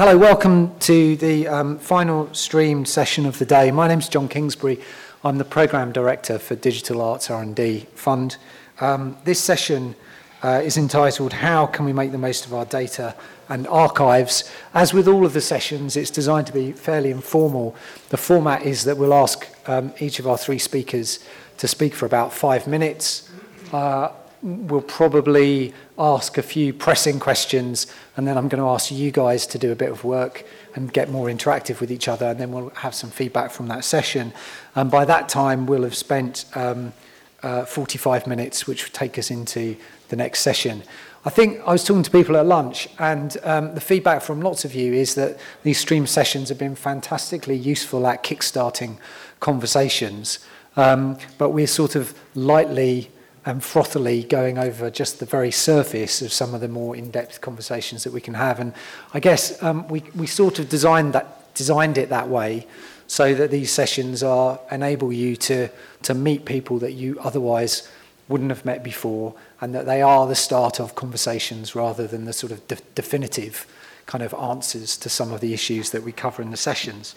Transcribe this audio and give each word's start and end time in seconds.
Hello, 0.00 0.16
welcome 0.16 0.78
to 0.78 1.14
the 1.16 1.46
um, 1.46 1.78
final 1.78 2.32
streamed 2.32 2.88
session 2.88 3.26
of 3.26 3.38
the 3.38 3.44
day. 3.44 3.70
My 3.70 3.86
name's 3.86 4.08
Jon 4.08 4.28
Kingsbury. 4.28 4.80
I'm 5.22 5.36
the 5.36 5.44
Programme 5.44 5.92
Director 5.92 6.38
for 6.38 6.54
Digital 6.54 7.02
Arts 7.02 7.30
R&D 7.30 7.80
Fund. 7.96 8.38
Um, 8.80 9.18
this 9.24 9.38
session 9.38 9.94
uh, 10.42 10.62
is 10.64 10.78
entitled 10.78 11.34
How 11.34 11.66
Can 11.66 11.84
We 11.84 11.92
Make 11.92 12.12
the 12.12 12.16
Most 12.16 12.46
of 12.46 12.54
Our 12.54 12.64
Data 12.64 13.14
and 13.50 13.66
Archives. 13.66 14.50
As 14.72 14.94
with 14.94 15.06
all 15.06 15.26
of 15.26 15.34
the 15.34 15.42
sessions, 15.42 15.98
it's 15.98 16.10
designed 16.10 16.46
to 16.46 16.54
be 16.54 16.72
fairly 16.72 17.10
informal. 17.10 17.76
The 18.08 18.16
format 18.16 18.62
is 18.62 18.84
that 18.84 18.96
we'll 18.96 19.12
ask 19.12 19.46
um, 19.68 19.92
each 20.00 20.18
of 20.18 20.26
our 20.26 20.38
three 20.38 20.58
speakers 20.58 21.22
to 21.58 21.68
speak 21.68 21.94
for 21.94 22.06
about 22.06 22.32
five 22.32 22.66
minutes. 22.66 23.30
Uh, 23.70 24.12
we'll 24.42 24.80
probably 24.80 25.74
ask 26.00 26.38
a 26.38 26.42
few 26.42 26.72
pressing 26.72 27.20
questions, 27.20 27.86
and 28.16 28.26
then 28.26 28.38
I'm 28.38 28.48
going 28.48 28.62
to 28.62 28.68
ask 28.68 28.90
you 28.90 29.10
guys 29.10 29.46
to 29.48 29.58
do 29.58 29.70
a 29.70 29.76
bit 29.76 29.90
of 29.90 30.02
work 30.02 30.46
and 30.74 30.90
get 30.90 31.10
more 31.10 31.28
interactive 31.28 31.78
with 31.78 31.92
each 31.92 32.08
other, 32.08 32.26
and 32.26 32.40
then 32.40 32.50
we'll 32.52 32.70
have 32.70 32.94
some 32.94 33.10
feedback 33.10 33.50
from 33.50 33.68
that 33.68 33.84
session. 33.84 34.32
And 34.74 34.90
by 34.90 35.04
that 35.04 35.28
time, 35.28 35.66
we'll 35.66 35.82
have 35.82 35.94
spent 35.94 36.46
um, 36.54 36.94
uh, 37.42 37.66
45 37.66 38.26
minutes, 38.26 38.66
which 38.66 38.84
will 38.84 38.92
take 38.92 39.18
us 39.18 39.30
into 39.30 39.76
the 40.08 40.16
next 40.16 40.40
session. 40.40 40.82
I 41.22 41.28
think 41.28 41.60
I 41.66 41.72
was 41.72 41.84
talking 41.84 42.02
to 42.02 42.10
people 42.10 42.34
at 42.38 42.46
lunch, 42.46 42.88
and 42.98 43.36
um, 43.42 43.74
the 43.74 43.80
feedback 43.80 44.22
from 44.22 44.40
lots 44.40 44.64
of 44.64 44.74
you 44.74 44.94
is 44.94 45.14
that 45.16 45.38
these 45.64 45.78
stream 45.78 46.06
sessions 46.06 46.48
have 46.48 46.58
been 46.58 46.76
fantastically 46.76 47.56
useful 47.56 48.06
at 48.06 48.24
kickstarting 48.24 48.96
conversations. 49.38 50.38
Um, 50.76 51.18
but 51.36 51.50
we're 51.50 51.66
sort 51.66 51.94
of 51.94 52.18
lightly 52.34 53.10
and 53.46 53.62
frothily 53.62 54.28
going 54.28 54.58
over 54.58 54.90
just 54.90 55.18
the 55.18 55.26
very 55.26 55.50
surface 55.50 56.20
of 56.20 56.32
some 56.32 56.54
of 56.54 56.60
the 56.60 56.68
more 56.68 56.94
in-depth 56.94 57.40
conversations 57.40 58.04
that 58.04 58.12
we 58.12 58.20
can 58.20 58.34
have. 58.34 58.60
And 58.60 58.74
I 59.14 59.20
guess 59.20 59.62
um, 59.62 59.88
we, 59.88 60.02
we 60.14 60.26
sort 60.26 60.58
of 60.58 60.68
designed, 60.68 61.14
that, 61.14 61.54
designed 61.54 61.96
it 61.96 62.10
that 62.10 62.28
way 62.28 62.66
so 63.06 63.34
that 63.34 63.50
these 63.50 63.70
sessions 63.70 64.22
are 64.22 64.60
enable 64.70 65.12
you 65.12 65.36
to, 65.36 65.68
to 66.02 66.14
meet 66.14 66.44
people 66.44 66.78
that 66.78 66.92
you 66.92 67.18
otherwise 67.20 67.88
wouldn't 68.28 68.50
have 68.50 68.64
met 68.64 68.84
before 68.84 69.34
and 69.60 69.74
that 69.74 69.86
they 69.86 70.00
are 70.00 70.26
the 70.26 70.34
start 70.34 70.78
of 70.78 70.94
conversations 70.94 71.74
rather 71.74 72.06
than 72.06 72.24
the 72.24 72.32
sort 72.32 72.52
of 72.52 72.66
de 72.68 72.76
definitive 72.94 73.66
kind 74.06 74.22
of 74.22 74.34
answers 74.34 74.96
to 74.96 75.08
some 75.08 75.32
of 75.32 75.40
the 75.40 75.52
issues 75.52 75.90
that 75.90 76.02
we 76.02 76.12
cover 76.12 76.42
in 76.42 76.50
the 76.50 76.56
sessions. 76.56 77.14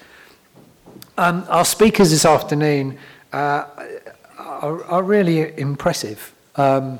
Um, 1.17 1.45
our 1.49 1.65
speakers 1.65 2.11
this 2.11 2.25
afternoon 2.25 2.97
uh, 3.31 3.65
are, 4.61 4.83
are 4.85 5.03
really 5.03 5.57
impressive. 5.57 6.33
Um, 6.55 6.99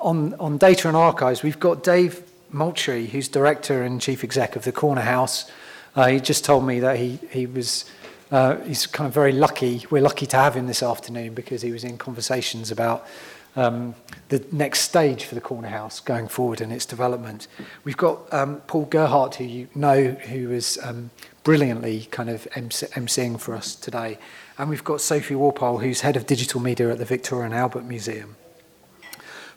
on, 0.00 0.34
on 0.34 0.58
data 0.58 0.88
and 0.88 0.96
archives, 0.96 1.42
we've 1.42 1.58
got 1.58 1.82
Dave 1.82 2.22
Moultry, 2.50 3.06
who's 3.06 3.28
director 3.28 3.82
and 3.82 4.00
chief 4.00 4.22
exec 4.22 4.56
of 4.56 4.64
the 4.64 4.72
Cornerhouse. 4.72 5.50
Uh, 5.94 6.06
he 6.06 6.20
just 6.20 6.44
told 6.44 6.66
me 6.66 6.80
that 6.80 6.96
he, 6.98 7.18
he 7.30 7.46
was 7.46 7.86
uh, 8.30 8.56
he's 8.62 8.86
kind 8.86 9.06
of 9.06 9.14
very 9.14 9.32
lucky. 9.32 9.86
We're 9.90 10.02
lucky 10.02 10.26
to 10.26 10.36
have 10.36 10.54
him 10.54 10.66
this 10.66 10.82
afternoon 10.82 11.34
because 11.34 11.62
he 11.62 11.70
was 11.70 11.84
in 11.84 11.96
conversations 11.96 12.70
about 12.70 13.06
um, 13.54 13.94
the 14.28 14.44
next 14.52 14.80
stage 14.80 15.24
for 15.24 15.34
the 15.34 15.40
Cornerhouse 15.40 16.04
going 16.04 16.28
forward 16.28 16.60
and 16.60 16.72
its 16.72 16.84
development. 16.84 17.46
We've 17.84 17.96
got 17.96 18.32
um, 18.32 18.56
Paul 18.66 18.86
Gerhardt, 18.86 19.36
who 19.36 19.44
you 19.44 19.68
know, 19.74 20.04
who 20.04 20.48
was 20.48 20.78
um, 20.82 21.10
brilliantly 21.44 22.08
kind 22.10 22.28
of 22.28 22.48
MC- 22.54 22.86
emceeing 22.88 23.40
for 23.40 23.54
us 23.54 23.74
today. 23.74 24.18
And 24.58 24.70
we've 24.70 24.84
got 24.84 25.00
Sophie 25.00 25.34
Walpole, 25.34 25.78
who's 25.78 26.00
head 26.00 26.16
of 26.16 26.26
digital 26.26 26.60
media 26.60 26.90
at 26.90 26.98
the 26.98 27.04
Victoria 27.04 27.44
and 27.44 27.54
Albert 27.54 27.84
Museum. 27.84 28.36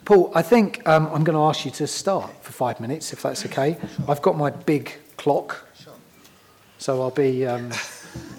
Paul, 0.04 0.30
I 0.34 0.42
think 0.42 0.86
um, 0.86 1.06
I'm 1.06 1.24
going 1.24 1.36
to 1.36 1.42
ask 1.44 1.64
you 1.64 1.70
to 1.72 1.86
start 1.86 2.30
for 2.42 2.52
five 2.52 2.80
minutes, 2.80 3.12
if 3.12 3.22
that's 3.22 3.46
okay. 3.46 3.78
I've 4.08 4.22
got 4.22 4.36
my 4.36 4.50
big 4.50 4.92
clock, 5.16 5.66
so 6.78 7.00
I'll 7.00 7.10
be, 7.10 7.46
um, 7.46 7.70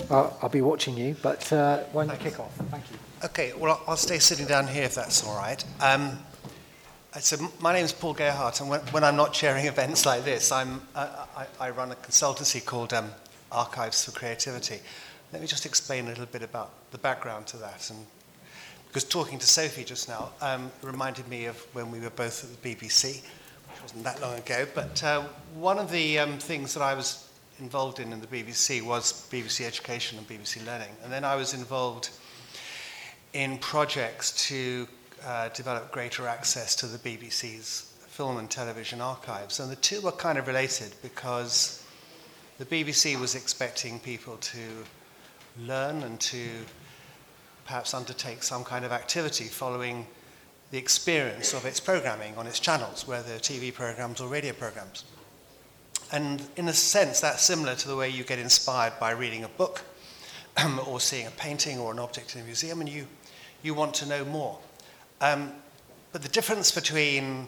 I'll, 0.10 0.38
I'll 0.42 0.50
be 0.50 0.62
watching 0.62 0.98
you. 0.98 1.16
But 1.22 1.52
uh, 1.52 1.80
why 1.94 2.06
don't 2.06 2.20
you 2.20 2.30
kick 2.30 2.40
off? 2.40 2.54
Thank 2.56 2.92
you. 2.92 2.98
Okay, 3.24 3.54
well, 3.58 3.82
I'll 3.88 3.98
stay 3.98 4.20
sitting 4.20 4.46
down 4.48 4.68
here 4.68 4.84
if 4.84 4.96
that's 4.96 5.26
all 5.26 5.38
right. 5.38 5.64
Um, 5.80 6.20
so 7.20 7.38
my 7.60 7.74
name 7.74 7.86
is 7.86 7.92
Paul 7.92 8.14
Gerhardt, 8.14 8.62
and 8.62 8.70
when, 8.70 8.80
when 8.92 9.04
I'm 9.04 9.16
not 9.16 9.34
chairing 9.34 9.66
events 9.68 10.06
like 10.06 10.26
this, 10.26 10.52
I'm, 10.52 10.82
uh, 10.96 11.26
I, 11.36 11.46
I 11.60 11.70
run 11.72 11.92
a 11.92 11.96
consultancy 11.96 12.64
called 12.64 12.94
um, 12.94 13.10
Archives 13.52 14.06
for 14.06 14.12
Creativity. 14.12 14.80
Let 15.32 15.42
me 15.42 15.48
just 15.48 15.66
explain 15.66 16.06
a 16.06 16.10
little 16.10 16.26
bit 16.26 16.44
about 16.44 16.92
the 16.92 16.98
background 16.98 17.48
to 17.48 17.58
that. 17.58 17.90
And 17.90 18.06
because 18.88 19.06
talking 19.06 19.40
to 19.40 19.48
Sophie 19.48 19.86
just 19.86 20.10
now 20.10 20.32
um, 20.42 20.70
reminded 20.82 21.28
me 21.30 21.46
of 21.46 21.58
when 21.74 21.90
we 21.90 22.02
were 22.02 22.10
both 22.10 22.44
at 22.44 22.62
the 22.62 22.76
BBC, 22.76 23.22
which 23.22 23.82
wasn't 23.82 24.04
that 24.04 24.22
long 24.22 24.38
ago. 24.38 24.68
But 24.76 25.02
uh, 25.02 25.24
one 25.56 25.80
of 25.80 25.90
the 25.90 26.20
um, 26.20 26.38
things 26.38 26.74
that 26.74 26.84
I 26.84 26.94
was 26.94 27.30
involved 27.60 28.00
in 28.00 28.12
in 28.12 28.20
the 28.20 28.28
BBC 28.28 28.82
was 28.82 29.30
BBC 29.32 29.66
Education 29.66 30.18
and 30.18 30.28
BBC 30.28 30.66
Learning. 30.66 30.90
And 31.02 31.14
then 31.14 31.24
I 31.24 31.38
was 31.38 31.54
involved 31.54 32.10
in 33.32 33.58
projects 33.60 34.48
to 34.48 34.86
uh, 35.26 35.48
develop 35.50 35.94
greater 35.94 36.28
access 36.28 36.76
to 36.76 36.88
the 36.88 36.98
BBC's 36.98 37.94
film 38.08 38.38
and 38.38 38.50
television 38.50 39.00
archives. 39.00 39.62
And 39.62 39.72
the 39.72 39.78
two 39.78 40.02
were 40.02 40.12
kind 40.12 40.38
of 40.38 40.48
related 40.48 40.94
because 41.02 41.86
the 42.58 42.66
BBC 42.66 43.18
was 43.18 43.36
expecting 43.36 43.98
people 44.00 44.36
to 44.36 44.60
learn 45.60 46.04
and 46.04 46.20
to 46.20 46.50
perhaps 47.66 47.94
undertake 47.94 48.44
some 48.44 48.64
kind 48.64 48.86
of 48.86 48.92
activity 48.92 49.46
following 49.46 50.08
the 50.72 50.78
experience 50.78 51.54
of 51.54 51.66
its 51.66 51.80
programming 51.80 52.36
on 52.38 52.48
its 52.48 52.60
channels, 52.60 53.08
whether 53.08 53.38
TV 53.38 53.74
programs 53.74 54.22
or 54.22 54.28
radio 54.28 54.54
programs. 54.54 55.04
And 56.12 56.42
in 56.58 56.68
a 56.68 56.74
sense, 56.74 57.20
that's 57.22 57.44
similar 57.44 57.76
to 57.76 57.88
the 57.88 57.96
way 57.96 58.10
you 58.10 58.24
get 58.24 58.40
inspired 58.40 58.94
by 59.00 59.12
reading 59.12 59.44
a 59.44 59.50
book 59.50 59.84
or 60.88 61.00
seeing 61.00 61.28
a 61.28 61.32
painting 61.32 61.80
or 61.80 61.92
an 61.92 62.00
object 62.00 62.36
in 62.36 62.42
a 62.42 62.46
museum, 62.46 62.82
and 62.82 62.90
you, 62.90 63.06
you 63.64 63.74
want 63.74 63.94
to 63.96 64.06
know 64.06 64.26
more. 64.26 64.58
Um, 65.22 65.52
but 66.12 66.22
the 66.22 66.30
difference 66.30 66.72
between 66.72 67.48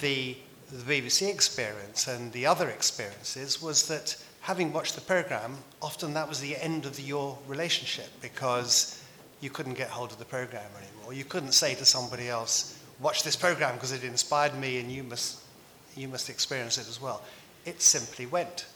the, 0.00 0.36
the 0.70 1.00
BBC 1.00 1.28
experience 1.28 2.08
and 2.08 2.32
the 2.32 2.44
other 2.44 2.68
experiences 2.68 3.62
was 3.62 3.86
that 3.88 4.21
having 4.42 4.72
watched 4.72 4.96
the 4.96 5.00
program, 5.00 5.56
often 5.80 6.14
that 6.14 6.28
was 6.28 6.40
the 6.40 6.56
end 6.62 6.84
of 6.84 6.96
the, 6.96 7.02
your 7.02 7.38
relationship 7.46 8.08
because 8.20 9.02
you 9.40 9.50
couldn't 9.50 9.74
get 9.74 9.88
hold 9.88 10.10
of 10.10 10.18
the 10.18 10.24
program 10.24 10.68
anymore. 10.76 11.14
You 11.14 11.24
couldn't 11.24 11.52
say 11.52 11.74
to 11.76 11.84
somebody 11.84 12.28
else, 12.28 12.78
watch 13.00 13.22
this 13.22 13.36
program 13.36 13.74
because 13.74 13.92
it 13.92 14.04
inspired 14.04 14.54
me 14.58 14.78
and 14.80 14.90
you 14.90 15.04
must, 15.04 15.40
you 15.96 16.08
must 16.08 16.28
experience 16.28 16.76
it 16.76 16.88
as 16.88 17.00
well. 17.00 17.22
It 17.64 17.80
simply 17.80 18.26
went. 18.26 18.66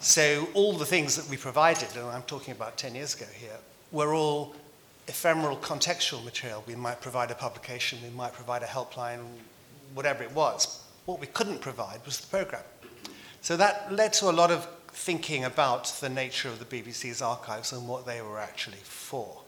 So 0.00 0.48
all 0.52 0.72
the 0.72 0.84
things 0.84 1.14
that 1.14 1.28
we 1.30 1.36
provided, 1.36 1.88
and 1.96 2.06
I'm 2.06 2.22
talking 2.22 2.52
about 2.52 2.76
10 2.76 2.96
years 2.96 3.14
ago 3.14 3.26
here, 3.34 3.56
were 3.92 4.14
all 4.14 4.52
ephemeral 5.06 5.56
contextual 5.58 6.24
material. 6.24 6.64
We 6.66 6.74
might 6.74 7.00
provide 7.00 7.30
a 7.30 7.36
publication, 7.36 8.00
we 8.02 8.10
might 8.10 8.32
provide 8.32 8.64
a 8.64 8.66
helpline, 8.66 9.20
whatever 9.94 10.24
it 10.24 10.32
was. 10.32 10.82
What 11.06 11.20
we 11.20 11.28
couldn't 11.28 11.60
provide 11.60 12.04
was 12.04 12.20
the 12.20 12.26
program. 12.26 12.62
So 13.42 13.56
that 13.56 13.92
led 13.92 14.12
to 14.14 14.30
a 14.30 14.32
lot 14.32 14.52
of 14.52 14.68
thinking 14.92 15.44
about 15.44 15.86
the 16.00 16.08
nature 16.08 16.48
of 16.48 16.60
the 16.60 16.64
BBC's 16.64 17.20
archives 17.20 17.72
and 17.72 17.88
what 17.88 18.06
they 18.06 18.22
were 18.22 18.38
actually 18.38 18.78
for. 18.84 19.40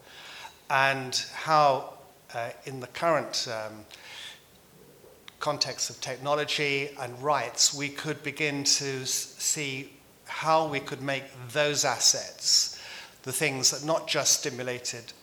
And 0.69 1.15
how, 1.33 1.93
uh, 2.33 2.49
in 2.65 2.81
the 2.81 2.87
current 2.87 3.47
um, 3.49 3.85
context 5.39 5.89
of 5.89 6.01
technology 6.01 6.89
and 6.99 7.23
rights, 7.23 7.73
we 7.73 7.87
could 7.87 8.21
begin 8.21 8.65
to 8.65 9.05
see 9.05 9.93
how 10.25 10.67
we 10.67 10.81
could 10.81 11.01
make 11.01 11.23
those 11.53 11.85
assets 11.85 12.81
the 13.23 13.31
things 13.31 13.71
that 13.71 13.85
not 13.85 14.09
just 14.09 14.41
stimulated 14.41 15.13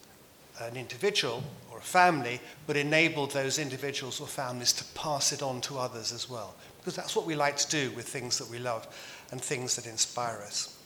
an 0.62 0.78
individual 0.78 1.44
family, 1.82 2.40
but 2.66 2.76
enabled 2.76 3.32
those 3.32 3.58
individuals 3.58 4.20
or 4.20 4.26
families 4.26 4.72
to 4.74 4.84
pass 4.94 5.32
it 5.32 5.42
on 5.42 5.60
to 5.62 5.78
others 5.78 6.12
as 6.12 6.28
well 6.28 6.54
because 6.82 6.96
that's 6.96 7.14
what 7.14 7.26
we 7.26 7.36
like 7.36 7.56
to 7.56 7.68
do 7.68 7.92
with 7.92 8.08
things 8.08 8.38
that 8.38 8.50
we 8.50 8.58
love 8.58 8.88
and 9.30 9.40
things 9.40 9.76
that 9.76 9.86
inspire 9.86 10.42
us. 10.44 10.76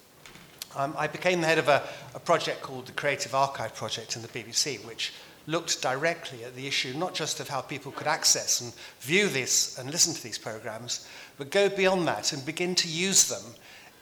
Um, 0.76 0.94
I 0.98 1.06
became 1.06 1.40
the 1.40 1.46
head 1.46 1.56
of 1.56 1.68
a, 1.68 1.82
a 2.14 2.20
project 2.20 2.60
called 2.60 2.86
the 2.86 2.92
Creative 2.92 3.34
Archive 3.34 3.74
Project 3.74 4.14
in 4.14 4.20
the 4.20 4.28
BBC, 4.28 4.84
which 4.84 5.14
looked 5.46 5.80
directly 5.80 6.44
at 6.44 6.54
the 6.54 6.66
issue 6.66 6.92
not 6.98 7.14
just 7.14 7.40
of 7.40 7.48
how 7.48 7.62
people 7.62 7.92
could 7.92 8.06
access 8.06 8.60
and 8.60 8.74
view 9.00 9.28
this 9.28 9.78
and 9.78 9.90
listen 9.90 10.12
to 10.12 10.22
these 10.22 10.36
programs, 10.36 11.08
but 11.38 11.50
go 11.50 11.70
beyond 11.70 12.06
that 12.06 12.34
and 12.34 12.44
begin 12.44 12.74
to 12.74 12.88
use 12.88 13.26
them 13.28 13.54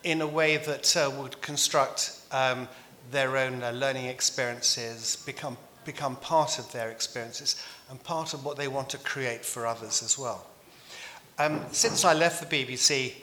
in 0.02 0.20
a 0.20 0.26
way 0.26 0.56
that 0.56 0.96
uh, 0.96 1.10
would 1.16 1.40
construct 1.42 2.19
um, 2.32 2.66
their 3.12 3.36
own 3.36 3.62
uh, 3.62 3.70
learning 3.70 4.06
experiences, 4.06 5.22
become, 5.24 5.56
become 5.84 6.16
part 6.16 6.58
of 6.58 6.70
their 6.72 6.90
experiences, 6.90 7.62
and 7.90 8.02
part 8.02 8.34
of 8.34 8.44
what 8.44 8.56
they 8.56 8.69
want 8.69 8.90
to 8.90 8.98
create 8.98 9.44
for 9.44 9.66
others 9.66 10.02
as 10.02 10.19
well. 10.19 10.46
Um, 11.38 11.60
since 11.72 12.04
I 12.04 12.14
left 12.14 12.48
the 12.48 12.64
BBC 12.64 13.14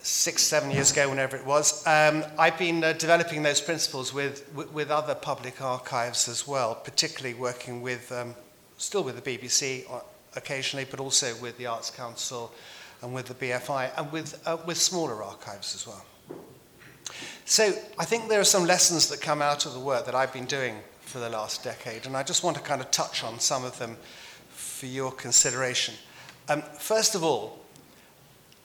six, 0.00 0.42
seven 0.42 0.70
years 0.70 0.90
ago, 0.92 1.08
whenever 1.08 1.36
it 1.36 1.44
was, 1.44 1.86
um, 1.86 2.24
I've 2.38 2.58
been 2.58 2.82
uh, 2.82 2.94
developing 2.94 3.42
those 3.42 3.60
principles 3.60 4.12
with, 4.12 4.50
with, 4.54 4.72
with, 4.72 4.90
other 4.90 5.14
public 5.14 5.60
archives 5.60 6.28
as 6.28 6.48
well, 6.48 6.74
particularly 6.74 7.34
working 7.34 7.82
with, 7.82 8.10
um, 8.10 8.34
still 8.78 9.04
with 9.04 9.22
the 9.22 9.38
BBC 9.38 9.84
occasionally, 10.36 10.86
but 10.90 11.00
also 11.00 11.34
with 11.36 11.56
the 11.58 11.66
Arts 11.66 11.90
Council, 11.90 12.52
and 13.02 13.14
with 13.14 13.26
the 13.26 13.34
BFI 13.34 13.90
and 13.96 14.10
with, 14.12 14.40
uh, 14.46 14.56
with 14.66 14.76
smaller 14.76 15.22
archives 15.22 15.74
as 15.74 15.86
well. 15.86 16.04
So 17.50 17.74
I 17.98 18.04
think 18.04 18.28
there 18.28 18.38
are 18.38 18.44
some 18.44 18.64
lessons 18.64 19.08
that 19.08 19.20
come 19.20 19.42
out 19.42 19.66
of 19.66 19.74
the 19.74 19.80
work 19.80 20.06
that 20.06 20.14
I've 20.14 20.32
been 20.32 20.44
doing 20.44 20.76
for 21.00 21.18
the 21.18 21.28
last 21.28 21.64
decade, 21.64 22.06
and 22.06 22.16
I 22.16 22.22
just 22.22 22.44
want 22.44 22.56
to 22.56 22.62
kind 22.62 22.80
of 22.80 22.92
touch 22.92 23.24
on 23.24 23.40
some 23.40 23.64
of 23.64 23.76
them 23.76 23.96
for 24.50 24.86
your 24.86 25.10
consideration. 25.10 25.96
Um, 26.48 26.62
first 26.78 27.16
of 27.16 27.24
all, 27.24 27.58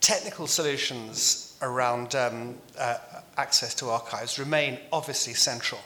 technical 0.02 0.46
solutions 0.46 1.58
around 1.64 2.14
um, 2.14 2.60
uh, 2.78 2.98
access 3.38 3.74
to 3.74 3.90
archives 3.90 4.38
remain 4.38 4.78
obviously 4.94 5.34
central. 5.34 5.82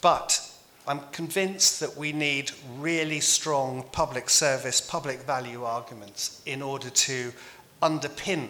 But 0.00 0.44
I'm 0.84 1.02
convinced 1.12 1.78
that 1.78 1.96
we 1.96 2.10
need 2.10 2.50
really 2.80 3.20
strong 3.20 3.84
public 3.92 4.30
service, 4.30 4.80
public 4.80 5.20
value 5.20 5.62
arguments 5.62 6.42
in 6.44 6.60
order 6.60 6.90
to 6.90 7.32
underpin 7.80 8.48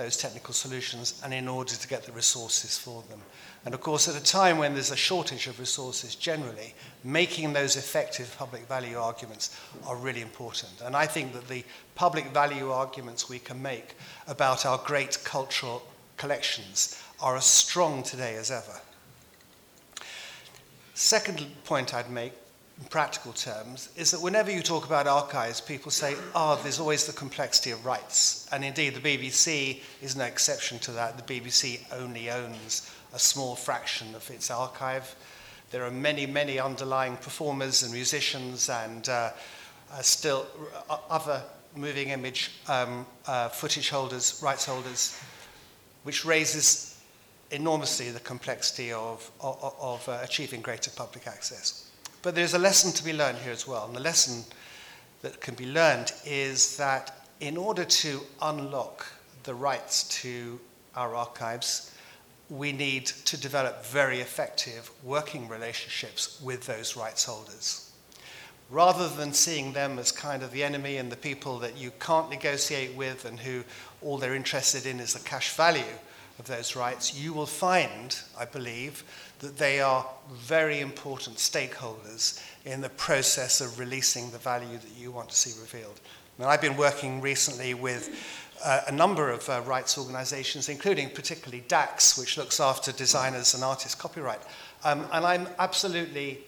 those 0.00 0.16
technical 0.16 0.54
solutions 0.54 1.20
and 1.22 1.34
in 1.34 1.46
order 1.46 1.74
to 1.74 1.88
get 1.88 2.04
the 2.04 2.12
resources 2.12 2.78
for 2.78 3.02
them. 3.10 3.20
And 3.66 3.74
of 3.74 3.82
course, 3.82 4.08
at 4.08 4.16
a 4.16 4.24
time 4.24 4.56
when 4.56 4.72
there's 4.72 4.90
a 4.90 4.96
shortage 4.96 5.46
of 5.46 5.60
resources 5.60 6.14
generally, 6.14 6.74
making 7.04 7.52
those 7.52 7.76
effective 7.76 8.34
public 8.38 8.66
value 8.66 8.96
arguments 8.96 9.54
are 9.86 9.96
really 9.96 10.22
important. 10.22 10.72
And 10.82 10.96
I 10.96 11.04
think 11.04 11.34
that 11.34 11.48
the 11.48 11.64
public 11.96 12.28
value 12.28 12.70
arguments 12.70 13.28
we 13.28 13.38
can 13.38 13.60
make 13.60 13.94
about 14.26 14.64
our 14.64 14.78
great 14.78 15.18
cultural 15.22 15.82
collections 16.16 17.02
are 17.20 17.36
as 17.36 17.44
strong 17.44 18.02
today 18.02 18.36
as 18.36 18.50
ever. 18.50 18.80
Second 20.94 21.44
point 21.64 21.92
I'd 21.92 22.10
make 22.10 22.32
in 22.80 22.86
practical 22.86 23.32
terms 23.32 23.90
is 23.96 24.10
that 24.10 24.20
whenever 24.20 24.50
you 24.50 24.62
talk 24.62 24.86
about 24.86 25.06
archives, 25.06 25.60
people 25.60 25.90
say, 25.90 26.14
oh, 26.34 26.58
there's 26.62 26.80
always 26.80 27.06
the 27.06 27.12
complexity 27.12 27.70
of 27.70 27.84
rights. 27.84 28.48
And 28.52 28.64
indeed, 28.64 28.94
the 28.94 29.00
BBC 29.00 29.80
is 30.00 30.16
no 30.16 30.24
exception 30.24 30.78
to 30.80 30.92
that. 30.92 31.26
The 31.26 31.40
BBC 31.40 31.80
only 31.92 32.30
owns 32.30 32.90
a 33.12 33.18
small 33.18 33.54
fraction 33.54 34.14
of 34.14 34.28
its 34.30 34.50
archive. 34.50 35.14
There 35.70 35.84
are 35.84 35.90
many, 35.90 36.26
many 36.26 36.58
underlying 36.58 37.16
performers 37.16 37.82
and 37.82 37.92
musicians 37.92 38.70
and 38.70 39.08
uh, 39.08 39.30
uh, 39.92 40.00
still 40.00 40.46
uh, 40.88 40.96
other 41.10 41.42
moving 41.76 42.08
image 42.08 42.52
um, 42.66 43.04
uh, 43.26 43.48
footage 43.48 43.90
holders, 43.90 44.40
rights 44.42 44.64
holders, 44.64 45.20
which 46.04 46.24
raises 46.24 46.98
enormously 47.50 48.10
the 48.10 48.20
complexity 48.20 48.92
of, 48.92 49.30
of, 49.40 49.74
of 49.80 50.08
uh, 50.08 50.18
achieving 50.22 50.62
greater 50.62 50.90
public 50.92 51.26
access. 51.26 51.89
But 52.22 52.34
there's 52.34 52.54
a 52.54 52.58
lesson 52.58 52.92
to 52.92 53.04
be 53.04 53.12
learned 53.12 53.38
here 53.38 53.52
as 53.52 53.66
well. 53.66 53.86
And 53.86 53.96
the 53.96 54.00
lesson 54.00 54.44
that 55.22 55.40
can 55.40 55.54
be 55.54 55.66
learned 55.66 56.12
is 56.24 56.76
that 56.76 57.26
in 57.40 57.56
order 57.56 57.84
to 57.84 58.20
unlock 58.42 59.06
the 59.44 59.54
rights 59.54 60.04
to 60.20 60.60
our 60.94 61.14
archives, 61.14 61.94
we 62.50 62.72
need 62.72 63.06
to 63.06 63.36
develop 63.36 63.84
very 63.86 64.20
effective 64.20 64.90
working 65.02 65.48
relationships 65.48 66.40
with 66.42 66.66
those 66.66 66.96
rights 66.96 67.24
holders. 67.24 67.90
Rather 68.68 69.08
than 69.08 69.32
seeing 69.32 69.72
them 69.72 69.98
as 69.98 70.12
kind 70.12 70.42
of 70.42 70.52
the 70.52 70.62
enemy 70.62 70.98
and 70.98 71.10
the 71.10 71.16
people 71.16 71.58
that 71.58 71.76
you 71.76 71.90
can't 72.00 72.28
negotiate 72.28 72.94
with 72.94 73.24
and 73.24 73.40
who 73.40 73.64
all 74.02 74.18
they're 74.18 74.34
interested 74.34 74.84
in 74.84 75.00
is 75.00 75.14
the 75.14 75.20
cash 75.20 75.54
value 75.54 75.82
of 76.40 76.46
those 76.46 76.74
rights, 76.74 77.14
you 77.14 77.32
will 77.32 77.46
find, 77.46 78.18
I 78.36 78.46
believe, 78.46 79.04
that 79.38 79.56
they 79.56 79.80
are 79.80 80.04
very 80.32 80.80
important 80.80 81.36
stakeholders 81.36 82.42
in 82.64 82.80
the 82.80 82.88
process 82.88 83.60
of 83.60 83.78
releasing 83.78 84.30
the 84.30 84.38
value 84.38 84.78
that 84.78 84.96
you 84.98 85.12
want 85.12 85.28
to 85.28 85.36
see 85.36 85.58
revealed. 85.60 86.00
Now, 86.38 86.48
I've 86.48 86.60
been 86.60 86.76
working 86.76 87.20
recently 87.20 87.74
with 87.74 88.10
uh, 88.64 88.80
a 88.88 88.92
number 88.92 89.30
of 89.30 89.48
uh, 89.48 89.60
rights 89.66 89.96
organizations, 89.98 90.68
including 90.68 91.10
particularly 91.10 91.64
DACS, 91.68 92.18
which 92.18 92.36
looks 92.36 92.58
after 92.58 92.92
designers 92.92 93.54
and 93.54 93.62
artists' 93.62 93.94
copyright. 93.94 94.40
Um, 94.82 95.06
and 95.12 95.24
I'm 95.24 95.46
absolutely 95.58 96.38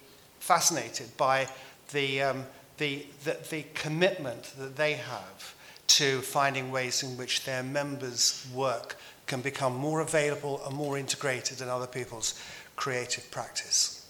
fascinated 0.41 1.15
by 1.17 1.49
the, 1.93 2.23
um, 2.23 2.47
the, 2.79 3.07
the, 3.25 3.37
the 3.51 3.65
commitment 3.75 4.55
that 4.59 4.77
they 4.77 4.95
have 4.95 5.55
to 5.87 6.23
finding 6.23 6.71
ways 6.71 7.03
in 7.03 7.19
which 7.19 7.45
their 7.45 7.63
members' 7.63 8.47
work 8.55 8.97
can 9.33 9.41
become 9.41 9.75
more 9.75 10.01
available 10.03 10.61
and 10.67 10.77
more 10.77 10.99
integrated 10.99 11.63
in 11.63 11.69
other 11.71 11.87
people's 11.87 12.39
creative 12.77 13.31
practice. 13.31 14.07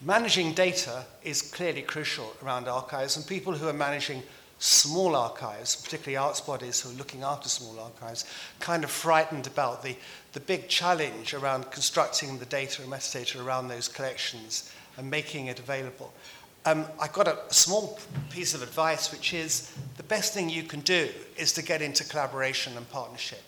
Managing 0.00 0.52
data 0.52 1.04
is 1.24 1.42
clearly 1.42 1.82
crucial 1.82 2.32
around 2.40 2.68
archives, 2.68 3.16
and 3.16 3.26
people 3.26 3.52
who 3.52 3.66
are 3.66 3.72
managing 3.72 4.22
small 4.60 5.16
archives, 5.16 5.74
particularly 5.74 6.16
arts 6.16 6.40
bodies 6.40 6.80
who 6.80 6.90
are 6.90 6.98
looking 6.98 7.24
after 7.24 7.48
small 7.48 7.80
archives, 7.80 8.26
kind 8.60 8.84
of 8.84 8.90
frightened 8.92 9.48
about 9.48 9.82
the, 9.82 9.96
the 10.34 10.40
big 10.40 10.68
challenge 10.68 11.34
around 11.34 11.68
constructing 11.72 12.38
the 12.38 12.46
data 12.46 12.82
and 12.82 12.92
metadata 12.92 13.44
around 13.44 13.66
those 13.66 13.88
collections 13.88 14.72
and 14.98 15.10
making 15.10 15.46
it 15.46 15.58
available. 15.58 16.12
Um, 16.64 16.84
I've 17.00 17.12
got 17.12 17.26
a 17.26 17.38
small 17.52 17.98
piece 18.30 18.54
of 18.54 18.62
advice, 18.62 19.10
which 19.10 19.34
is 19.34 19.72
the 19.96 20.04
best 20.04 20.32
thing 20.32 20.48
you 20.48 20.62
can 20.62 20.82
do 20.82 21.08
is 21.36 21.52
to 21.54 21.62
get 21.62 21.82
into 21.82 22.04
collaboration 22.04 22.76
and 22.76 22.88
partnership 22.88 23.42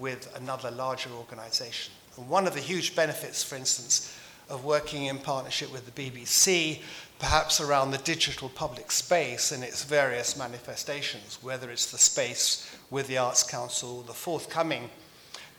with 0.00 0.34
another 0.36 0.70
larger 0.70 1.10
organization. 1.10 1.92
And 2.16 2.28
one 2.28 2.46
of 2.46 2.54
the 2.54 2.60
huge 2.60 2.96
benefits, 2.96 3.44
for 3.44 3.54
instance, 3.54 4.16
of 4.48 4.64
working 4.64 5.06
in 5.06 5.18
partnership 5.18 5.72
with 5.72 5.94
the 5.94 6.10
BBC 6.10 6.80
perhaps 7.20 7.60
around 7.60 7.90
the 7.90 7.98
digital 7.98 8.48
public 8.48 8.90
space 8.90 9.52
and 9.52 9.62
its 9.62 9.84
various 9.84 10.36
manifestations, 10.38 11.38
whether 11.42 11.70
it's 11.70 11.90
the 11.92 11.98
space 11.98 12.74
with 12.88 13.06
the 13.06 13.18
Arts 13.18 13.42
Council, 13.42 14.00
the 14.02 14.14
forthcoming 14.14 14.88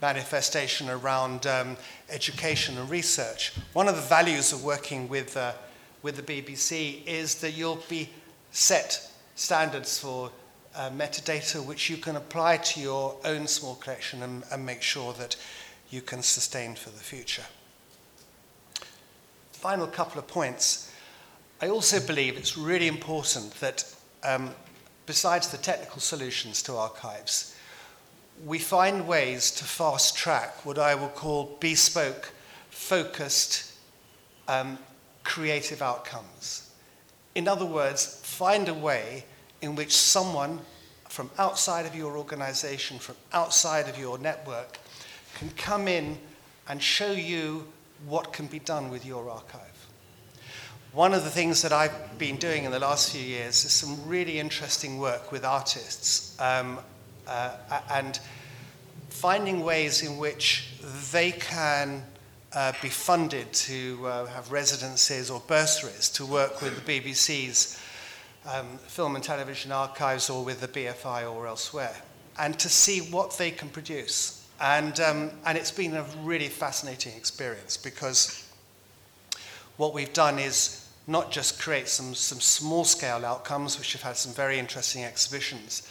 manifestation 0.02 0.90
around 0.90 1.46
um, 1.46 1.78
education 2.10 2.78
and 2.80 2.90
research. 2.90 3.54
One 3.74 3.88
of 3.88 3.96
the 3.96 4.02
values 4.02 4.52
of 4.52 4.64
working 4.64 5.08
with, 5.08 5.38
uh, 5.38 5.54
with 6.02 6.16
the 6.16 6.24
BBC 6.24 7.06
is 7.06 7.36
that 7.36 7.52
you'll 7.52 7.84
be 7.88 8.10
set 8.52 9.12
standards 9.36 10.00
for 10.00 10.32
uh, 10.76 10.90
metadata 10.90 11.64
which 11.66 11.90
you 11.90 11.98
can 11.98 12.16
apply 12.16 12.58
to 12.58 12.80
your 12.80 13.16
own 13.26 13.48
small 13.48 13.76
collection 13.76 14.24
and, 14.24 14.44
and 14.52 14.66
make 14.66 14.82
sure 14.82 15.14
that 15.14 15.36
you 15.90 16.02
can 16.02 16.22
sustain 16.22 16.76
for 16.76 16.90
the 16.90 17.00
future. 17.04 17.46
Final 19.52 19.88
couple 19.88 20.20
of 20.20 20.28
points. 20.28 20.92
I 21.62 21.68
also 21.68 22.00
believe 22.00 22.38
it's 22.38 22.58
really 22.58 22.88
important 22.88 23.54
that, 23.60 23.84
um, 24.24 24.52
besides 25.06 25.50
the 25.50 25.58
technical 25.58 26.00
solutions 26.00 26.64
to 26.64 26.76
archives, 26.76 27.56
we 28.46 28.58
find 28.58 29.08
ways 29.08 29.52
to 29.52 29.64
fast 29.64 30.18
track 30.18 30.66
what 30.66 30.80
I 30.80 30.96
will 30.96 31.10
call 31.10 31.58
bespoke, 31.60 32.32
focused, 32.70 33.74
um, 34.48 34.80
creative 35.24 35.82
outcomes. 35.82 36.72
In 37.36 37.48
other 37.48 37.66
words, 37.66 38.20
find 38.24 38.68
a 38.68 38.74
way 38.74 39.26
in 39.62 39.76
which 39.76 39.96
someone 39.96 40.60
from 41.10 41.30
outside 41.38 41.86
of 41.86 41.96
your 41.96 42.18
organization, 42.18 42.98
from 42.98 43.16
outside 43.34 43.90
of 43.90 44.00
your 44.00 44.18
network, 44.18 44.80
can 45.36 45.50
come 45.52 45.88
in 45.88 46.18
and 46.68 46.82
show 46.82 47.12
you 47.12 47.68
what 48.08 48.34
can 48.34 48.48
be 48.48 48.60
done 48.60 48.90
with 48.90 49.06
your 49.06 49.30
archive. 49.30 49.88
One 50.94 51.14
of 51.14 51.24
the 51.24 51.30
things 51.30 51.62
that 51.62 51.72
I've 51.72 52.18
been 52.18 52.38
doing 52.38 52.66
in 52.66 52.72
the 52.72 52.80
last 52.80 53.12
few 53.12 53.22
years 53.22 53.64
is 53.64 53.72
some 53.72 53.98
really 54.08 54.40
interesting 54.40 55.00
work 55.00 55.32
with 55.32 55.46
artists 55.46 56.40
um, 56.40 56.80
uh, 57.28 57.56
and 57.92 58.20
finding 59.10 59.64
ways 59.64 60.02
in 60.02 60.18
which 60.18 60.70
they 61.12 61.32
can 61.32 62.04
uh, 62.54 62.74
be 62.82 62.90
funded 62.90 63.52
to 63.54 64.06
uh, 64.06 64.26
have 64.26 64.52
residencies 64.52 65.30
or 65.30 65.42
bursaries 65.48 66.10
to 66.10 66.26
work 66.26 66.62
with 66.62 66.84
the 66.84 67.00
BBC's 67.00 67.80
um, 68.46 68.78
film 68.88 69.16
and 69.16 69.24
television 69.24 69.72
archives 69.72 70.30
or 70.30 70.44
with 70.44 70.62
the 70.62 70.68
BFI 70.68 71.32
or 71.32 71.48
elsewhere, 71.48 71.96
and 72.40 72.58
to 72.60 72.70
see 72.70 73.00
what 73.00 73.38
they 73.38 73.52
can 73.52 73.70
produce. 73.70 74.48
And, 74.60 75.00
um, 75.00 75.32
and 75.46 75.58
it's 75.58 75.72
been 75.72 75.96
a 75.96 76.06
really 76.22 76.48
fascinating 76.48 77.14
experience 77.16 77.78
because 77.78 78.48
what 79.78 79.94
we've 79.94 80.14
done 80.14 80.38
is 80.38 80.88
not 81.08 81.32
just 81.32 81.60
create 81.60 81.88
some, 81.88 82.14
some 82.14 82.40
small 82.40 82.84
scale 82.84 83.26
outcomes, 83.26 83.80
which 83.80 83.94
have 83.94 84.04
had 84.04 84.18
some 84.18 84.34
very 84.34 84.60
interesting 84.60 85.04
exhibitions, 85.04 85.88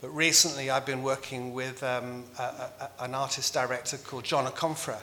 but 0.00 0.08
recently 0.10 0.70
I've 0.70 0.86
been 0.86 1.02
working 1.02 1.54
with 1.54 1.82
um, 1.82 2.24
a, 2.38 2.42
a, 2.42 2.90
an 3.00 3.14
artist 3.14 3.54
director 3.54 3.96
called 3.98 4.24
John 4.24 4.46
Akomfrah, 4.46 5.00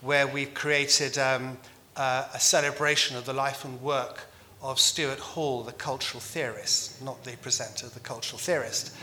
where 0.00 0.26
we've 0.26 0.54
created 0.54 1.18
um, 1.18 1.58
a, 1.96 2.26
a 2.34 2.40
celebration 2.40 3.16
of 3.16 3.24
the 3.24 3.32
life 3.32 3.64
and 3.64 3.80
work 3.82 4.29
of 4.62 4.78
Stuart 4.78 5.18
Hall, 5.18 5.62
the 5.62 5.72
cultural 5.72 6.20
theorist, 6.20 7.02
not 7.02 7.22
the 7.24 7.36
presenter, 7.38 7.88
the 7.88 8.00
cultural 8.00 8.38
theorist. 8.38 8.94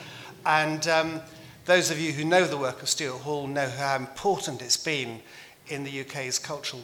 And 0.46 0.88
um, 0.88 1.22
those 1.66 1.92
of 1.92 2.00
you 2.00 2.12
who 2.12 2.24
know 2.24 2.46
the 2.46 2.58
work 2.58 2.82
of 2.82 2.90
Stuart 2.90 3.20
Hall 3.20 3.48
know 3.48 3.70
how 3.70 3.96
important 3.96 4.62
it's 4.62 4.78
been 4.78 5.20
in 5.68 5.84
the 5.84 6.02
UK's 6.02 6.40
cultural 6.40 6.84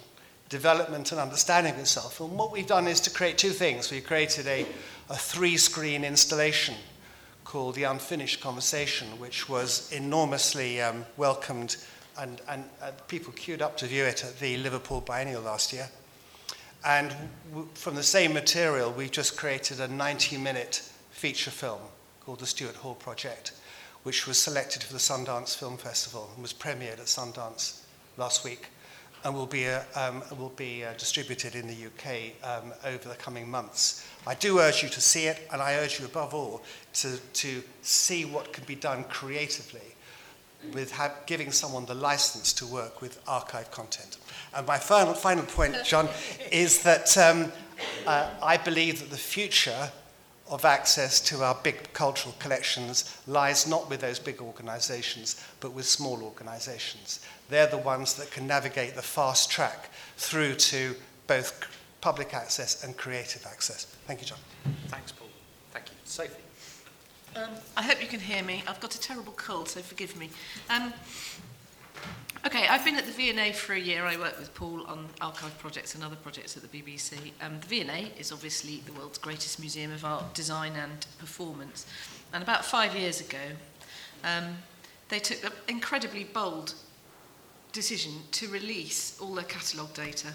development 0.50 1.12
and 1.12 1.22
understanding 1.22 1.74
of 1.74 1.80
itself. 1.80 2.20
And 2.20 2.38
what 2.38 2.52
we've 2.52 2.68
done 2.68 2.88
is 2.88 3.00
to 3.02 3.10
create 3.10 3.38
two 3.38 3.52
things. 3.52 3.92
We've 3.92 4.06
created 4.06 4.48
a, 4.48 4.66
a 5.10 5.16
three 5.16 5.58
screen 5.58 6.04
installation 6.04 6.76
called 7.44 7.76
The 7.76 7.84
Unfinished 7.84 8.42
Conversation, 8.42 9.08
which 9.20 9.48
was 9.48 9.92
enormously 9.92 10.82
um, 10.82 11.06
welcomed 11.18 11.78
and, 12.20 12.42
and 12.48 12.64
uh, 12.82 12.92
people 13.08 13.34
queued 13.34 13.62
up 13.62 13.78
to 13.78 13.88
view 13.88 14.04
it 14.04 14.24
at 14.24 14.40
the 14.40 14.58
Liverpool 14.58 15.02
Biennial 15.02 15.42
last 15.42 15.74
year. 15.74 15.90
And 16.86 17.14
w- 17.50 17.68
from 17.74 17.96
the 17.96 18.04
same 18.04 18.34
material, 18.34 18.92
we've 18.92 19.12
just 19.12 19.38
created 19.38 19.80
a 19.80 19.88
90 19.88 20.38
minute 20.38 20.90
feature 21.12 21.52
film 21.52 21.80
called 22.22 22.40
The 22.40 22.46
Stuart 22.46 22.76
Hall 22.76 22.96
Project, 22.96 23.54
which 24.04 24.28
was 24.28 24.38
selected 24.38 24.84
for 24.84 24.94
the 24.94 25.00
Sundance 25.00 25.58
Film 25.58 25.78
Festival 25.78 26.30
and 26.34 26.42
was 26.42 26.54
premiered 26.54 27.00
at 27.00 27.06
Sundance 27.06 27.82
last 28.18 28.44
week 28.44 28.68
and 29.24 29.34
will 29.34 29.46
be, 29.46 29.68
uh, 29.68 29.82
um, 29.96 30.22
will 30.38 30.50
be 30.50 30.84
uh, 30.84 30.94
distributed 30.98 31.56
in 31.56 31.68
the 31.68 31.86
UK 31.86 32.34
um, 32.44 32.74
over 32.86 33.08
the 33.08 33.16
coming 33.16 33.50
months. 33.50 34.06
I 34.28 34.36
do 34.36 34.60
urge 34.60 34.84
you 34.84 34.90
to 34.90 35.02
see 35.02 35.28
it, 35.28 35.48
and 35.52 35.62
I 35.62 35.76
urge 35.76 36.00
you 36.00 36.06
above 36.06 36.34
all 36.34 36.62
to, 36.96 37.18
to 37.18 37.64
see 37.82 38.26
what 38.26 38.52
can 38.52 38.66
be 38.66 38.76
done 38.76 39.06
creatively 39.06 39.93
with 40.74 40.92
ha- 40.92 41.14
giving 41.26 41.52
someone 41.52 41.86
the 41.86 41.94
license 41.94 42.54
to 42.54 42.66
work 42.66 43.02
with 43.02 43.20
archive 43.28 43.70
content. 43.72 44.18
And 44.56 44.66
my 44.66 44.78
final, 44.78 45.14
final 45.14 45.46
point, 45.46 45.76
Jon, 45.84 46.08
is 46.52 46.84
that 46.84 47.18
um, 47.18 47.52
uh, 48.06 48.30
I 48.42 48.58
believe 48.58 49.00
that 49.00 49.10
the 49.10 49.18
future 49.18 49.92
of 50.50 50.66
access 50.66 51.20
to 51.22 51.44
our 51.44 51.58
big 51.64 51.92
cultural 51.94 52.36
collections 52.40 53.18
lies 53.28 53.68
not 53.68 53.90
with 53.90 54.02
those 54.02 54.20
big 54.20 54.42
organizations, 54.42 55.44
but 55.60 55.74
with 55.74 55.86
small 55.86 56.22
organizations. 56.22 57.26
They're 57.50 57.68
the 57.68 57.78
ones 57.78 58.16
that 58.16 58.30
can 58.32 58.46
navigate 58.46 58.96
the 58.96 59.02
fast 59.02 59.50
track 59.50 59.90
through 60.18 60.56
to 60.56 60.96
both 61.28 61.64
public 62.02 62.34
access 62.34 62.84
and 62.84 62.96
creative 62.98 63.46
access. 63.46 63.86
Thank 64.06 64.22
you, 64.22 64.28
Jon. 64.28 64.38
Thanks, 64.88 65.12
Paul. 65.12 65.30
Thank 65.72 65.88
you. 65.88 65.96
Sophie. 66.04 66.44
Um, 67.36 67.50
I 67.76 67.82
hope 67.82 68.00
you 68.00 68.08
can 68.08 68.20
hear 68.20 68.44
me. 68.44 68.64
I've 68.68 68.80
got 68.80 68.94
a 68.94 69.00
terrible 69.00 69.34
cold, 69.34 69.68
so 69.68 69.80
forgive 69.82 70.16
me. 70.16 70.30
Um, 70.70 70.94
okay, 72.46 72.68
I've 72.68 72.86
been 72.86 72.96
at 72.96 73.06
the 73.06 73.12
V&A 73.12 73.52
for 73.54 73.74
a 73.74 73.80
year. 73.80 74.06
I 74.06 74.18
work 74.18 74.38
with 74.38 74.54
Paul 74.54 74.86
on 74.86 75.08
archive 75.20 75.58
projects 75.58 75.96
and 75.96 76.04
other 76.04 76.16
projects 76.16 76.56
at 76.56 76.62
the 76.62 76.68
BBC. 76.68 77.32
Um, 77.42 77.60
the 77.60 77.68
V&A 77.68 78.12
is 78.20 78.32
obviously 78.32 78.84
the 78.86 78.94
world's 78.94 79.18
greatest 79.18 79.60
museum 79.60 79.92
of 79.92 80.06
art, 80.06 80.36
design 80.36 80.74
and 80.76 81.08
performance. 81.18 81.88
And 82.34 82.44
about 82.44 82.64
five 82.64 82.96
years 82.96 83.20
ago, 83.20 83.38
um, 84.24 84.58
they 85.10 85.20
took 85.20 85.44
an 85.44 85.52
incredibly 85.68 86.26
bold 86.26 86.76
decision 87.72 88.14
to 88.34 88.48
release 88.50 89.18
all 89.20 89.34
their 89.34 89.44
catalogue 89.46 89.94
data, 89.96 90.28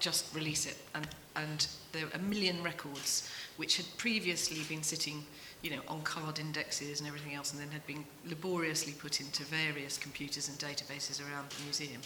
just 0.00 0.34
release 0.34 0.66
it. 0.66 0.78
And, 0.96 1.06
and 1.36 1.68
there 1.92 2.06
are 2.06 2.10
a 2.14 2.18
million 2.18 2.60
records 2.64 3.30
which 3.56 3.76
had 3.76 3.86
previously 3.98 4.62
been 4.68 4.82
sitting 4.82 5.24
you 5.62 5.70
know, 5.70 5.80
on 5.88 6.02
card 6.02 6.38
indexes 6.38 7.00
and 7.00 7.08
everything 7.08 7.34
else, 7.34 7.52
and 7.52 7.60
then 7.60 7.70
had 7.70 7.86
been 7.86 8.04
laboriously 8.26 8.92
put 8.92 9.20
into 9.20 9.44
various 9.44 9.98
computers 9.98 10.48
and 10.48 10.58
databases 10.58 11.20
around 11.20 11.50
the 11.50 11.64
museum, 11.64 12.00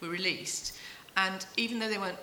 were 0.00 0.08
released. 0.08 0.76
And 1.16 1.44
even 1.56 1.78
though 1.78 1.88
they 1.88 1.98
weren't 1.98 2.18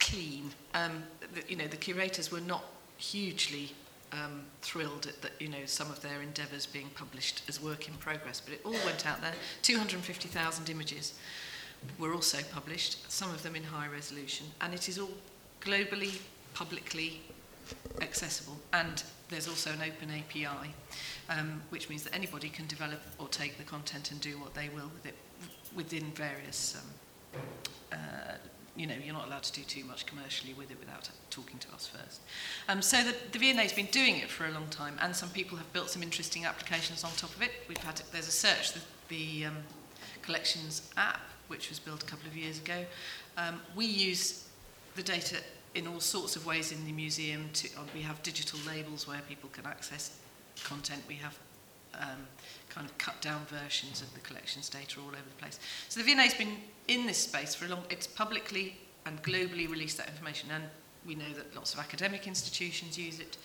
clean, 0.00 0.50
um, 0.74 1.04
the, 1.34 1.42
you 1.48 1.56
know, 1.56 1.66
the 1.66 1.76
curators 1.76 2.30
were 2.30 2.40
not 2.40 2.64
hugely 2.98 3.72
um, 4.12 4.42
thrilled 4.62 5.06
at 5.06 5.20
that, 5.22 5.32
you 5.40 5.48
know, 5.48 5.64
some 5.66 5.90
of 5.90 6.00
their 6.00 6.22
endeavours 6.22 6.66
being 6.66 6.90
published 6.94 7.42
as 7.48 7.60
work 7.60 7.88
in 7.88 7.94
progress. 7.94 8.40
But 8.40 8.54
it 8.54 8.60
all 8.64 8.76
went 8.84 9.06
out 9.06 9.20
there. 9.20 9.34
250,000 9.62 10.68
images 10.70 11.14
were 11.98 12.12
also 12.12 12.38
published, 12.52 13.10
some 13.10 13.30
of 13.30 13.42
them 13.42 13.56
in 13.56 13.64
high 13.64 13.88
resolution, 13.88 14.46
and 14.60 14.72
it 14.72 14.88
is 14.88 14.98
all 14.98 15.10
globally, 15.60 16.20
publicly 16.54 17.20
accessible. 18.00 18.56
And 18.72 19.02
there's 19.28 19.48
also 19.48 19.70
an 19.70 19.80
open 19.80 20.10
API, 20.10 20.74
um, 21.28 21.62
which 21.70 21.88
means 21.88 22.02
that 22.04 22.14
anybody 22.14 22.48
can 22.48 22.66
develop 22.66 23.00
or 23.18 23.28
take 23.28 23.56
the 23.58 23.64
content 23.64 24.10
and 24.10 24.20
do 24.20 24.38
what 24.38 24.54
they 24.54 24.68
will 24.68 24.90
with 24.94 25.06
it 25.06 25.14
within 25.74 26.12
various. 26.12 26.76
Um, 26.76 27.40
uh, 27.92 27.96
you 28.76 28.86
know, 28.86 28.94
you're 29.04 29.14
not 29.14 29.26
allowed 29.26 29.44
to 29.44 29.52
do 29.52 29.62
too 29.62 29.84
much 29.84 30.04
commercially 30.04 30.52
with 30.54 30.70
it 30.70 30.78
without 30.80 31.08
talking 31.30 31.58
to 31.60 31.68
us 31.74 31.86
first. 31.86 32.20
Um, 32.68 32.82
so 32.82 33.02
the, 33.04 33.14
the 33.30 33.38
V&A 33.38 33.54
has 33.54 33.72
been 33.72 33.86
doing 33.86 34.16
it 34.16 34.28
for 34.28 34.46
a 34.46 34.50
long 34.50 34.66
time, 34.68 34.96
and 35.00 35.14
some 35.14 35.28
people 35.28 35.56
have 35.58 35.72
built 35.72 35.90
some 35.90 36.02
interesting 36.02 36.44
applications 36.44 37.04
on 37.04 37.12
top 37.12 37.34
of 37.36 37.42
it. 37.42 37.52
We've 37.68 37.78
had 37.78 38.02
there's 38.12 38.26
a 38.26 38.32
search 38.32 38.72
the, 38.72 38.80
the 39.08 39.46
um, 39.46 39.56
collections 40.22 40.90
app, 40.96 41.20
which 41.48 41.68
was 41.68 41.78
built 41.78 42.02
a 42.02 42.06
couple 42.06 42.26
of 42.26 42.36
years 42.36 42.58
ago. 42.58 42.84
Um, 43.36 43.60
we 43.76 43.86
use 43.86 44.48
the 44.96 45.02
data 45.02 45.36
in 45.74 45.86
all 45.86 46.00
sorts 46.00 46.36
of 46.36 46.46
ways 46.46 46.72
in 46.72 46.84
the 46.84 46.92
museum. 46.92 47.48
To, 47.54 47.68
uh, 47.76 47.82
we 47.94 48.02
have 48.02 48.22
digital 48.22 48.58
labels 48.66 49.06
where 49.06 49.20
people 49.28 49.50
can 49.50 49.66
access 49.66 50.18
content. 50.64 51.02
We 51.08 51.16
have 51.16 51.38
um, 52.00 52.26
kind 52.68 52.86
of 52.86 52.96
cut 52.98 53.20
down 53.20 53.42
versions 53.46 54.02
of 54.02 54.12
the 54.14 54.20
collections 54.20 54.68
data 54.68 55.00
all 55.00 55.08
over 55.08 55.16
the 55.16 55.40
place. 55.40 55.58
So 55.88 56.00
the 56.00 56.06
V&A 56.06 56.22
has 56.22 56.34
been 56.34 56.56
in 56.88 57.06
this 57.06 57.18
space 57.18 57.54
for 57.54 57.66
a 57.66 57.68
long, 57.68 57.82
it's 57.90 58.06
publicly 58.06 58.76
and 59.06 59.22
globally 59.22 59.68
released 59.68 59.98
that 59.98 60.08
information 60.08 60.50
and 60.52 60.64
we 61.06 61.14
know 61.14 61.32
that 61.36 61.54
lots 61.54 61.74
of 61.74 61.80
academic 61.80 62.26
institutions 62.26 62.98
use 62.98 63.20
it. 63.20 63.36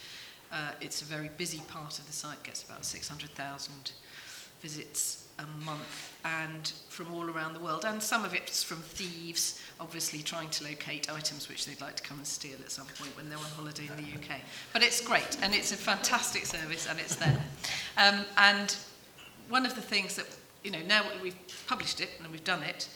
Uh, 0.52 0.72
it's 0.82 1.02
a 1.02 1.06
very 1.06 1.30
busy 1.38 1.62
part 1.68 2.00
of 2.00 2.08
the 2.08 2.14
site, 2.14 2.42
gets 2.44 2.64
about 2.64 2.86
600,000 2.86 3.92
visits 4.62 5.29
a 5.40 5.66
month 5.66 6.18
and 6.26 6.72
from 6.90 7.14
all 7.14 7.30
around 7.30 7.54
the 7.54 7.60
world. 7.60 7.86
And 7.86 8.02
some 8.02 8.26
of 8.26 8.34
it's 8.34 8.62
from 8.62 8.78
thieves, 8.78 9.62
obviously 9.80 10.22
trying 10.22 10.50
to 10.50 10.64
locate 10.66 11.12
items 11.12 11.48
which 11.48 11.66
they'd 11.66 11.80
like 11.82 11.96
to 11.96 12.04
come 12.04 12.18
and 12.18 12.28
steal 12.28 12.58
at 12.64 12.72
some 12.72 12.86
point 12.86 13.16
when 13.16 13.30
they're 13.30 13.38
on 13.38 13.46
holiday 13.56 13.88
in 13.88 13.96
the 14.04 14.12
UK. 14.20 14.42
But 14.74 14.84
it's 14.84 15.02
great 15.02 15.38
and 15.42 15.56
it's 15.56 15.72
a 15.72 15.78
fantastic 15.78 16.46
service 16.46 16.88
and 16.90 17.00
it's 17.00 17.16
there. 17.16 17.42
Um, 17.98 18.26
and 18.38 18.76
one 19.48 19.66
of 19.66 19.76
the 19.76 19.82
things 19.82 20.16
that, 20.16 20.28
you 20.64 20.72
know, 20.72 20.82
now 20.88 21.04
we've 21.24 21.38
published 21.68 22.02
it 22.02 22.10
and 22.22 22.32
we've 22.32 22.44
done 22.44 22.64
it, 22.64 22.90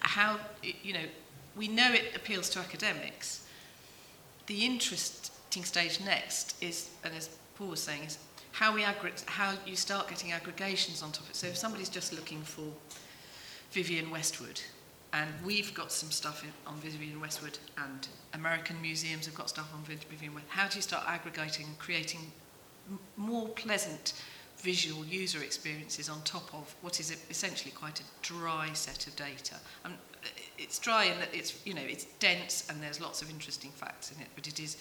how, 0.00 0.38
you 0.82 0.92
know, 0.92 1.04
we 1.56 1.68
know 1.68 1.92
it 1.92 2.14
appeals 2.14 2.50
to 2.50 2.60
academics. 2.60 3.46
The 4.46 4.64
interesting 4.64 5.64
stage 5.64 6.00
next 6.00 6.62
is, 6.62 6.90
and 7.02 7.14
as 7.14 7.30
Paul 7.56 7.68
was 7.68 7.82
saying, 7.82 8.04
is 8.04 8.18
how, 8.58 8.74
we 8.74 8.82
how 8.82 9.54
you 9.64 9.76
start 9.76 10.08
getting 10.08 10.32
aggregations 10.32 11.00
on 11.00 11.12
top 11.12 11.22
of 11.24 11.30
it. 11.30 11.36
So 11.36 11.46
if 11.46 11.56
somebody's 11.56 11.88
just 11.88 12.12
looking 12.12 12.42
for 12.42 12.64
Vivienne 13.70 14.10
Westwood, 14.10 14.60
and 15.12 15.30
we've 15.46 15.72
got 15.74 15.92
some 15.92 16.10
stuff 16.10 16.42
in, 16.42 16.50
on 16.66 16.76
Vivienne 16.80 17.20
Westwood, 17.20 17.56
and 17.76 18.08
American 18.34 18.82
museums 18.82 19.26
have 19.26 19.34
got 19.36 19.48
stuff 19.48 19.72
on 19.72 19.84
Vivienne 19.84 20.34
Westwood, 20.34 20.50
how 20.50 20.66
do 20.66 20.74
you 20.74 20.82
start 20.82 21.04
aggregating, 21.06 21.66
and 21.66 21.78
creating 21.78 22.32
more 23.16 23.46
pleasant 23.50 24.14
visual 24.56 25.04
user 25.04 25.40
experiences 25.44 26.08
on 26.08 26.20
top 26.22 26.52
of 26.52 26.74
what 26.82 26.98
is 26.98 27.16
essentially 27.30 27.70
quite 27.70 28.00
a 28.00 28.02
dry 28.22 28.70
set 28.72 29.06
of 29.06 29.14
data. 29.14 29.54
Um, 29.84 29.94
it's 30.58 30.80
dry 30.80 31.12
that 31.20 31.28
it's, 31.32 31.64
you 31.64 31.74
know, 31.74 31.84
it's 31.84 32.06
dense 32.18 32.66
and 32.68 32.82
there's 32.82 33.00
lots 33.00 33.22
of 33.22 33.30
interesting 33.30 33.70
facts 33.70 34.10
in 34.10 34.20
it, 34.20 34.26
but 34.34 34.48
it 34.48 34.58
is 34.58 34.78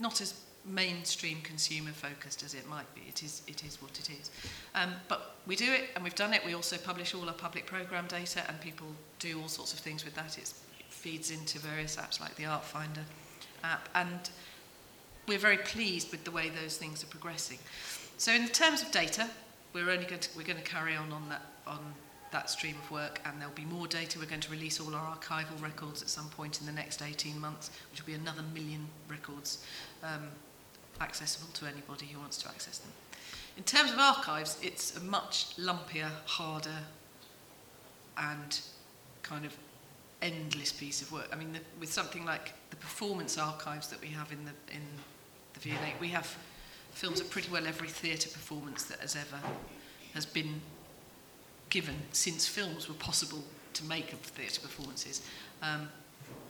not 0.00 0.20
as 0.20 0.34
mainstream 0.64 1.40
consumer 1.42 1.90
focused 1.90 2.42
as 2.42 2.54
it 2.54 2.68
might 2.68 2.92
be. 2.94 3.02
It 3.08 3.22
is, 3.22 3.42
it 3.46 3.64
is 3.64 3.80
what 3.80 3.98
it 3.98 4.10
is. 4.10 4.30
Um, 4.74 4.94
but 5.08 5.36
we 5.46 5.56
do 5.56 5.70
it 5.70 5.90
and 5.94 6.04
we've 6.04 6.14
done 6.14 6.34
it. 6.34 6.44
We 6.44 6.54
also 6.54 6.76
publish 6.76 7.14
all 7.14 7.26
our 7.26 7.34
public 7.34 7.66
program 7.66 8.06
data 8.06 8.42
and 8.48 8.60
people 8.60 8.86
do 9.18 9.40
all 9.40 9.48
sorts 9.48 9.72
of 9.72 9.80
things 9.80 10.04
with 10.04 10.14
that. 10.14 10.38
It's, 10.38 10.62
it 10.78 10.86
feeds 10.88 11.30
into 11.30 11.58
various 11.58 11.96
apps 11.96 12.20
like 12.20 12.34
the 12.36 12.44
Art 12.44 12.64
Finder 12.64 13.02
app 13.64 13.88
and 13.94 14.30
we're 15.26 15.38
very 15.38 15.58
pleased 15.58 16.10
with 16.10 16.24
the 16.24 16.30
way 16.30 16.50
those 16.50 16.76
things 16.76 17.02
are 17.02 17.08
progressing. 17.08 17.58
So 18.18 18.32
in 18.32 18.48
terms 18.48 18.82
of 18.82 18.90
data, 18.90 19.28
we're 19.72 19.90
only 19.90 20.06
going 20.06 20.20
to, 20.20 20.28
we're 20.36 20.44
going 20.44 20.58
to 20.58 20.64
carry 20.64 20.94
on 20.94 21.12
on 21.12 21.28
that, 21.28 21.42
on 21.66 21.78
that 22.32 22.50
stream 22.50 22.74
of 22.82 22.90
work 22.90 23.20
and 23.24 23.40
there'll 23.40 23.54
be 23.54 23.64
more 23.64 23.86
data. 23.86 24.18
We're 24.18 24.26
going 24.26 24.40
to 24.42 24.50
release 24.50 24.80
all 24.80 24.94
our 24.94 25.16
archival 25.16 25.60
records 25.62 26.02
at 26.02 26.08
some 26.08 26.28
point 26.28 26.60
in 26.60 26.66
the 26.66 26.72
next 26.72 27.02
18 27.02 27.40
months, 27.40 27.70
which 27.90 28.02
will 28.02 28.08
be 28.08 28.14
another 28.14 28.42
million 28.52 28.86
records 29.08 29.64
um, 30.02 30.28
accessible 31.00 31.52
to 31.54 31.66
anybody 31.66 32.06
who 32.06 32.18
wants 32.18 32.38
to 32.38 32.48
access 32.48 32.78
them. 32.78 32.92
In 33.56 33.64
terms 33.64 33.92
of 33.92 33.98
archives, 33.98 34.58
it's 34.62 34.96
a 34.96 35.00
much 35.00 35.56
lumpier, 35.56 36.10
harder, 36.26 36.78
and 38.16 38.60
kind 39.22 39.44
of 39.44 39.56
endless 40.22 40.72
piece 40.72 41.02
of 41.02 41.10
work. 41.12 41.28
I 41.32 41.36
mean, 41.36 41.52
the, 41.52 41.60
with 41.78 41.92
something 41.92 42.24
like 42.24 42.52
the 42.70 42.76
performance 42.76 43.38
archives 43.38 43.88
that 43.88 44.00
we 44.00 44.08
have 44.08 44.32
in 44.32 44.44
the 44.44 44.52
in 44.74 44.82
the 45.54 45.60
V&A, 45.60 46.00
we 46.00 46.08
have 46.08 46.36
films 46.92 47.20
of 47.20 47.30
pretty 47.30 47.50
well 47.50 47.66
every 47.66 47.88
theatre 47.88 48.28
performance 48.30 48.84
that 48.84 49.00
has 49.00 49.16
ever 49.16 49.40
has 50.14 50.26
been 50.26 50.60
given 51.70 51.94
since 52.12 52.46
films 52.46 52.88
were 52.88 52.94
possible 52.96 53.42
to 53.74 53.84
make 53.84 54.12
of 54.12 54.18
theatre 54.18 54.60
performances. 54.60 55.22
Um, 55.62 55.88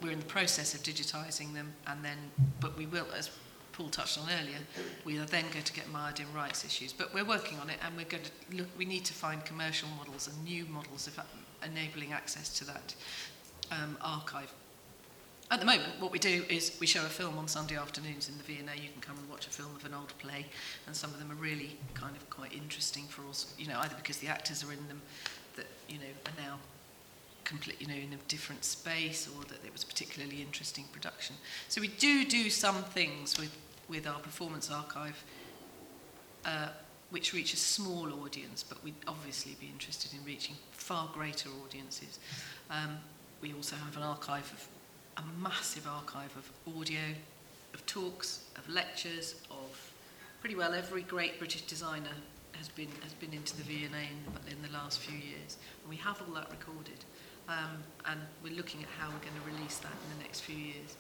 we're 0.02 0.12
in 0.12 0.19
the 0.19 0.25
process 0.25 0.75
of 0.75 0.83
digitising 0.83 1.52
them, 1.52 1.75
and 1.87 2.04
then, 2.04 2.16
but 2.59 2.76
we 2.76 2.87
will, 2.87 3.07
as 3.16 3.30
Paul 3.73 3.89
touched 3.89 4.19
on 4.19 4.29
earlier, 4.41 4.59
we 5.05 5.19
are 5.19 5.25
then 5.27 5.45
going 5.53 5.65
to 5.65 5.73
get 5.73 5.89
mired 5.91 6.21
in 6.21 6.33
rights 6.35 6.65
issues. 6.65 6.93
But 6.93 7.15
we're 7.15 7.25
working 7.25 7.59
on 7.59 7.71
it, 7.71 7.79
and 7.85 7.97
we're 7.97 8.05
going 8.05 8.25
to 8.25 8.57
look. 8.57 8.67
We 8.77 8.85
need 8.85 9.05
to 9.07 9.15
find 9.15 9.45
commercial 9.45 9.89
models 9.97 10.29
and 10.29 10.45
new 10.45 10.67
models 10.67 11.07
of 11.07 11.19
enabling 11.65 12.12
access 12.12 12.59
to 12.59 12.65
that 12.67 12.95
um, 13.71 13.97
archive. 14.00 14.53
At 15.53 15.59
the 15.59 15.67
moment, 15.67 15.89
what 15.99 16.12
we 16.12 16.21
do 16.21 16.45
is 16.49 16.77
we 16.79 16.87
show 16.87 17.05
a 17.05 17.09
film 17.09 17.37
on 17.37 17.49
Sunday 17.49 17.77
afternoons 17.77 18.29
in 18.29 18.37
the 18.39 18.45
V&A. 18.45 18.81
You 18.81 18.89
can 18.93 19.00
come 19.00 19.19
and 19.19 19.29
watch 19.29 19.49
a 19.49 19.50
film 19.50 19.75
of 19.75 19.85
an 19.85 19.93
old 19.95 20.17
play, 20.19 20.47
and 20.87 20.95
some 20.95 21.11
of 21.11 21.19
them 21.19 21.33
are 21.33 21.43
really 21.43 21.77
kind 21.93 22.15
of 22.15 22.31
quite 22.31 22.53
interesting 22.53 23.05
for 23.09 23.23
us, 23.29 23.53
you 23.59 23.67
know, 23.67 23.77
either 23.81 23.97
because 23.97 24.19
the 24.19 24.29
actors 24.29 24.62
are 24.62 24.73
in 24.73 24.87
them 24.87 25.03
that, 25.57 25.67
you 25.89 25.97
know, 25.99 26.05
are 26.27 26.41
now 26.41 26.59
complete, 27.50 27.80
you 27.80 27.88
know, 27.88 27.95
in 27.95 28.12
a 28.12 28.23
different 28.28 28.64
space 28.64 29.28
or 29.28 29.42
that 29.45 29.59
it 29.66 29.73
was 29.73 29.83
a 29.83 29.87
particularly 29.87 30.40
interesting 30.40 30.85
production. 30.92 31.35
So 31.69 31.80
we 31.80 31.88
do 31.88 32.25
do 32.25 32.49
some 32.49 32.76
things 32.76 33.37
with, 33.38 33.54
with 33.88 34.07
our 34.07 34.21
performance 34.21 34.71
archive 34.71 35.23
uh, 36.45 36.69
which 37.11 37.33
reach 37.35 37.52
a 37.52 37.57
small 37.57 38.23
audience, 38.23 38.62
but 38.62 38.83
we'd 38.85 38.95
obviously 39.09 39.57
be 39.61 39.66
interested 39.66 40.12
in 40.16 40.25
reaching 40.25 40.54
far 40.71 41.11
greater 41.12 41.49
audiences. 41.64 42.21
Um, 42.71 42.99
we 43.42 43.52
also 43.52 43.75
have 43.75 43.97
an 43.97 44.04
archive 44.04 44.49
of 44.52 44.69
a 45.16 45.42
massive 45.42 45.88
archive 45.88 46.33
of 46.37 46.78
audio, 46.78 47.00
of 47.75 47.85
talks, 47.87 48.45
of 48.57 48.69
lectures, 48.69 49.35
of 49.50 49.92
pretty 50.40 50.54
well 50.54 50.73
every 50.73 51.02
great 51.02 51.38
British 51.38 51.62
designer 51.62 52.16
has 52.52 52.69
been 52.69 52.88
has 53.02 53.14
been 53.14 53.33
into 53.33 53.57
the 53.57 53.62
V&A 53.64 53.87
in, 53.87 54.52
in 54.52 54.62
the 54.62 54.73
last 54.73 55.00
few 55.00 55.19
years. 55.19 55.57
And 55.83 55.90
we 55.90 55.97
have 55.97 56.23
all 56.23 56.35
that 56.35 56.50
recorded. 56.50 57.04
Um, 57.49 57.82
and 58.06 58.20
we're 58.42 58.54
looking 58.54 58.82
at 58.82 58.88
how 58.99 59.09
we're 59.09 59.18
going 59.18 59.35
to 59.44 59.56
release 59.56 59.78
that 59.78 59.92
in 59.92 60.18
the 60.18 60.23
next 60.25 60.40
few 60.40 60.56
years. 60.56 60.97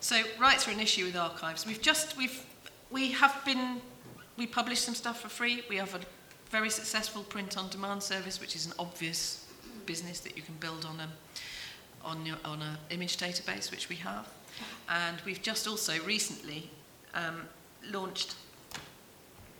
So 0.00 0.22
rights 0.38 0.68
are 0.68 0.70
an 0.70 0.80
issue 0.80 1.06
with 1.06 1.16
archives. 1.16 1.66
We've 1.66 1.80
just 1.80 2.16
we've 2.16 2.44
we 2.90 3.12
have 3.12 3.42
been 3.44 3.80
we 4.36 4.46
publish 4.46 4.80
some 4.80 4.94
stuff 4.94 5.20
for 5.20 5.28
free. 5.28 5.62
We 5.68 5.76
have 5.76 5.94
a 5.94 6.00
very 6.50 6.70
successful 6.70 7.22
print 7.22 7.56
on 7.58 7.68
demand 7.68 8.02
service, 8.02 8.40
which 8.40 8.54
is 8.54 8.66
an 8.66 8.72
obvious 8.78 9.46
business 9.86 10.20
that 10.20 10.36
you 10.36 10.42
can 10.42 10.54
build 10.60 10.84
on 10.84 11.00
a 11.00 11.08
on, 12.04 12.24
your, 12.24 12.36
on 12.44 12.62
an 12.62 12.76
image 12.90 13.16
database, 13.16 13.70
which 13.70 13.88
we 13.88 13.96
have. 13.96 14.28
And 14.88 15.20
we've 15.24 15.42
just 15.42 15.66
also 15.66 16.00
recently 16.04 16.70
um, 17.14 17.42
launched 17.90 18.34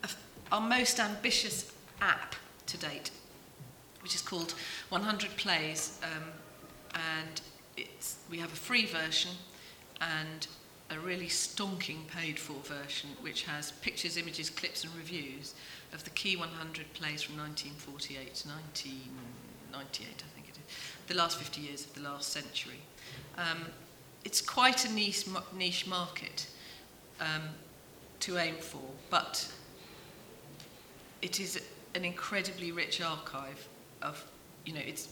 a, 0.02 0.08
our 0.52 0.60
most 0.60 1.00
ambitious 1.00 1.72
app 2.00 2.34
to 2.66 2.76
date, 2.78 3.10
which 4.09 4.15
is 4.15 4.23
called 4.23 4.55
100 4.88 5.37
Plays. 5.37 6.00
Um, 6.03 6.23
and 6.95 7.43
it's, 7.77 8.17
we 8.31 8.38
have 8.38 8.50
a 8.50 8.57
free 8.57 8.87
version 8.87 9.33
and 10.00 10.47
a 10.91 10.99
really 10.99 11.27
stonking 11.27 12.07
paid 12.07 12.38
for 12.38 12.55
version, 12.62 13.11
which 13.21 13.43
has 13.43 13.73
pictures, 13.83 14.17
images, 14.17 14.49
clips, 14.49 14.83
and 14.83 14.95
reviews 14.97 15.53
of 15.93 16.05
the 16.05 16.11
key 16.11 16.37
100 16.37 16.91
plays 16.95 17.21
from 17.21 17.37
1948 17.37 18.35
to 18.35 18.49
1998, 18.49 20.09
I 20.09 20.35
think 20.35 20.49
it 20.49 20.57
is, 20.57 20.75
the 21.07 21.15
last 21.15 21.37
50 21.37 21.61
years 21.61 21.85
of 21.85 21.93
the 21.93 22.00
last 22.00 22.33
century. 22.33 22.81
Um, 23.37 23.67
it's 24.25 24.41
quite 24.41 24.87
a 24.87 24.91
niche, 24.91 25.27
niche 25.55 25.87
market 25.87 26.47
um, 27.21 27.43
to 28.21 28.38
aim 28.38 28.55
for, 28.55 28.81
but 29.11 29.53
it 31.21 31.41
is 31.41 31.61
an 31.95 32.07
incredibly 32.07 32.73
rich 32.73 33.03
archive 33.03 33.69
of, 34.02 34.25
you 34.64 34.73
know, 34.73 34.81
it's, 34.85 35.09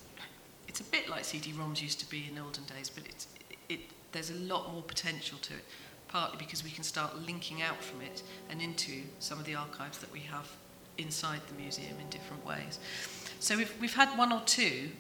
it's 0.69 0.81
a 0.81 0.85
bit 0.85 1.09
like 1.09 1.25
CD-ROMs 1.25 1.81
used 1.81 2.01
to 2.01 2.11
be 2.11 2.29
in 2.31 2.39
olden 2.39 2.65
days, 2.65 2.91
but 2.91 3.05
it's, 3.07 3.29
it, 3.69 3.81
there's 4.13 4.31
a 4.31 4.35
lot 4.35 4.73
more 4.73 4.83
potential 4.83 5.39
to 5.43 5.55
it, 5.55 5.65
partly 6.09 6.39
because 6.39 6.65
we 6.65 6.71
can 6.71 6.85
start 6.85 7.19
linking 7.27 7.63
out 7.63 7.83
from 7.83 8.01
it 8.01 8.23
and 8.51 8.61
into 8.61 9.03
some 9.19 9.39
of 9.39 9.45
the 9.45 9.55
archives 9.55 9.99
that 9.99 10.13
we 10.13 10.21
have 10.21 10.49
inside 10.99 11.41
the 11.49 11.55
museum 11.55 11.95
in 12.01 12.09
different 12.09 12.45
ways. 12.47 12.79
So 13.41 13.57
we've, 13.57 13.73
we've 13.81 13.95
had 13.95 14.17
one 14.17 14.33
or 14.33 14.43
two 14.47 14.91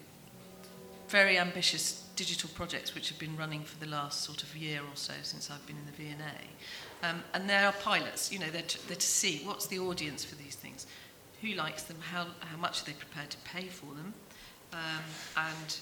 very 1.08 1.38
ambitious 1.38 2.04
digital 2.16 2.50
projects 2.54 2.94
which 2.94 3.08
have 3.08 3.18
been 3.18 3.36
running 3.36 3.62
for 3.62 3.78
the 3.78 3.90
last 3.90 4.22
sort 4.22 4.42
of 4.42 4.56
year 4.56 4.80
or 4.80 4.96
so 4.96 5.12
since 5.22 5.50
I've 5.50 5.64
been 5.66 5.76
in 5.76 5.86
the 5.86 5.92
V&A. 5.92 7.06
Um, 7.06 7.22
and 7.34 7.48
they 7.48 7.56
are 7.56 7.72
pilots, 7.72 8.32
you 8.32 8.38
know, 8.38 8.50
they're 8.50 8.62
to, 8.62 8.88
they're 8.88 8.96
to 8.96 9.06
see 9.06 9.42
what's 9.44 9.66
the 9.66 9.78
audience 9.78 10.24
for 10.24 10.34
these 10.34 10.54
things, 10.54 10.86
who 11.46 11.54
likes 11.54 11.84
them, 11.84 11.96
how, 12.12 12.26
how 12.40 12.56
much 12.56 12.82
are 12.82 12.86
they 12.86 12.92
prepared 12.92 13.30
to 13.30 13.36
pay 13.38 13.66
for 13.68 13.86
them. 13.86 14.12
Um, 14.72 15.04
and, 15.36 15.78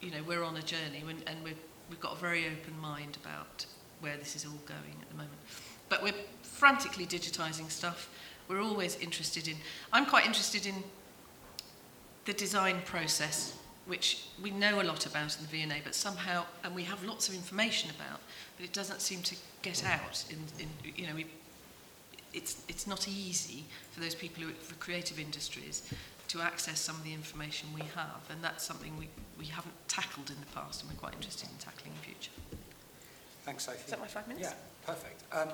you 0.00 0.10
know, 0.10 0.22
we're 0.26 0.42
on 0.42 0.56
a 0.56 0.62
journey 0.62 1.02
and, 1.08 1.22
and 1.26 1.42
we're, 1.44 1.54
we've 1.88 2.00
got 2.00 2.12
a 2.12 2.16
very 2.16 2.46
open 2.46 2.78
mind 2.80 3.16
about 3.22 3.64
where 4.00 4.16
this 4.16 4.36
is 4.36 4.44
all 4.44 4.58
going 4.66 4.96
at 5.00 5.08
the 5.08 5.14
moment. 5.14 5.38
But 5.88 6.02
we're 6.02 6.14
frantically 6.42 7.06
digitising 7.06 7.70
stuff. 7.70 8.10
We're 8.48 8.62
always 8.62 8.96
interested 8.96 9.48
in, 9.48 9.56
I'm 9.92 10.06
quite 10.06 10.26
interested 10.26 10.66
in 10.66 10.74
the 12.24 12.32
design 12.32 12.80
process 12.84 13.56
which 13.86 14.28
we 14.42 14.50
know 14.50 14.80
a 14.80 14.82
lot 14.82 15.04
about 15.04 15.36
in 15.36 15.42
the 15.42 15.48
V&A, 15.48 15.82
but 15.84 15.94
somehow, 15.94 16.44
and 16.62 16.74
we 16.74 16.84
have 16.84 17.04
lots 17.04 17.28
of 17.28 17.34
information 17.34 17.90
about, 17.90 18.18
but 18.56 18.64
it 18.64 18.72
doesn't 18.72 19.02
seem 19.02 19.20
to 19.20 19.36
get 19.60 19.84
out. 19.84 20.24
In, 20.30 20.38
in 20.58 20.94
you 20.96 21.06
know, 21.06 21.14
we, 21.14 21.26
it's 22.34 22.62
it's 22.68 22.86
not 22.86 23.08
easy 23.08 23.64
for 23.92 24.00
those 24.00 24.14
people 24.14 24.42
who 24.42 24.50
for 24.52 24.74
creative 24.76 25.18
industries 25.18 25.82
to 26.28 26.40
access 26.40 26.80
some 26.80 26.96
of 26.96 27.04
the 27.04 27.12
information 27.12 27.68
we 27.74 27.82
have, 27.94 28.20
and 28.30 28.42
that's 28.42 28.64
something 28.64 28.96
we 28.98 29.08
we 29.38 29.46
haven't 29.46 29.74
tackled 29.88 30.30
in 30.30 30.36
the 30.40 30.50
past, 30.54 30.82
and 30.82 30.90
we're 30.90 30.98
quite 30.98 31.14
interested 31.14 31.48
in 31.48 31.56
tackling 31.58 31.92
in 31.92 31.98
the 32.00 32.06
future. 32.06 32.32
Thanks, 33.44 33.64
Sophie. 33.64 33.78
Is 33.84 33.90
that 33.90 34.00
my 34.00 34.06
five 34.06 34.26
minutes? 34.26 34.48
Yeah, 34.48 34.92
perfect. 34.92 35.22
Um, 35.32 35.48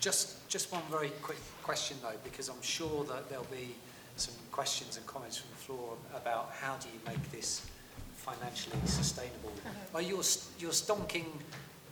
just 0.00 0.48
just 0.48 0.72
one 0.72 0.82
very 0.90 1.10
quick 1.22 1.40
question 1.62 1.96
though, 2.02 2.18
because 2.24 2.48
I'm 2.48 2.62
sure 2.62 3.04
that 3.04 3.28
there'll 3.28 3.44
be 3.46 3.74
some 4.16 4.34
questions 4.50 4.96
and 4.96 5.06
comments 5.06 5.38
from 5.38 5.50
the 5.50 5.56
floor 5.56 5.96
about 6.14 6.52
how 6.60 6.76
do 6.76 6.88
you 6.88 7.00
make 7.06 7.30
this 7.32 7.66
financially 8.14 8.76
sustainable. 8.84 9.52
Uh-huh. 9.64 9.98
Are 9.98 10.02
your, 10.02 10.22
your 10.58 10.70
stonking 10.70 11.26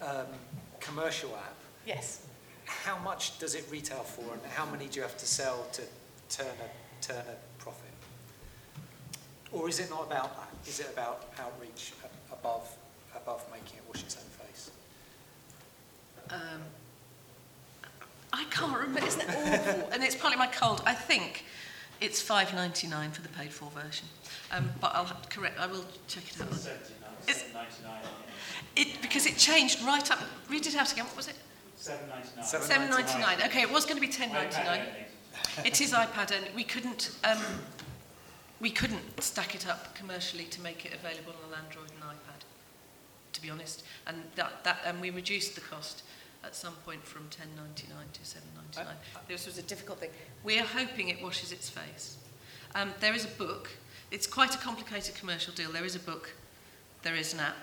um, 0.02 0.26
commercial 0.78 1.30
app, 1.30 1.56
yes. 1.86 2.26
How 2.84 2.98
much 2.98 3.38
does 3.38 3.54
it 3.54 3.64
retail 3.70 3.98
for 3.98 4.32
and 4.32 4.40
how 4.54 4.64
many 4.64 4.86
do 4.86 4.96
you 4.96 5.02
have 5.02 5.18
to 5.18 5.26
sell 5.26 5.66
to 5.72 5.82
turn 6.28 6.46
a, 6.46 7.02
turn 7.04 7.16
a 7.28 7.60
profit? 7.62 7.90
Or 9.52 9.68
is 9.68 9.80
it 9.80 9.90
not 9.90 10.06
about 10.06 10.36
that? 10.36 10.68
Is 10.68 10.80
it 10.80 10.88
about 10.92 11.28
outreach 11.38 11.92
above, 12.32 12.70
above 13.16 13.44
making 13.50 13.78
it 13.78 13.82
wash 13.88 14.02
its 14.02 14.16
own 14.16 14.46
face? 14.46 14.70
Um, 16.30 16.62
I 18.32 18.44
can't 18.44 18.78
remember. 18.78 19.06
Isn't 19.06 19.22
it 19.22 19.28
awful? 19.28 19.88
and 19.92 20.02
it's 20.04 20.14
partly 20.14 20.38
my 20.38 20.46
cold. 20.46 20.82
I 20.86 20.94
think 20.94 21.44
it's 22.00 22.22
5.99 22.22 23.12
for 23.12 23.22
the 23.22 23.28
paid 23.30 23.52
for 23.52 23.68
version. 23.70 24.06
Um, 24.52 24.70
but 24.80 24.92
I'll 24.94 25.04
have 25.04 25.22
to 25.22 25.28
correct, 25.28 25.58
I 25.58 25.66
will 25.66 25.84
check 26.06 26.24
it 26.28 26.40
out. 26.40 26.48
It's, 27.26 27.44
it, 28.76 29.02
because 29.02 29.26
it 29.26 29.36
changed 29.36 29.82
right 29.82 30.08
up, 30.10 30.20
read 30.48 30.66
it 30.66 30.76
out 30.76 30.92
again, 30.92 31.04
what 31.06 31.16
was 31.16 31.28
it? 31.28 31.34
7.99. 31.80 32.90
7.99. 32.90 33.46
Okay, 33.46 33.62
it 33.62 33.70
was 33.70 33.86
going 33.86 33.96
to 33.96 34.06
be 34.06 34.12
10.99. 34.12 34.82
it 35.64 35.80
is 35.80 35.92
iPad 35.92 36.36
and 36.36 36.54
we 36.54 36.62
couldn't, 36.62 37.16
um, 37.24 37.38
we 38.60 38.70
couldn't 38.70 39.22
stack 39.22 39.54
it 39.54 39.66
up 39.66 39.94
commercially 39.94 40.44
to 40.44 40.60
make 40.60 40.84
it 40.84 40.92
available 40.92 41.32
on 41.46 41.58
Android 41.64 41.90
and 41.90 42.02
iPad, 42.02 42.42
to 43.32 43.40
be 43.40 43.48
honest. 43.48 43.84
And 44.06 44.22
that, 44.34 44.62
that, 44.64 44.80
and 44.84 45.00
we 45.00 45.08
reduced 45.08 45.54
the 45.54 45.62
cost 45.62 46.02
at 46.44 46.54
some 46.54 46.74
point 46.84 47.02
from 47.04 47.22
10.99 47.30 48.12
to 48.12 48.20
7.99. 48.20 48.86
Uh, 48.86 48.92
this 49.26 49.46
was 49.46 49.56
a 49.56 49.62
difficult 49.62 50.00
thing. 50.00 50.10
We 50.44 50.58
are 50.58 50.66
hoping 50.66 51.08
it 51.08 51.22
washes 51.22 51.50
its 51.50 51.70
face. 51.70 52.18
Um, 52.74 52.92
there 53.00 53.14
is 53.14 53.24
a 53.24 53.28
book. 53.28 53.70
It's 54.10 54.26
quite 54.26 54.54
a 54.54 54.58
complicated 54.58 55.14
commercial 55.14 55.54
deal. 55.54 55.72
There 55.72 55.84
is 55.84 55.96
a 55.96 56.00
book. 56.00 56.34
There 57.02 57.14
is 57.14 57.32
an 57.32 57.40
app. 57.40 57.56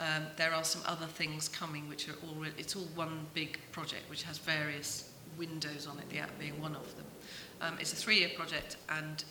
Um, 0.00 0.26
there 0.36 0.52
are 0.52 0.64
some 0.64 0.82
other 0.86 1.06
things 1.06 1.48
coming, 1.48 1.88
which 1.88 2.08
are 2.08 2.14
all. 2.22 2.44
It's 2.56 2.76
all 2.76 2.86
one 2.94 3.26
big 3.34 3.58
project, 3.72 4.08
which 4.08 4.22
has 4.22 4.38
various 4.38 5.10
windows 5.36 5.86
on 5.86 5.98
it. 5.98 6.08
The 6.08 6.18
app 6.18 6.38
being 6.38 6.60
one 6.60 6.76
of 6.76 6.94
them. 6.96 7.06
Um, 7.60 7.78
it's 7.80 7.92
a 7.92 7.96
three-year 7.96 8.30
project, 8.36 8.76
and 8.88 9.24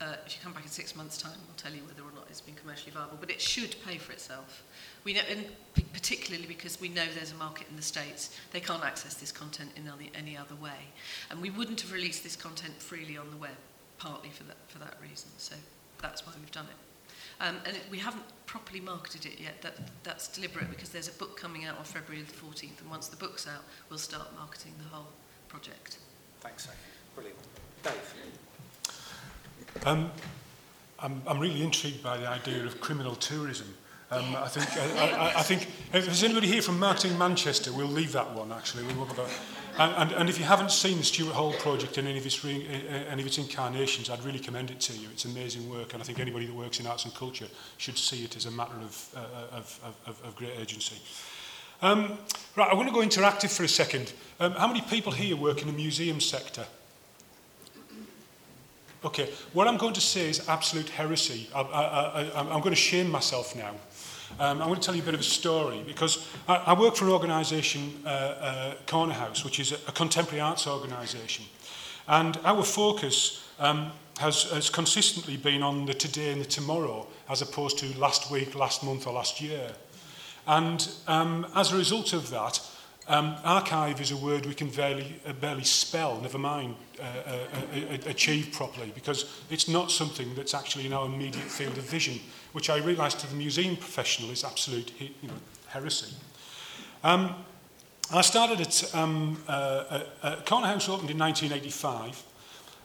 uh, 0.00 0.16
if 0.26 0.34
you 0.34 0.42
come 0.42 0.52
back 0.52 0.64
in 0.64 0.68
six 0.68 0.94
months' 0.94 1.16
time, 1.16 1.36
we'll 1.46 1.56
tell 1.56 1.72
you 1.72 1.82
whether 1.86 2.02
or 2.02 2.12
not 2.14 2.26
it's 2.28 2.40
been 2.40 2.54
commercially 2.54 2.92
viable. 2.92 3.16
But 3.18 3.30
it 3.30 3.40
should 3.40 3.74
pay 3.86 3.96
for 3.96 4.12
itself. 4.12 4.62
We 5.04 5.14
know, 5.14 5.22
and 5.30 5.46
particularly 5.92 6.46
because 6.46 6.80
we 6.80 6.88
know 6.88 7.04
there's 7.14 7.32
a 7.32 7.36
market 7.36 7.66
in 7.70 7.76
the 7.76 7.82
States, 7.82 8.36
they 8.52 8.60
can't 8.60 8.84
access 8.84 9.14
this 9.14 9.32
content 9.32 9.70
in 9.76 9.88
any, 10.14 10.36
other 10.36 10.56
way. 10.56 10.92
And 11.30 11.40
we 11.40 11.50
wouldn't 11.50 11.80
have 11.80 11.92
released 11.92 12.22
this 12.22 12.36
content 12.36 12.74
freely 12.82 13.16
on 13.16 13.30
the 13.30 13.36
web, 13.36 13.56
partly 13.98 14.30
for 14.30 14.44
that, 14.44 14.56
for 14.68 14.78
that 14.78 14.96
reason. 15.00 15.30
So 15.38 15.54
that's 16.02 16.26
why 16.26 16.32
we've 16.38 16.50
done 16.50 16.66
it. 16.66 16.83
Um, 17.40 17.56
and 17.66 17.76
it, 17.76 17.82
we 17.90 17.98
haven't 17.98 18.24
properly 18.46 18.80
marketed 18.80 19.26
it 19.26 19.40
yet. 19.40 19.60
That, 19.62 19.76
that's 20.02 20.28
deliberate 20.28 20.70
because 20.70 20.90
there's 20.90 21.08
a 21.08 21.12
book 21.12 21.36
coming 21.36 21.64
out 21.64 21.78
on 21.78 21.84
February 21.84 22.22
the 22.22 22.32
14th. 22.32 22.80
And 22.80 22.90
once 22.90 23.08
the 23.08 23.16
book's 23.16 23.46
out, 23.46 23.64
we'll 23.90 23.98
start 23.98 24.28
marketing 24.36 24.72
the 24.82 24.88
whole 24.94 25.08
project. 25.48 25.98
Thanks, 26.40 26.68
Amy. 26.68 26.76
Brilliant. 27.14 27.38
Dave? 27.82 28.14
Um, 29.86 30.10
I'm, 31.00 31.22
I'm 31.26 31.38
really 31.38 31.62
intrigued 31.62 32.02
by 32.02 32.16
the 32.16 32.28
idea 32.28 32.64
of 32.64 32.80
criminal 32.80 33.14
tourism. 33.16 33.74
Um, 34.10 34.36
I 34.36 34.48
think, 34.48 34.76
I, 34.96 35.10
I, 35.10 35.38
I 35.40 35.42
think 35.42 35.62
if 35.92 36.06
there's 36.06 36.22
anybody 36.22 36.46
here 36.46 36.62
from 36.62 36.78
Marketing 36.78 37.18
Manchester, 37.18 37.72
we'll 37.72 37.86
leave 37.86 38.12
that 38.12 38.32
one 38.34 38.52
actually. 38.52 38.84
We'll 38.84 39.06
have 39.06 39.18
a, 39.18 39.28
and, 39.78 39.92
and, 39.96 40.12
and 40.12 40.28
if 40.28 40.38
you 40.38 40.44
haven't 40.44 40.70
seen 40.70 40.98
the 40.98 41.04
Stuart 41.04 41.34
Hall 41.34 41.52
project 41.54 41.98
in 41.98 42.06
any 42.06 42.18
of, 42.18 42.26
its 42.26 42.44
re, 42.44 42.66
uh, 42.66 43.10
any 43.10 43.22
of 43.22 43.26
its 43.26 43.38
incarnations, 43.38 44.10
I'd 44.10 44.24
really 44.24 44.38
commend 44.38 44.70
it 44.70 44.80
to 44.80 44.92
you. 44.92 45.08
It's 45.12 45.24
amazing 45.24 45.68
work, 45.68 45.92
and 45.92 46.02
I 46.02 46.06
think 46.06 46.20
anybody 46.20 46.46
that 46.46 46.54
works 46.54 46.80
in 46.80 46.86
arts 46.86 47.04
and 47.04 47.14
culture 47.14 47.46
should 47.78 47.98
see 47.98 48.24
it 48.24 48.36
as 48.36 48.46
a 48.46 48.50
matter 48.50 48.76
of, 48.82 49.14
uh, 49.16 49.56
of, 49.56 49.96
of, 50.06 50.20
of 50.24 50.36
great 50.36 50.52
urgency. 50.60 50.96
Um, 51.82 52.18
right, 52.56 52.70
I 52.70 52.74
want 52.74 52.88
to 52.88 52.94
go 52.94 53.00
interactive 53.00 53.54
for 53.54 53.64
a 53.64 53.68
second. 53.68 54.12
Um, 54.40 54.52
how 54.52 54.66
many 54.66 54.80
people 54.80 55.12
here 55.12 55.36
work 55.36 55.60
in 55.60 55.66
the 55.66 55.72
museum 55.72 56.20
sector? 56.20 56.64
Okay, 59.04 59.28
what 59.52 59.68
I'm 59.68 59.76
going 59.76 59.92
to 59.94 60.00
say 60.00 60.30
is 60.30 60.48
absolute 60.48 60.88
heresy. 60.88 61.48
I, 61.54 61.60
I, 61.60 62.22
I, 62.22 62.40
I'm 62.40 62.60
going 62.60 62.70
to 62.70 62.74
shame 62.74 63.10
myself 63.10 63.54
now. 63.54 63.74
Um, 64.40 64.60
I'm 64.60 64.66
going 64.66 64.80
to 64.80 64.84
tell 64.84 64.96
you 64.96 65.02
a 65.02 65.04
bit 65.04 65.14
of 65.14 65.20
a 65.20 65.24
story 65.24 65.84
because 65.86 66.28
I, 66.48 66.56
I 66.56 66.78
work 66.78 66.96
for 66.96 67.04
an 67.04 67.12
organisation, 67.12 68.02
uh, 68.04 68.08
uh, 68.08 68.74
Cornerhouse, 68.86 69.44
which 69.44 69.60
is 69.60 69.70
a, 69.70 69.76
a 69.86 69.92
contemporary 69.92 70.40
arts 70.40 70.66
organisation. 70.66 71.44
And 72.08 72.36
our 72.44 72.64
focus 72.64 73.48
um, 73.60 73.92
has, 74.18 74.50
has 74.50 74.70
consistently 74.70 75.36
been 75.36 75.62
on 75.62 75.86
the 75.86 75.94
today 75.94 76.32
and 76.32 76.40
the 76.40 76.46
tomorrow 76.46 77.06
as 77.28 77.42
opposed 77.42 77.78
to 77.78 77.98
last 77.98 78.28
week, 78.28 78.56
last 78.56 78.82
month 78.82 79.06
or 79.06 79.12
last 79.12 79.40
year. 79.40 79.70
And 80.48 80.88
um, 81.06 81.46
as 81.54 81.72
a 81.72 81.76
result 81.76 82.12
of 82.12 82.28
that, 82.30 82.60
um, 83.06 83.36
archive 83.44 84.00
is 84.00 84.10
a 84.10 84.16
word 84.16 84.46
we 84.46 84.54
can 84.54 84.70
barely, 84.70 85.20
uh, 85.26 85.32
barely 85.34 85.64
spell, 85.64 86.20
never 86.20 86.38
mind 86.38 86.74
uh, 86.98 87.02
uh, 87.02 87.30
uh, 87.30 87.94
uh, 87.94 87.98
achieve 88.06 88.50
properly, 88.52 88.90
because 88.94 89.42
it's 89.50 89.68
not 89.68 89.90
something 89.90 90.34
that's 90.34 90.54
actually 90.54 90.86
in 90.86 90.92
our 90.92 91.06
immediate 91.06 91.44
field 91.44 91.76
of 91.76 91.84
vision, 91.84 92.18
which 92.54 92.70
I 92.70 92.78
realise 92.78 93.12
to 93.14 93.26
the 93.26 93.34
museum 93.34 93.76
professional 93.76 94.30
is 94.30 94.42
absolute 94.42 94.92
you 94.98 95.10
know, 95.22 95.34
heresy. 95.66 96.14
Um, 97.02 97.34
I 98.10 98.22
started 98.22 98.60
at 98.62 98.94
um, 98.94 99.42
uh, 99.46 100.04
uh, 100.22 100.36
Cornerhouse 100.46 100.88
opened 100.88 101.10
in 101.10 101.18
1985, 101.18 102.22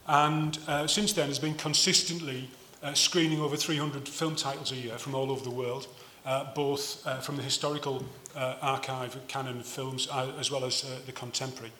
and 0.06 0.58
uh, 0.68 0.86
since 0.86 1.14
then 1.14 1.28
has 1.28 1.38
been 1.38 1.54
consistently 1.54 2.50
uh, 2.82 2.92
screening 2.92 3.40
over 3.40 3.56
300 3.56 4.06
film 4.06 4.36
titles 4.36 4.72
a 4.72 4.76
year 4.76 4.98
from 4.98 5.14
all 5.14 5.30
over 5.30 5.42
the 5.42 5.50
world 5.50 5.86
uh, 6.24 6.52
both 6.54 7.06
uh, 7.06 7.18
from 7.18 7.36
the 7.36 7.42
historical 7.42 8.04
uh, 8.36 8.56
archive 8.60 9.16
canon 9.28 9.60
of 9.60 9.66
films 9.66 10.08
uh, 10.12 10.32
as 10.38 10.50
well 10.50 10.64
as 10.64 10.84
uh, 10.84 10.98
the 11.06 11.12
contemporary. 11.12 11.72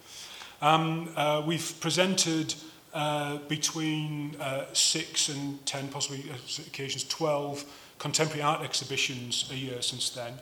Um, 0.63 1.11
uh, 1.17 1.43
we've 1.45 1.75
presented 1.81 2.55
uh, 2.93 3.39
between 3.49 4.37
uh, 4.41 4.67
six 4.73 5.29
and 5.29 5.65
ten, 5.67 5.89
possibly 5.89 6.31
uh, 6.31 6.35
occasions, 6.67 7.05
12 7.05 7.65
contemporary 7.99 8.43
art 8.43 8.63
exhibitions 8.63 9.49
a 9.53 9.55
year 9.55 9.81
since 9.83 10.11
then. 10.11 10.35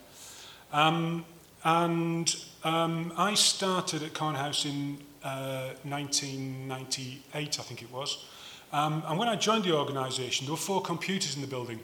Um, 0.72 1.24
and 1.64 2.34
um, 2.64 3.12
I 3.16 3.34
started 3.34 4.02
at 4.02 4.12
Cornerhouse 4.14 4.64
in 4.64 4.98
uh, 5.22 5.70
1998, 5.82 7.58
I 7.58 7.62
think 7.62 7.82
it 7.82 7.90
was. 7.90 8.24
Um, 8.72 9.02
and 9.06 9.18
when 9.18 9.28
I 9.28 9.36
joined 9.36 9.64
the 9.64 9.76
organisation, 9.76 10.46
there 10.46 10.52
were 10.52 10.56
four 10.58 10.82
computers 10.82 11.34
in 11.34 11.42
the 11.42 11.48
building. 11.48 11.80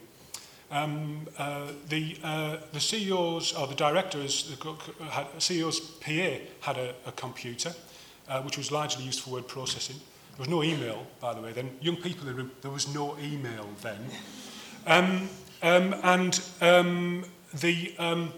Um, 0.71 1.27
uh, 1.39 1.69
the, 1.89 2.17
uh, 2.23 2.57
the 2.73 2.81
CEOs 2.81 3.55
or 3.55 3.67
the 3.67 3.75
directors, 3.75 4.57
the 4.57 5.07
had, 5.11 5.27
CEO's 5.39 5.81
PA 5.81 6.45
had 6.61 6.77
a, 6.77 6.95
a 7.07 7.13
computer, 7.13 7.73
uh, 8.29 8.43
which 8.43 8.57
was 8.57 8.71
largely 8.73 9.05
used 9.05 9.21
for 9.21 9.31
word 9.31 9.49
processing. 9.49 9.97
There 10.37 10.41
was 10.41 10.49
no 10.49 10.65
email, 10.65 11.07
by 11.21 11.33
the 11.33 11.41
way. 11.41 11.53
Then 11.53 11.77
young 11.81 11.97
people, 11.97 12.29
in 12.29 12.51
there 12.61 12.71
was 12.71 12.93
no 12.93 13.17
email 13.19 13.69
then. 13.83 13.99
Um, 14.85 15.29
um, 15.63 15.95
and 16.03 16.45
um, 16.61 17.25
the, 17.55 17.95
um, 18.01 18.33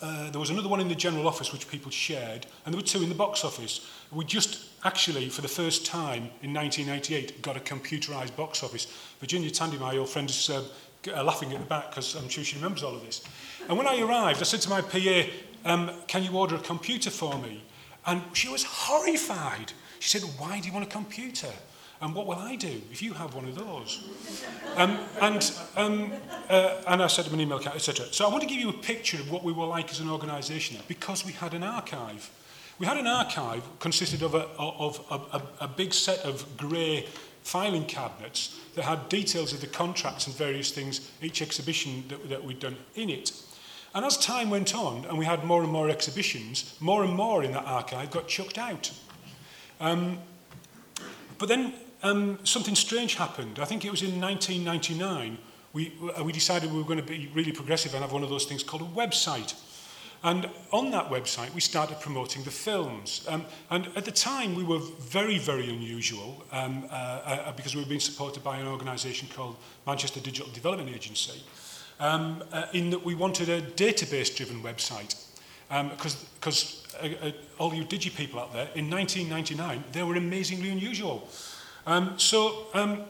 uh, 0.00 0.30
there 0.30 0.40
was 0.40 0.48
another 0.48 0.68
one 0.68 0.80
in 0.80 0.88
the 0.88 0.94
general 0.94 1.28
office 1.28 1.52
which 1.52 1.68
people 1.68 1.90
shared, 1.90 2.46
and 2.64 2.72
there 2.72 2.80
were 2.80 2.86
two 2.86 3.02
in 3.02 3.10
the 3.10 3.14
box 3.14 3.44
office. 3.44 3.86
We 4.10 4.24
just 4.24 4.64
actually, 4.84 5.28
for 5.28 5.42
the 5.42 5.48
first 5.48 5.84
time 5.84 6.30
in 6.42 6.54
1988, 6.54 7.42
got 7.42 7.58
a 7.58 7.60
computerized 7.60 8.34
box 8.34 8.62
office. 8.62 8.86
Virginia 9.20 9.50
Tandy, 9.50 9.76
my 9.76 9.96
old 9.98 10.08
friend, 10.08 10.30
has 10.30 10.48
uh, 10.48 10.64
uh, 11.14 11.22
laughing 11.22 11.52
at 11.52 11.60
the 11.60 11.66
back 11.66 11.90
because 11.90 12.14
I'm 12.14 12.30
sure 12.30 12.42
she 12.42 12.56
remembers 12.56 12.82
all 12.82 12.94
of 12.94 13.04
this. 13.04 13.22
And 13.68 13.76
when 13.76 13.86
I 13.86 14.00
arrived, 14.00 14.40
I 14.40 14.44
said 14.44 14.62
to 14.62 14.70
my 14.70 14.80
PA, 14.80 15.24
um, 15.66 15.90
can 16.06 16.24
you 16.24 16.32
order 16.32 16.56
a 16.56 16.60
computer 16.60 17.10
for 17.10 17.38
me? 17.38 17.62
And 18.06 18.22
she 18.32 18.48
was 18.48 18.64
horrified. 18.64 19.72
She 20.02 20.18
said, 20.18 20.28
why 20.36 20.58
do 20.58 20.66
you 20.66 20.74
want 20.74 20.84
a 20.84 20.90
computer? 20.90 21.52
And 22.00 22.12
what 22.12 22.26
will 22.26 22.34
I 22.34 22.56
do 22.56 22.82
if 22.90 23.02
you 23.02 23.12
have 23.12 23.34
one 23.34 23.44
of 23.44 23.54
those? 23.54 24.02
um, 24.74 24.98
and, 25.20 25.52
um, 25.76 26.12
uh, 26.48 26.82
and 26.88 27.00
I 27.00 27.06
said 27.06 27.26
to 27.26 27.32
an 27.32 27.40
email 27.40 27.60
etc. 27.60 28.06
So 28.10 28.26
I 28.26 28.28
want 28.28 28.42
to 28.42 28.48
give 28.48 28.58
you 28.58 28.70
a 28.70 28.72
picture 28.72 29.18
of 29.18 29.30
what 29.30 29.44
we 29.44 29.52
were 29.52 29.64
like 29.64 29.92
as 29.92 30.00
an 30.00 30.10
organisation 30.10 30.76
because 30.88 31.24
we 31.24 31.30
had 31.30 31.54
an 31.54 31.62
archive. 31.62 32.28
We 32.80 32.86
had 32.86 32.96
an 32.96 33.06
archive 33.06 33.62
consisted 33.78 34.24
of 34.24 34.34
a, 34.34 34.48
of 34.58 35.06
a, 35.08 35.36
a, 35.36 35.42
a 35.66 35.68
big 35.68 35.94
set 35.94 36.18
of 36.24 36.56
grey 36.56 37.06
filing 37.44 37.84
cabinets 37.84 38.58
that 38.74 38.82
had 38.82 39.08
details 39.08 39.52
of 39.52 39.60
the 39.60 39.68
contracts 39.68 40.26
and 40.26 40.34
various 40.34 40.72
things, 40.72 41.12
each 41.22 41.42
exhibition 41.42 42.02
that, 42.08 42.28
that 42.28 42.42
we'd 42.42 42.58
done 42.58 42.76
in 42.96 43.08
it. 43.08 43.40
And 43.94 44.04
as 44.04 44.16
time 44.16 44.50
went 44.50 44.74
on 44.74 45.04
and 45.04 45.16
we 45.16 45.26
had 45.26 45.44
more 45.44 45.62
and 45.62 45.70
more 45.70 45.88
exhibitions, 45.88 46.76
more 46.80 47.04
and 47.04 47.14
more 47.14 47.44
in 47.44 47.52
that 47.52 47.66
archive 47.66 48.10
got 48.10 48.26
chucked 48.26 48.58
out. 48.58 48.90
Um, 49.80 50.18
but 51.38 51.48
then 51.48 51.74
um, 52.02 52.38
something 52.44 52.74
strange 52.74 53.14
happened. 53.14 53.58
I 53.58 53.64
think 53.64 53.84
it 53.84 53.90
was 53.90 54.02
in 54.02 54.20
1999 54.20 55.38
we, 55.72 55.92
we 56.22 56.32
decided 56.32 56.70
we 56.70 56.78
were 56.78 56.84
going 56.84 57.00
to 57.00 57.04
be 57.04 57.30
really 57.34 57.52
progressive 57.52 57.94
and 57.94 58.02
have 58.02 58.12
one 58.12 58.22
of 58.22 58.28
those 58.28 58.44
things 58.44 58.62
called 58.62 58.82
a 58.82 58.86
website. 58.86 59.54
And 60.24 60.48
on 60.72 60.92
that 60.92 61.10
website, 61.10 61.52
we 61.52 61.60
started 61.60 61.98
promoting 62.00 62.44
the 62.44 62.50
films. 62.50 63.26
Um, 63.28 63.44
and 63.70 63.88
at 63.96 64.04
the 64.04 64.12
time, 64.12 64.54
we 64.54 64.62
were 64.62 64.78
very, 64.78 65.38
very 65.38 65.68
unusual 65.68 66.44
um, 66.52 66.84
uh, 66.90 66.94
uh, 66.94 67.52
because 67.52 67.74
we 67.74 67.82
were 67.82 67.88
being 67.88 68.00
supported 68.00 68.44
by 68.44 68.58
an 68.58 68.68
organisation 68.68 69.28
called 69.34 69.56
Manchester 69.84 70.20
Digital 70.20 70.52
Development 70.52 70.94
Agency, 70.94 71.42
um, 71.98 72.44
uh, 72.52 72.66
in 72.72 72.90
that 72.90 73.04
we 73.04 73.16
wanted 73.16 73.48
a 73.48 73.62
database-driven 73.62 74.62
website. 74.62 75.16
Because 75.68 76.14
um, 76.14 76.20
uh, 76.46 76.81
uh, 77.00 77.32
all 77.58 77.74
you 77.74 77.84
digi 77.84 78.14
people 78.14 78.40
out 78.40 78.52
there, 78.52 78.68
in 78.74 78.90
1999, 78.90 79.84
they 79.92 80.02
were 80.02 80.16
amazingly 80.16 80.70
unusual. 80.70 81.28
Um, 81.86 82.18
so 82.18 82.66
um, 82.74 83.02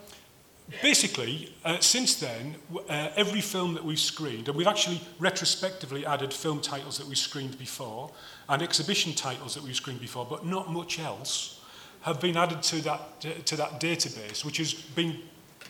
basically, 0.81 1.55
uh, 1.64 1.79
since 1.81 2.14
then, 2.16 2.57
uh, 2.88 3.11
every 3.16 3.40
film 3.40 3.75
that 3.75 3.85
we've 3.85 3.99
screened, 3.99 4.49
and 4.49 4.57
we've 4.57 4.66
actually 4.66 5.01
retrospectively 5.18 6.07
added 6.07 6.33
film 6.33 6.61
titles 6.61 6.99
that 6.99 7.07
we 7.07 7.14
screened 7.14 7.59
before, 7.59 8.11
and 8.49 8.62
exhibition 8.62 9.12
titles 9.12 9.55
that 9.55 9.62
we've 9.62 9.77
screened 9.77 10.01
before, 10.01 10.27
but 10.29 10.47
not 10.47 10.71
much 10.71 10.99
else, 10.99 11.61
have 12.03 12.21
been 12.21 12.37
added 12.37 12.62
to 12.62 12.83
that, 12.83 13.21
to 13.21 13.57
that 13.57 13.81
database, 13.81 14.45
which 14.45 14.57
has 14.57 14.75
been 14.75 15.18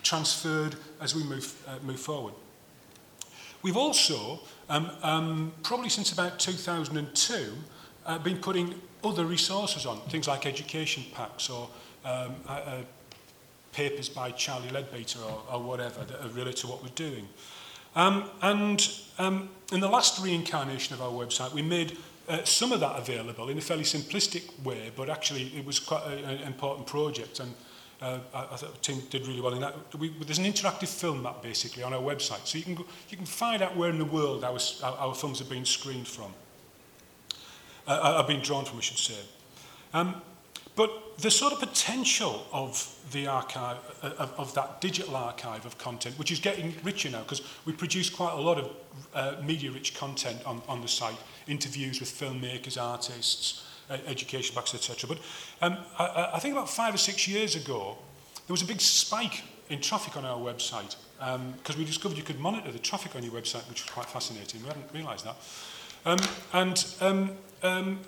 transferred 0.02 0.76
as 1.00 1.14
we 1.14 1.22
move, 1.24 1.54
uh, 1.66 1.76
move 1.82 2.00
forward. 2.00 2.34
We've 3.62 3.76
also, 3.76 4.40
um, 4.68 4.90
um, 5.02 5.52
probably 5.62 5.88
since 5.88 6.12
about 6.12 6.38
2002, 6.38 7.52
uh, 8.06 8.18
been 8.18 8.38
putting 8.38 8.74
other 9.04 9.24
resources 9.24 9.86
on, 9.86 10.00
things 10.08 10.28
like 10.28 10.46
education 10.46 11.04
packs 11.14 11.50
or 11.50 11.68
um, 12.04 12.34
uh, 12.48 12.52
uh, 12.52 12.82
papers 13.72 14.08
by 14.08 14.30
Charlie 14.30 14.70
Leadbeater 14.70 15.20
or, 15.20 15.42
or 15.52 15.62
whatever 15.62 16.04
that 16.04 16.24
are 16.24 16.28
related 16.28 16.56
to 16.58 16.66
what 16.66 16.82
we're 16.82 16.90
doing. 16.90 17.28
Um, 17.94 18.30
and 18.40 18.88
um, 19.18 19.50
in 19.72 19.80
the 19.80 19.88
last 19.88 20.22
reincarnation 20.22 20.94
of 20.94 21.02
our 21.02 21.10
website, 21.10 21.52
we 21.52 21.62
made 21.62 21.96
uh, 22.28 22.44
some 22.44 22.72
of 22.72 22.80
that 22.80 22.98
available 22.98 23.48
in 23.48 23.58
a 23.58 23.60
fairly 23.60 23.82
simplistic 23.82 24.62
way, 24.64 24.90
but 24.96 25.10
actually 25.10 25.52
it 25.56 25.64
was 25.64 25.78
quite 25.78 26.06
an 26.06 26.40
important 26.46 26.86
project, 26.86 27.40
and 27.40 27.52
uh, 28.00 28.18
I, 28.32 28.42
I 28.52 28.56
thought 28.56 28.82
team 28.82 29.02
did 29.10 29.26
really 29.26 29.40
well 29.40 29.54
in 29.54 29.60
that. 29.60 29.74
We, 29.98 30.08
there's 30.20 30.38
an 30.38 30.44
interactive 30.44 30.88
film 30.88 31.22
map 31.22 31.42
basically 31.42 31.82
on 31.82 31.92
our 31.92 32.00
website, 32.00 32.46
so 32.46 32.58
you 32.58 32.64
can, 32.64 32.74
go, 32.74 32.86
you 33.10 33.16
can 33.16 33.26
find 33.26 33.60
out 33.60 33.76
where 33.76 33.90
in 33.90 33.98
the 33.98 34.04
world 34.04 34.44
our, 34.44 34.58
our, 34.82 34.98
our 34.98 35.14
films 35.14 35.40
are 35.40 35.46
being 35.46 35.64
screened 35.64 36.08
from, 36.08 36.32
uh, 37.86 38.16
have 38.16 38.26
been 38.26 38.42
drawn 38.42 38.64
from, 38.64 38.78
I 38.78 38.82
should 38.82 38.98
say. 38.98 39.20
Um, 39.92 40.22
But 40.74 41.18
the 41.18 41.30
sort 41.30 41.52
of 41.52 41.60
potential 41.60 42.46
of 42.50 42.88
the 43.12 43.26
archive, 43.26 43.76
uh, 44.02 44.10
of, 44.18 44.32
of 44.38 44.54
that 44.54 44.80
digital 44.80 45.16
archive 45.16 45.66
of 45.66 45.76
content, 45.76 46.18
which 46.18 46.30
is 46.30 46.40
getting 46.40 46.74
richer 46.82 47.10
now, 47.10 47.20
because 47.20 47.42
we 47.66 47.72
produce 47.72 48.08
quite 48.08 48.32
a 48.32 48.40
lot 48.40 48.58
of 48.58 48.70
uh, 49.14 49.34
media-rich 49.44 49.94
content 49.94 50.42
on, 50.46 50.62
on 50.68 50.80
the 50.80 50.88
site, 50.88 51.18
interviews 51.46 52.00
with 52.00 52.08
filmmakers, 52.08 52.80
artists, 52.80 53.64
uh, 53.90 53.98
education 54.06 54.54
backs, 54.54 54.74
etc. 54.74 55.08
But 55.08 55.18
um, 55.60 55.76
I, 55.98 56.30
I 56.34 56.38
think 56.38 56.54
about 56.54 56.70
five 56.70 56.94
or 56.94 56.98
six 56.98 57.28
years 57.28 57.54
ago, 57.54 57.98
there 58.46 58.54
was 58.54 58.62
a 58.62 58.66
big 58.66 58.80
spike 58.80 59.42
in 59.68 59.80
traffic 59.80 60.16
on 60.16 60.24
our 60.24 60.38
website, 60.38 60.96
because 61.18 61.74
um, 61.74 61.78
we 61.78 61.84
discovered 61.84 62.16
you 62.16 62.24
could 62.24 62.40
monitor 62.40 62.72
the 62.72 62.78
traffic 62.78 63.14
on 63.14 63.22
your 63.22 63.34
website, 63.34 63.68
which 63.68 63.84
was 63.84 63.90
quite 63.90 64.08
fascinating. 64.08 64.62
We 64.62 64.68
hadn't 64.68 64.90
realised 64.94 65.26
that. 65.26 65.36
Um, 66.04 66.18
and 66.52 66.84
um, 67.00 67.30
um, 67.62 68.00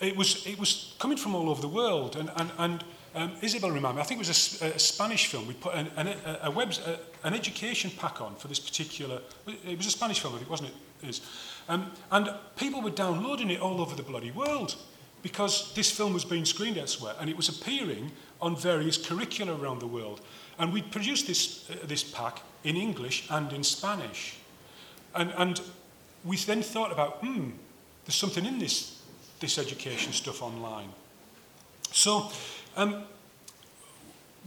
it 0.00 0.16
was, 0.16 0.46
it 0.46 0.58
was 0.58 0.94
coming 0.98 1.16
from 1.16 1.34
all 1.34 1.50
over 1.50 1.60
the 1.60 1.68
world. 1.68 2.16
And, 2.16 2.30
and, 2.36 2.50
and 2.58 2.84
um, 3.14 3.32
Isabel 3.42 3.70
reminded 3.70 3.96
me, 3.96 4.02
I 4.02 4.04
think 4.04 4.20
it 4.20 4.26
was 4.26 4.62
a, 4.62 4.66
a 4.74 4.78
Spanish 4.78 5.26
film. 5.26 5.46
We 5.46 5.54
put 5.54 5.74
an, 5.74 5.88
an, 5.96 6.08
a, 6.08 6.38
a 6.44 6.50
a, 6.50 6.98
an 7.24 7.34
education 7.34 7.90
pack 7.98 8.20
on 8.20 8.34
for 8.36 8.48
this 8.48 8.58
particular, 8.58 9.20
it 9.66 9.76
was 9.76 9.86
a 9.86 9.90
Spanish 9.90 10.20
film, 10.20 10.34
I 10.34 10.38
think, 10.38 10.50
wasn't 10.50 10.70
it 10.70 11.08
is. 11.08 11.20
Um, 11.68 11.92
and 12.10 12.30
people 12.56 12.82
were 12.82 12.90
downloading 12.90 13.50
it 13.50 13.60
all 13.60 13.80
over 13.80 13.94
the 13.94 14.02
bloody 14.02 14.30
world. 14.30 14.76
because 15.22 15.72
this 15.74 15.90
film 15.90 16.12
was 16.12 16.24
being 16.24 16.44
screened 16.44 16.76
elsewhere 16.76 17.14
and 17.20 17.30
it 17.30 17.36
was 17.36 17.48
appearing 17.48 18.10
on 18.40 18.56
various 18.56 18.96
curricula 18.96 19.56
around 19.56 19.80
the 19.80 19.86
world. 19.86 20.20
And 20.58 20.72
we 20.72 20.82
produced 20.82 21.26
this, 21.26 21.70
uh, 21.70 21.76
this 21.86 22.02
pack 22.02 22.42
in 22.64 22.76
English 22.76 23.26
and 23.30 23.52
in 23.52 23.62
Spanish. 23.62 24.36
And, 25.14 25.32
and 25.36 25.60
we 26.24 26.36
then 26.36 26.62
thought 26.62 26.92
about, 26.92 27.18
hmm, 27.18 27.50
there's 28.04 28.14
something 28.14 28.44
in 28.44 28.58
this, 28.58 29.02
this 29.40 29.58
education 29.58 30.12
stuff 30.12 30.42
online. 30.42 30.88
So 31.92 32.30
um, 32.76 33.04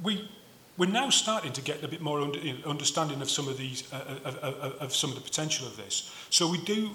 we, 0.03 0.29
we're 0.77 0.87
now 0.87 1.09
starting 1.09 1.53
to 1.53 1.61
get 1.61 1.83
a 1.83 1.87
bit 1.87 2.01
more 2.01 2.21
under, 2.21 2.39
understanding 2.65 3.21
of 3.21 3.29
some 3.29 3.47
of 3.47 3.57
these, 3.57 3.91
uh, 3.93 3.95
uh 3.95 4.29
of, 4.29 4.35
of, 4.37 4.73
of 4.81 4.95
some 4.95 5.09
of 5.11 5.15
the 5.15 5.21
potential 5.21 5.67
of 5.67 5.77
this. 5.77 6.11
So 6.29 6.49
we 6.49 6.57
do, 6.59 6.91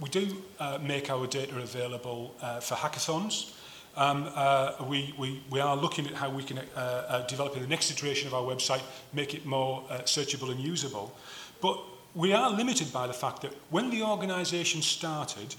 we 0.00 0.08
do 0.08 0.42
uh, 0.58 0.78
make 0.82 1.10
our 1.10 1.26
data 1.26 1.56
available 1.56 2.34
uh, 2.40 2.60
for 2.60 2.74
hackathons. 2.74 3.52
Um, 3.96 4.28
uh, 4.34 4.72
we, 4.88 5.14
we, 5.16 5.40
we 5.50 5.60
are 5.60 5.76
looking 5.76 6.06
at 6.06 6.14
how 6.14 6.28
we 6.28 6.42
can 6.42 6.58
uh, 6.58 6.80
uh, 6.80 7.26
develop 7.26 7.54
the 7.54 7.66
next 7.66 7.92
iteration 7.92 8.26
of 8.26 8.34
our 8.34 8.42
website, 8.42 8.82
make 9.12 9.34
it 9.34 9.46
more 9.46 9.84
uh, 9.88 9.98
searchable 10.00 10.50
and 10.50 10.58
usable. 10.58 11.16
But 11.60 11.78
we 12.14 12.32
are 12.32 12.50
limited 12.50 12.92
by 12.92 13.06
the 13.06 13.12
fact 13.12 13.42
that 13.42 13.52
when 13.70 13.90
the 13.90 14.02
organisation 14.02 14.82
started, 14.82 15.54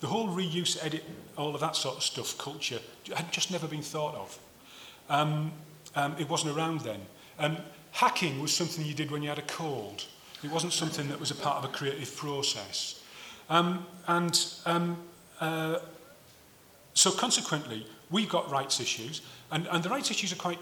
the 0.00 0.06
whole 0.06 0.28
reuse, 0.28 0.82
edit, 0.84 1.04
all 1.36 1.54
of 1.54 1.60
that 1.60 1.74
sort 1.74 1.96
of 1.96 2.02
stuff, 2.02 2.38
culture, 2.38 2.78
had 3.14 3.32
just 3.32 3.50
never 3.50 3.66
been 3.66 3.82
thought 3.82 4.14
of. 4.14 4.38
Um, 5.08 5.52
um, 5.96 6.14
it 6.18 6.28
wasn't 6.28 6.56
around 6.56 6.80
then. 6.80 7.00
Um, 7.38 7.56
hacking 7.92 8.40
was 8.40 8.54
something 8.54 8.84
you 8.84 8.94
did 8.94 9.10
when 9.10 9.22
you 9.22 9.28
had 9.28 9.38
a 9.38 9.42
cold. 9.42 10.04
It 10.44 10.50
wasn't 10.50 10.72
something 10.72 11.08
that 11.08 11.18
was 11.18 11.32
a 11.32 11.34
part 11.34 11.64
of 11.64 11.64
a 11.64 11.72
creative 11.72 12.14
process. 12.16 13.02
Um, 13.50 13.84
and 14.06 14.40
um, 14.66 14.98
uh, 15.40 15.78
so 16.94 17.10
consequently, 17.10 17.86
we've 18.10 18.28
got 18.28 18.50
rights 18.50 18.78
issues, 18.80 19.22
and, 19.50 19.66
and 19.68 19.82
the 19.82 19.88
rights 19.88 20.10
issues 20.10 20.32
are 20.32 20.36
quite 20.36 20.58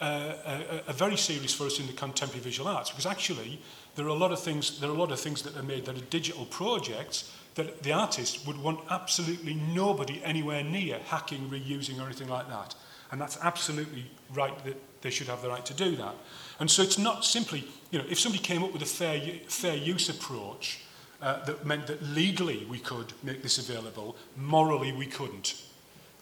uh, 0.00 0.34
are, 0.44 0.80
are 0.88 0.94
very 0.94 1.16
serious 1.16 1.54
for 1.54 1.64
us 1.64 1.80
in 1.80 1.86
the 1.86 1.92
contemporary 1.92 2.42
visual 2.42 2.68
arts 2.68 2.90
because 2.90 3.06
actually 3.06 3.58
there 3.96 4.06
are 4.06 4.10
a 4.10 4.14
lot 4.14 4.32
of 4.32 4.40
things 4.40 4.78
there 4.80 4.90
are 4.90 4.94
a 4.94 4.98
lot 4.98 5.10
of 5.10 5.18
things 5.18 5.42
that 5.42 5.56
are 5.56 5.62
made 5.62 5.84
that 5.86 5.96
are 5.96 6.04
digital 6.10 6.44
projects 6.46 7.32
that 7.56 7.82
the 7.82 7.92
artist 7.92 8.46
would 8.46 8.58
want 8.62 8.80
absolutely 8.90 9.54
nobody 9.54 10.22
anywhere 10.22 10.62
near 10.62 10.98
hacking, 11.06 11.48
reusing 11.50 11.98
or 11.98 12.04
anything 12.04 12.28
like 12.28 12.48
that. 12.48 12.74
And 13.10 13.20
that's 13.20 13.38
absolutely 13.42 14.04
right 14.34 14.64
that 14.64 14.76
they 15.00 15.10
should 15.10 15.26
have 15.28 15.42
the 15.42 15.48
right 15.48 15.64
to 15.66 15.74
do 15.74 15.96
that. 15.96 16.14
And 16.60 16.70
so 16.70 16.82
it's 16.82 16.98
not 16.98 17.24
simply, 17.24 17.66
you 17.90 17.98
know, 17.98 18.04
if 18.08 18.20
somebody 18.20 18.42
came 18.42 18.62
up 18.62 18.72
with 18.72 18.82
a 18.82 18.86
fair, 18.86 19.20
fair 19.48 19.74
use 19.74 20.08
approach 20.08 20.80
uh, 21.22 21.44
that 21.44 21.64
meant 21.64 21.86
that 21.86 22.02
legally 22.02 22.66
we 22.68 22.78
could 22.78 23.12
make 23.22 23.42
this 23.42 23.58
available, 23.58 24.16
morally 24.36 24.92
we 24.92 25.06
couldn't. 25.06 25.62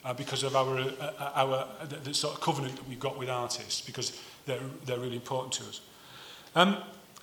Uh, 0.04 0.12
because 0.12 0.42
of 0.42 0.54
our, 0.54 0.78
uh, 0.78 1.32
our 1.34 1.66
the, 1.86 1.96
the 1.96 2.14
sort 2.14 2.34
of 2.34 2.40
covenant 2.40 2.76
that 2.76 2.86
we've 2.86 3.00
got 3.00 3.18
with 3.18 3.30
artists, 3.30 3.80
because 3.80 4.20
they're, 4.44 4.60
they're 4.84 4.98
really 4.98 5.16
important 5.16 5.52
to 5.54 5.64
us. 5.64 5.80
Um, 6.54 6.76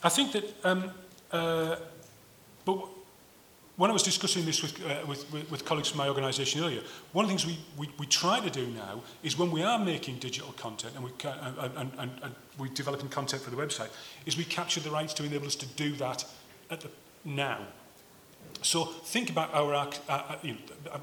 I 0.04 0.10
think 0.10 0.32
that, 0.32 0.44
um, 0.64 0.92
uh, 1.32 1.76
but 2.66 2.88
when 3.78 3.90
I 3.90 3.94
was 3.94 4.04
discussing 4.04 4.46
this 4.46 4.62
with, 4.62 4.84
uh, 4.86 5.06
with, 5.08 5.32
with, 5.32 5.50
with 5.50 5.66
colleagues 5.66 5.90
from 5.90 6.00
my 6.00 6.08
organisation 6.08 6.64
earlier, 6.64 6.82
one 7.14 7.26
of 7.26 7.32
the 7.32 7.38
things 7.38 7.46
we, 7.46 7.60
we, 7.78 7.92
we 7.98 8.06
try 8.06 8.40
to 8.40 8.50
do 8.50 8.68
now 8.68 9.02
is 9.24 9.38
when 9.38 9.52
we 9.52 9.64
are 9.64 9.80
making 9.80 10.18
digital 10.18 10.52
content 10.54 10.94
and, 10.96 11.04
we 11.04 11.12
ca 11.18 11.36
and, 11.60 11.92
and, 11.98 12.12
and, 12.22 12.36
we're 12.58 12.68
developing 12.68 13.10
content 13.10 13.42
for 13.42 13.50
the 13.50 13.56
website, 13.56 13.90
is 14.26 14.38
we 14.38 14.44
capture 14.44 14.80
the 14.82 14.92
rights 14.92 15.14
to 15.16 15.24
enable 15.24 15.48
us 15.48 15.56
to 15.56 15.66
do 15.66 15.94
that 15.94 16.26
at 16.70 16.82
the 16.82 16.90
now. 17.26 17.60
So 18.62 18.86
think 18.86 19.30
about 19.30 19.54
our, 19.54 19.74
uh, 19.74 19.90
uh, 20.08 20.36
you 20.44 20.54
know, 20.54 20.60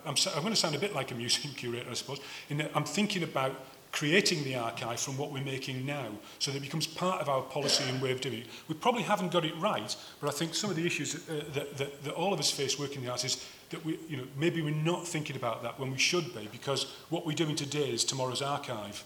I'm, 0.07 0.15
I'm 0.35 0.43
going 0.43 0.51
to 0.51 0.57
sound 0.57 0.75
a 0.77 0.79
bit 0.79 0.95
like 0.95 1.11
a 1.11 1.15
museum 1.15 1.55
curator, 1.57 1.91
I 1.91 1.95
suppose, 1.95 2.21
in 2.49 2.59
that 2.59 2.71
I'm 2.75 2.85
thinking 2.85 3.23
about 3.23 3.55
creating 3.99 4.45
the 4.45 4.55
archive 4.55 5.01
from 5.01 5.19
what 5.19 5.33
we're 5.33 5.43
making 5.43 5.85
now 5.85 6.07
so 6.39 6.53
that 6.53 6.59
it 6.59 6.61
becomes 6.61 6.87
part 6.87 7.21
of 7.21 7.29
our 7.29 7.43
policy 7.43 7.83
and 7.89 8.01
way 8.01 8.13
of 8.13 8.21
doing 8.21 8.39
it. 8.39 8.47
We 8.69 8.77
probably 8.77 9.03
haven't 9.03 9.33
got 9.33 9.45
it 9.45 9.53
right, 9.59 9.97
but 10.21 10.29
I 10.29 10.31
think 10.31 10.55
some 10.55 10.71
of 10.71 10.77
the 10.77 10.87
issues 10.87 11.15
that, 11.15 11.29
uh, 11.29 11.45
that, 11.55 11.77
that, 11.79 12.05
that 12.05 12.15
all 12.15 12.33
of 12.33 12.39
us 12.39 12.49
face 12.49 12.79
working 12.79 12.99
in 12.99 13.07
the 13.07 13.11
arts 13.11 13.25
is 13.25 13.45
that 13.71 13.85
we, 13.85 13.99
you 14.09 14.17
know, 14.17 14.23
maybe 14.37 14.63
we're 14.63 14.73
not 14.73 15.05
thinking 15.05 15.35
about 15.35 15.65
that 15.65 15.81
when 15.81 15.91
we 15.91 15.99
should 15.99 16.33
be 16.33 16.49
because 16.53 16.85
what 17.09 17.27
we're 17.27 17.35
doing 17.35 17.57
today 17.57 17.91
is 17.91 18.05
tomorrow's 18.05 18.41
archive. 18.41 19.03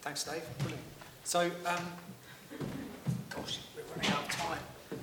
Thanks, 0.00 0.24
Dave. 0.24 0.42
Brilliant. 0.58 0.82
So, 1.22 1.48
um, 1.66 1.86
gosh, 3.30 3.60
we're 3.76 3.84
running 3.94 4.10
out 4.10 4.24
of 4.24 4.28
time. 4.28 4.58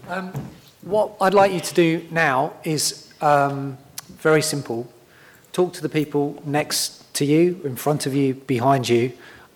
Um, 0.09 0.33
what 0.81 1.15
I'd 1.21 1.33
like 1.33 1.53
you 1.53 1.61
to 1.61 1.73
do 1.73 2.05
now 2.11 2.51
is 2.65 3.13
um, 3.21 3.77
very 4.09 4.41
simple. 4.41 4.91
Talk 5.53 5.71
to 5.73 5.81
the 5.81 5.87
people 5.87 6.43
next 6.45 7.02
to 7.13 7.25
you, 7.25 7.59
in 7.63 7.75
front 7.75 8.05
of 8.05 8.13
you, 8.13 8.33
behind 8.33 8.89
you. 8.89 9.13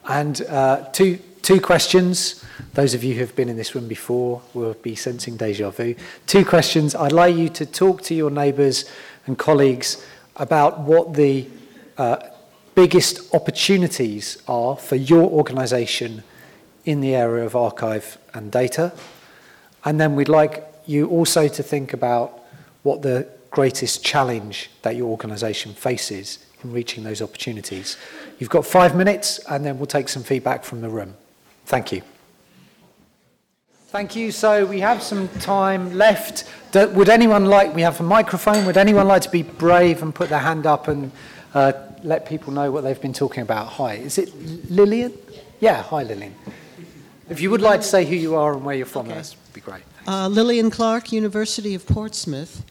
And 0.08 0.41
uh, 0.43 0.86
two, 0.91 1.20
two 1.41 1.60
questions. 1.60 2.43
Those 2.74 2.93
of 2.93 3.04
you 3.04 3.13
who 3.15 3.22
have 3.22 3.36
been 3.36 3.50
in 3.50 3.58
this 3.58 3.76
room 3.76 3.88
before 3.88 4.41
will 4.54 4.74
be 4.76 4.96
sensing 4.96 5.38
deja 5.38 5.70
vu. 5.70 5.96
Two 6.26 6.46
questions. 6.46 6.96
I'd 6.96 7.12
like 7.12 7.36
you 7.36 7.50
to 7.50 7.65
talk 7.65 8.02
to 8.04 8.15
your 8.15 8.30
neighbours 8.30 8.86
and 9.26 9.38
colleagues 9.38 10.06
about 10.36 10.80
what 10.80 11.15
the 11.15 11.48
uh, 11.98 12.17
biggest 12.76 13.34
opportunities 13.34 14.38
are 14.48 14.78
for 14.78 14.96
your 14.96 15.30
organisation 15.30 16.24
in 16.86 17.02
the 17.02 17.15
area 17.15 17.46
of 17.46 17.56
archive 17.56 18.17
and 18.34 18.52
data. 18.52 18.93
And 19.84 20.00
then 20.00 20.15
we'd 20.15 20.30
like 20.30 20.63
you 20.86 21.08
also 21.08 21.48
to 21.48 21.63
think 21.63 21.91
about 21.93 22.39
what 22.84 23.02
the 23.02 23.28
greatest 23.50 24.06
challenge 24.06 24.70
that 24.84 24.96
your 24.96 25.10
organisation 25.10 25.74
faces 25.74 26.39
in 26.63 26.74
reaching 26.74 27.04
those 27.04 27.22
opportunities. 27.22 27.98
You've 28.39 28.50
got 28.50 28.65
five 28.65 28.96
minutes, 28.96 29.39
and 29.50 29.65
then 29.65 29.78
we'll 29.78 29.86
take 29.86 30.10
some 30.10 30.24
feedback 30.24 30.63
from 30.63 30.82
the 30.82 30.89
room. 30.89 31.15
Thank 31.65 31.91
you. 31.91 32.02
Thank 33.88 34.15
you. 34.15 34.32
So 34.32 34.65
we 34.65 34.82
have 34.82 35.02
some 35.02 35.28
time 35.39 35.93
left. 35.96 36.43
Would 36.74 37.10
anyone 37.10 37.46
like, 37.46 37.74
we 37.74 37.82
have 37.82 38.00
a 38.00 38.04
microphone, 38.04 38.65
would 38.65 38.78
anyone 38.78 39.08
like 39.08 39.22
to 39.24 39.30
be 39.30 39.43
brave 39.43 40.04
and 40.04 40.13
put 40.13 40.30
their 40.30 40.39
hand 40.39 40.65
up 40.65 40.88
and 40.88 41.12
uh, 41.54 41.72
let 42.04 42.26
people 42.26 42.52
know 42.52 42.70
what 42.70 42.84
they've 42.84 43.02
been 43.02 43.13
talking 43.13 43.43
about? 43.43 43.67
Hi. 43.67 43.93
Is 43.93 44.17
it 44.17 44.36
Lillian? 44.70 45.13
Yeah, 45.60 45.82
hi 45.82 46.04
Lillian. 46.04 46.36
If 47.30 47.41
you 47.41 47.50
would 47.50 47.62
like 47.62 47.82
to 47.82 47.88
say 47.88 48.06
who 48.06 48.15
you 48.15 48.36
are 48.36 48.54
and 48.54 48.63
where 48.63 48.76
you're 48.76 48.86
from, 48.86 49.08
okay. 49.08 49.15
that'd 49.15 49.36
be 49.54 49.62
great. 49.62 49.84
Uh, 50.06 50.28
Lillian 50.28 50.70
Clark, 50.70 51.12
University 51.12 51.74
of 51.74 51.86
Portsmouth. 51.88 52.63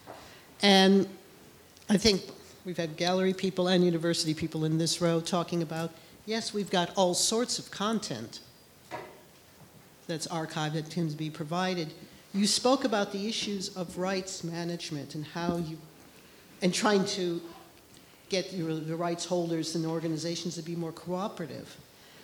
And 0.62 1.09
I 1.88 1.96
think 1.96 2.22
We've 2.66 2.76
had 2.76 2.96
gallery 2.96 3.33
people 3.33 3.68
and 3.68 3.85
university 3.85 4.35
people 4.35 4.64
in 4.64 4.76
this 4.76 5.00
row 5.00 5.20
talking 5.20 5.62
about, 5.62 5.92
yes, 6.26 6.52
we've 6.52 6.68
got 6.68 6.90
all 6.96 7.14
sorts 7.14 7.61
of 7.61 7.70
content 7.70 8.40
that's 10.09 10.26
archived 10.26 10.72
that 10.72 10.90
can 10.90 11.09
be 11.12 11.31
provided. 11.31 11.94
You 12.35 12.48
spoke 12.48 12.85
about 12.85 13.12
the 13.12 13.29
issues 13.29 13.68
of 13.76 13.98
rights 13.98 14.42
management 14.42 15.14
and 15.14 15.24
how 15.24 15.59
you, 15.59 15.79
and 16.61 16.74
trying 16.74 17.05
to 17.05 17.40
get 18.31 18.52
your, 18.52 18.74
the 18.74 18.96
rights 18.96 19.24
holders 19.24 19.76
and 19.76 19.87
organizations 19.87 20.57
to 20.57 20.62
be 20.62 20.74
more 20.74 20.90
cooperative. 20.90 21.76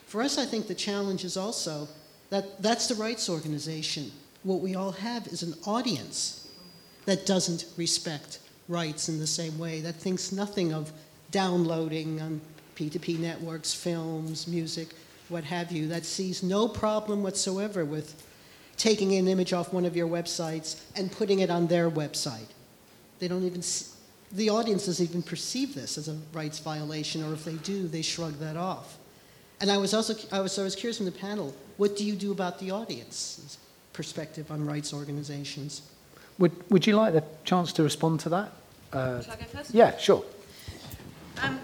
For 0.07 0.23
us, 0.23 0.39
I 0.39 0.45
think 0.45 0.67
the 0.67 0.75
challenge 0.75 1.25
is 1.25 1.37
also 1.37 1.87
that 2.31 2.61
that's 2.61 2.89
the 2.89 2.97
rights 2.97 3.29
organization. 3.29 4.11
What 4.43 4.59
we 4.59 4.75
all 4.75 4.91
have 4.91 5.29
is 5.29 5.45
an 5.45 5.55
audience 5.67 6.49
that 7.05 7.27
doesn't 7.27 7.67
respect 7.77 8.41
rights 8.69 9.09
in 9.09 9.19
the 9.19 9.27
same 9.27 9.59
way, 9.59 9.81
that 9.81 9.97
thinks 9.97 10.33
nothing 10.33 10.73
of 10.73 10.93
downloading 11.31 12.21
on 12.21 12.41
P2P 12.77 13.19
networks, 13.19 13.75
films, 13.75 14.47
music, 14.47 14.89
what 15.29 15.45
have 15.45 15.73
you, 15.73 15.89
that 15.89 16.05
sees 16.05 16.43
no 16.43 16.69
problem 16.69 17.23
whatsoever 17.23 17.85
with 17.85 18.23
taking 18.77 19.15
an 19.15 19.29
image 19.29 19.53
off 19.53 19.73
one 19.73 19.85
of 19.85 19.97
your 19.97 20.09
websites 20.09 20.81
and 20.97 21.11
putting 21.13 21.41
it 21.41 21.51
on 21.51 21.67
their 21.67 21.91
website. 21.91 22.49
They 23.19 23.29
don't 23.29 23.45
even, 23.45 23.63
see, 23.63 23.93
the 24.33 24.51
audience 24.51 24.87
doesn't 24.87 25.09
even 25.09 25.23
perceive 25.23 25.75
this 25.75 25.99
as 25.99 26.09
a 26.09 26.17
rights 26.33 26.59
violation, 26.59 27.23
or 27.23 27.33
if 27.35 27.45
they 27.45 27.55
do, 27.55 27.87
they 27.87 28.03
shrug 28.03 28.35
that 28.39 28.57
off. 28.57 28.99
And 29.61 29.71
I 29.71 29.77
was 29.77 29.95
also, 29.95 30.15
I 30.33 30.41
was, 30.41 30.59
I 30.59 30.63
was 30.63 30.75
curious 30.75 30.97
from 30.97 31.07
the 31.07 31.13
panel, 31.13 31.55
what 31.77 31.97
do 31.97 32.05
you 32.05 32.15
do 32.15 32.33
about 32.33 32.59
the 32.59 32.71
audience's 32.71 33.59
perspective 33.93 34.51
on 34.51 34.67
rights 34.67 34.93
organizations? 34.93 35.83
Would, 36.43 36.71
would 36.73 36.89
you 36.89 36.97
like 36.97 37.13
the 37.13 37.23
chance 37.45 37.73
to 37.75 37.85
respond 37.85 38.19
to 38.21 38.29
that? 38.31 38.53
Uh, 38.93 39.23
Shall 39.23 39.35
I 39.35 39.37
go 39.37 39.45
first? 39.45 39.73
Yeah, 39.73 39.97
sure. 39.97 40.25
Um, 41.41 41.61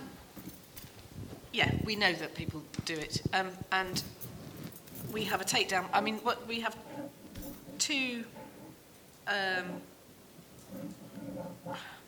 yeah, 1.53 1.73
we 1.83 1.97
know 1.97 2.13
that 2.13 2.37
people 2.37 2.63
do 2.85 2.95
it. 2.95 3.21
Um, 3.33 3.49
and 3.73 4.01
we 5.13 5.25
have 5.25 5.41
a 5.41 5.45
takedown. 5.45 5.87
I 5.93 6.01
mean, 6.01 6.19
what 6.19 6.47
we 6.47 6.61
have 6.61 6.77
two 7.81 8.23
um, 9.27 9.65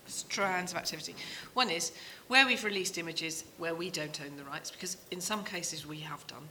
strands 0.07 0.71
of 0.71 0.79
activity. 0.79 1.17
One 1.55 1.71
is 1.71 1.91
where 2.29 2.47
we've 2.47 2.63
released 2.63 2.99
images 2.99 3.43
where 3.59 3.75
we 3.75 3.91
don't 3.91 4.21
own 4.21 4.37
the 4.37 4.45
rights, 4.45 4.71
because 4.71 4.97
in 5.11 5.21
some 5.21 5.43
cases 5.43 5.89
we 5.89 5.99
have 5.99 6.25
done. 6.29 6.45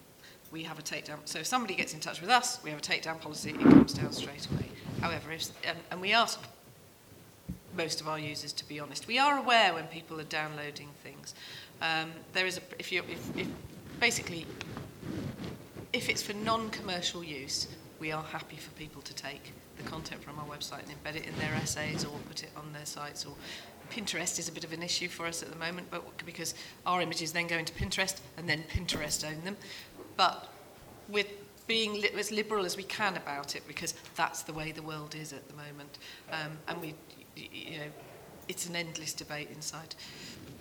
We 0.52 0.64
have 0.64 0.80
a 0.80 0.82
takedown. 0.82 1.20
So 1.24 1.40
if 1.40 1.46
somebody 1.46 1.76
gets 1.76 1.94
in 1.94 2.02
touch 2.02 2.20
with 2.20 2.30
us, 2.30 2.60
we 2.62 2.72
have 2.72 2.80
a 2.80 2.82
takedown 2.82 3.22
policy, 3.22 3.52
it 3.52 3.62
comes 3.62 3.94
down 3.94 4.12
straight 4.12 4.46
away. 4.52 4.66
However, 5.02 5.32
if, 5.32 5.50
and, 5.66 5.78
and 5.92 6.02
we 6.02 6.14
ask 6.14 6.40
most 7.76 8.02
of 8.02 8.08
our 8.08 8.20
users, 8.20 8.52
to 8.54 8.68
be 8.68 8.80
honest. 8.80 9.08
We 9.08 9.20
are 9.20 9.38
aware 9.38 9.74
when 9.74 9.88
people 9.88 10.20
are 10.20 10.26
downloading 10.26 10.90
things. 11.04 11.34
Um, 11.82 12.12
there 12.34 12.46
is 12.46 12.58
a, 12.58 12.62
if 12.78 12.92
you, 12.92 13.04
if, 13.10 13.38
if 13.38 13.48
basically, 14.00 14.46
if 15.94 16.10
it's 16.10 16.22
for 16.22 16.34
non-commercial 16.34 17.24
use, 17.24 17.68
we 18.00 18.12
are 18.12 18.24
happy 18.24 18.58
for 18.58 18.72
people 18.72 19.02
to 19.04 19.14
take 19.14 19.54
the 19.78 19.84
content 19.84 20.22
from 20.24 20.38
our 20.40 20.46
website 20.46 20.84
and 20.84 21.04
embed 21.04 21.16
it 21.16 21.26
in 21.26 21.38
their 21.40 21.54
essays 21.56 22.04
or 22.04 22.18
put 22.28 22.44
it 22.44 22.50
on 22.56 22.74
their 22.74 22.86
sites 22.86 23.26
or 23.26 23.34
Pinterest 23.92 24.38
is 24.38 24.48
a 24.48 24.52
bit 24.52 24.64
of 24.64 24.72
an 24.72 24.84
issue 24.84 25.08
for 25.08 25.26
us 25.26 25.42
at 25.42 25.50
the 25.50 25.58
moment 25.58 25.88
but 25.90 26.04
because 26.26 26.54
our 26.86 27.02
images 27.02 27.32
then 27.32 27.48
go 27.48 27.58
into 27.58 27.74
Pinterest 27.74 28.20
and 28.38 28.48
then 28.48 28.64
Pinterest 28.70 29.26
own 29.26 29.44
them 29.44 29.58
but 30.16 30.50
we're 31.08 31.26
being 31.70 31.94
li 31.94 32.10
as 32.18 32.32
liberal 32.32 32.66
as 32.66 32.76
we 32.76 32.84
can 32.84 33.16
about 33.16 33.56
it 33.56 33.64
because 33.68 33.94
that's 34.16 34.42
the 34.44 34.54
way 34.60 34.74
the 34.74 34.82
world 34.92 35.14
is 35.24 35.32
at 35.40 35.48
the 35.48 35.56
moment 35.66 35.94
um, 36.38 36.52
and 36.68 36.76
we 36.82 36.90
you 37.38 37.78
know 37.80 37.92
it's 38.52 38.66
an 38.70 38.76
endless 38.76 39.14
debate 39.14 39.50
inside 39.58 39.96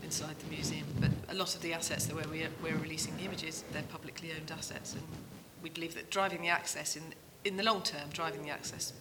inside 0.04 0.36
the 0.44 0.50
museum 0.58 0.86
but 1.00 1.10
a 1.34 1.36
lot 1.42 1.54
of 1.56 1.60
the 1.62 1.72
assets 1.72 2.06
that 2.06 2.14
where 2.14 2.28
we 2.28 2.44
are, 2.44 2.52
we're 2.62 2.82
releasing 2.86 3.16
the 3.16 3.24
images 3.24 3.64
they're 3.72 3.90
publicly 3.96 4.30
owned 4.36 4.52
assets 4.60 4.92
and 4.92 5.02
we 5.64 5.70
believe 5.70 5.94
that 5.94 6.10
driving 6.10 6.42
the 6.42 6.52
access 6.60 6.94
in 6.94 7.02
in 7.44 7.56
the 7.56 7.64
long 7.64 7.82
term 7.82 8.06
driving 8.12 8.42
the 8.44 8.50
access 8.50 8.92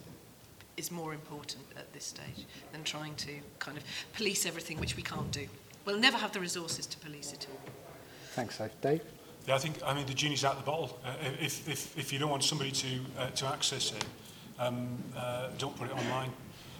is 0.77 0.91
more 0.91 1.13
important 1.13 1.63
at 1.75 1.91
this 1.91 2.05
stage 2.05 2.45
than 2.71 2.83
trying 2.83 3.15
to 3.15 3.31
kind 3.59 3.77
of 3.77 3.83
police 4.13 4.45
everything, 4.45 4.79
which 4.79 4.95
we 4.95 5.03
can't 5.03 5.31
do. 5.31 5.47
We'll 5.85 5.99
never 5.99 6.17
have 6.17 6.31
the 6.31 6.39
resources 6.39 6.85
to 6.85 6.97
police 6.99 7.33
it 7.33 7.47
all. 7.49 7.59
Thanks, 8.33 8.61
Dave. 8.81 9.01
Yeah, 9.47 9.55
I 9.55 9.59
think, 9.59 9.77
I 9.85 9.93
mean, 9.93 10.05
the 10.05 10.13
genie's 10.13 10.43
out 10.43 10.57
of 10.57 10.59
the 10.59 10.69
bottle. 10.69 10.99
Uh, 11.05 11.13
if, 11.39 11.67
if, 11.69 11.97
if 11.97 12.11
you 12.11 12.19
don't 12.19 12.29
want 12.29 12.43
somebody 12.43 12.71
to, 12.71 12.87
uh, 13.17 13.29
to 13.29 13.47
access 13.47 13.93
it, 13.93 14.05
um, 14.59 15.01
uh, 15.15 15.47
don't 15.57 15.75
put 15.77 15.89
it 15.89 15.93
online. 15.93 16.31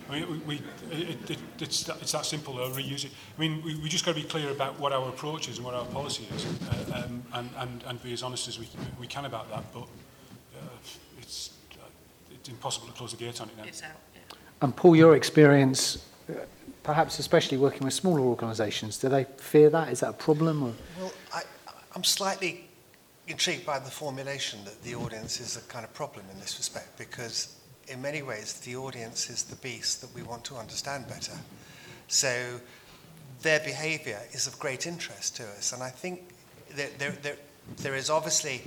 I 0.10 0.19
mean, 0.19 0.30
we, 0.30 0.38
we, 0.39 0.56
it, 0.91 1.32
it, 1.32 1.39
it's, 1.60 1.84
that, 1.84 2.01
it's 2.01 2.12
that 2.12 2.25
simple, 2.25 2.60
uh, 2.62 2.69
reuse 2.69 3.06
it. 3.06 3.12
I 3.38 3.39
mean, 3.39 3.62
we, 3.63 3.75
we 3.75 3.88
just 3.88 4.06
got 4.06 4.15
to 4.15 4.21
be 4.21 4.27
clear 4.27 4.51
about 4.51 4.77
what 4.80 4.91
our 4.91 5.08
approach 5.08 5.47
is 5.47 5.58
and 5.58 5.65
what 5.65 5.75
our 5.75 5.86
policy 5.86 6.27
is, 6.36 6.45
uh, 6.45 7.03
um, 7.06 7.23
and, 7.34 7.49
and, 7.58 7.84
and 7.88 8.03
be 8.03 8.12
as 8.12 8.21
honest 8.21 8.49
as 8.49 8.60
we, 8.60 8.67
we 8.99 9.08
can 9.08 9.23
about 9.25 9.49
that, 9.49 9.63
but 9.73 9.84
uh, 9.84 10.60
it's, 11.19 11.51
uh, 11.73 11.86
it's 12.34 12.49
impossible 12.49 12.88
to 12.88 12.93
close 12.93 13.12
the 13.12 13.17
gate 13.17 13.39
on 13.39 13.47
it 13.47 13.58
now. 13.58 13.63
It's 13.63 13.82
out. 13.82 13.91
Yeah. 14.13 14.38
And 14.62 14.75
Paul, 14.75 14.95
your 14.95 15.15
experience, 15.15 16.06
uh, 16.30 16.34
perhaps 16.84 17.19
especially 17.19 17.58
working 17.58 17.86
with 17.86 17.93
smaller 17.93 18.21
organisations, 18.21 18.97
do 18.97 19.08
they 19.08 19.25
fear 19.38 19.69
that? 19.69 19.89
Is 19.89 20.01
that 20.01 20.10
a 20.10 20.13
problem? 20.13 20.63
Or? 20.63 20.73
Well, 20.99 21.13
I, 21.34 21.43
I'm 21.98 22.04
slightly 22.04 22.64
intrigued 23.28 23.66
by 23.66 23.80
the 23.80 23.90
formulation 23.90 24.64
that 24.66 24.84
the 24.84 24.94
audience 24.94 25.40
is 25.40 25.58
a 25.58 25.62
kind 25.62 25.84
of 25.84 25.92
problem 25.96 26.26
in 26.32 26.40
this 26.40 26.60
respect 26.60 26.96
because 26.96 27.56
in 27.88 28.00
many 28.04 28.22
ways 28.22 28.54
the 28.60 28.76
audience 28.76 29.32
is 29.32 29.42
the 29.42 29.56
beast 29.56 30.02
that 30.02 30.14
we 30.14 30.22
want 30.22 30.44
to 30.44 30.58
understand 30.58 31.08
better. 31.08 31.34
So 32.08 32.60
their 33.42 33.62
behaviour 33.62 34.20
is 34.32 34.46
of 34.46 34.60
great 34.60 34.86
interest 34.86 35.38
to 35.38 35.44
us 35.58 35.74
and 35.74 35.82
I 35.82 35.90
think 35.90 36.36
there, 36.76 36.90
there, 37.00 37.18
there, 37.24 37.38
there 37.78 37.96
is 37.96 38.12
obviously 38.12 38.62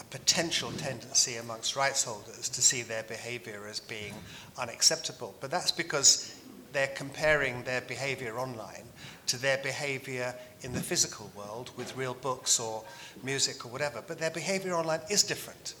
a 0.00 0.04
potential 0.04 0.72
tendency 0.78 1.36
amongst 1.36 1.76
rights 1.76 2.04
holders 2.04 2.48
to 2.48 2.62
see 2.62 2.80
their 2.80 3.02
behavior 3.02 3.66
as 3.68 3.78
being 3.78 4.14
unacceptable. 4.56 5.34
But 5.42 5.50
that's 5.50 5.70
because 5.70 6.34
they're 6.72 6.86
comparing 6.86 7.62
their 7.64 7.82
behavior 7.82 8.38
online 8.38 8.84
to 9.26 9.36
their 9.36 9.58
behavior 9.58 10.34
in 10.62 10.72
the 10.72 10.80
physical 10.80 11.30
world 11.36 11.70
with 11.76 11.96
real 11.96 12.14
books 12.14 12.60
or 12.60 12.84
music 13.22 13.64
or 13.64 13.70
whatever. 13.70 14.02
But 14.06 14.18
their 14.18 14.30
behavior 14.30 14.74
online 14.74 15.00
is 15.10 15.22
different, 15.22 15.74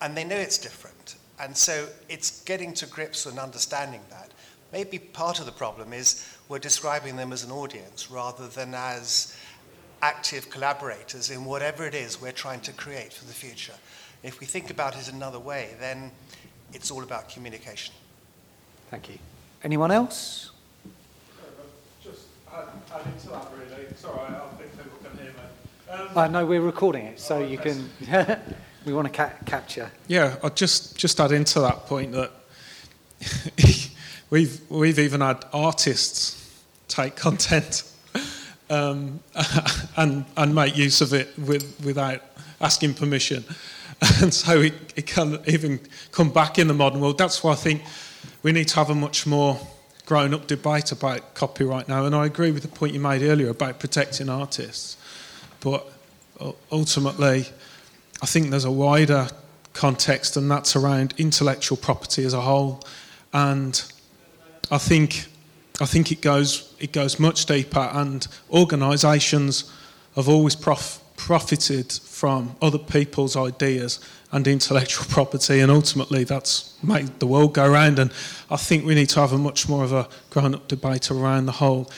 and 0.00 0.16
they 0.16 0.24
know 0.24 0.36
it's 0.36 0.58
different. 0.58 1.16
And 1.40 1.56
so 1.56 1.88
it's 2.08 2.42
getting 2.44 2.74
to 2.74 2.86
grips 2.86 3.26
and 3.26 3.38
understanding 3.38 4.00
that. 4.10 4.30
Maybe 4.72 4.98
part 4.98 5.40
of 5.40 5.46
the 5.46 5.52
problem 5.52 5.92
is 5.92 6.26
we're 6.48 6.58
describing 6.58 7.16
them 7.16 7.32
as 7.32 7.44
an 7.44 7.50
audience 7.50 8.10
rather 8.10 8.48
than 8.48 8.74
as 8.74 9.36
active 10.02 10.50
collaborators 10.50 11.30
in 11.30 11.44
whatever 11.44 11.86
it 11.86 11.94
is 11.94 12.20
we're 12.20 12.32
trying 12.32 12.60
to 12.60 12.72
create 12.72 13.12
for 13.12 13.24
the 13.24 13.32
future. 13.32 13.72
If 14.22 14.40
we 14.40 14.46
think 14.46 14.70
about 14.70 14.96
it 14.96 15.12
another 15.12 15.38
way, 15.38 15.70
then 15.80 16.10
it's 16.72 16.90
all 16.90 17.02
about 17.02 17.28
communication. 17.28 17.94
Thank 18.90 19.08
you. 19.08 19.18
Anyone 19.62 19.90
else? 19.90 20.50
Just 22.54 22.92
add, 22.92 23.00
add 23.00 23.06
into 23.12 23.28
that 23.28 23.48
really. 23.56 23.82
It's 23.82 24.04
all 24.04 24.14
right, 24.14 24.30
I 24.30 24.56
think 24.56 24.72
people 24.76 24.98
can 25.02 25.18
hear 25.18 25.32
me. 25.32 26.10
Um, 26.10 26.18
Uh, 26.18 26.26
no, 26.28 26.46
we're 26.46 26.60
recording 26.60 27.06
it, 27.06 27.20
so 27.20 27.36
Oh, 27.36 27.38
you 27.40 27.58
okay. 27.58 27.76
can. 28.06 28.40
we 28.86 28.92
want 28.92 29.06
to 29.08 29.12
ca- 29.12 29.32
capture. 29.46 29.90
Yeah, 30.08 30.36
I'll 30.42 30.50
just 30.50 30.96
just 30.96 31.20
add 31.20 31.32
into 31.32 31.60
that 31.60 31.86
point 31.86 32.12
that 32.12 32.30
we've 34.30 34.60
we've 34.70 34.98
even 34.98 35.20
had 35.20 35.44
artists 35.52 36.40
take 36.88 37.16
content 37.16 37.84
um, 38.70 39.20
and 39.96 40.24
and 40.36 40.54
make 40.54 40.76
use 40.76 41.00
of 41.00 41.12
it 41.12 41.36
with, 41.38 41.80
without 41.84 42.22
asking 42.60 42.94
permission, 42.94 43.44
and 44.22 44.32
so 44.32 44.60
it, 44.60 44.74
it 44.96 45.06
can 45.06 45.38
even 45.46 45.80
come 46.12 46.30
back 46.30 46.58
in 46.58 46.68
the 46.68 46.74
modern 46.74 47.00
world. 47.00 47.18
That's 47.18 47.42
why 47.42 47.52
I 47.52 47.56
think 47.56 47.82
we 48.42 48.52
need 48.52 48.68
to 48.68 48.76
have 48.76 48.90
a 48.90 48.94
much 48.94 49.26
more 49.26 49.58
grown-up 50.06 50.46
debate 50.46 50.92
about 50.92 51.34
copyright 51.34 51.88
now. 51.88 52.04
And 52.04 52.14
I 52.14 52.26
agree 52.26 52.52
with 52.52 52.62
the 52.62 52.68
point 52.68 52.94
you 52.94 53.00
made 53.00 53.22
earlier 53.22 53.48
about 53.48 53.78
protecting 53.78 54.28
artists, 54.28 54.96
but 55.60 55.86
ultimately. 56.70 57.46
I 58.22 58.26
think 58.26 58.50
there's 58.50 58.64
a 58.64 58.70
wider 58.70 59.28
context, 59.74 60.36
and 60.36 60.50
that's 60.50 60.76
around 60.76 61.14
intellectual 61.18 61.76
property 61.76 62.24
as 62.24 62.32
a 62.32 62.40
whole. 62.40 62.82
And 63.32 63.82
I 64.70 64.78
think, 64.78 65.26
I 65.80 65.84
think 65.84 66.10
it 66.10 66.22
goes 66.22 66.72
it 66.78 66.92
goes 66.92 67.18
much 67.18 67.44
deeper. 67.44 67.90
And 67.92 68.26
organisations 68.50 69.70
have 70.14 70.28
always 70.28 70.56
prof- 70.56 71.00
profited 71.16 71.92
from 71.92 72.56
other 72.62 72.78
people's 72.78 73.36
ideas 73.36 74.00
and 74.34 74.46
intellectual 74.48 75.06
property, 75.08 75.60
and 75.60 75.70
ultimately 75.70 76.24
that's 76.24 76.74
made 76.82 77.06
the 77.20 77.26
world 77.26 77.54
go 77.54 77.66
round. 77.70 77.98
And 77.98 78.10
I 78.50 78.56
think 78.56 78.84
we 78.84 78.94
need 78.94 79.08
to 79.10 79.20
have 79.20 79.32
a 79.32 79.38
much 79.38 79.68
more 79.68 79.84
of 79.84 79.92
a 79.92 80.08
grown-up 80.28 80.68
debate 80.68 81.10
around 81.10 81.46
the 81.46 81.52
whole 81.52 81.90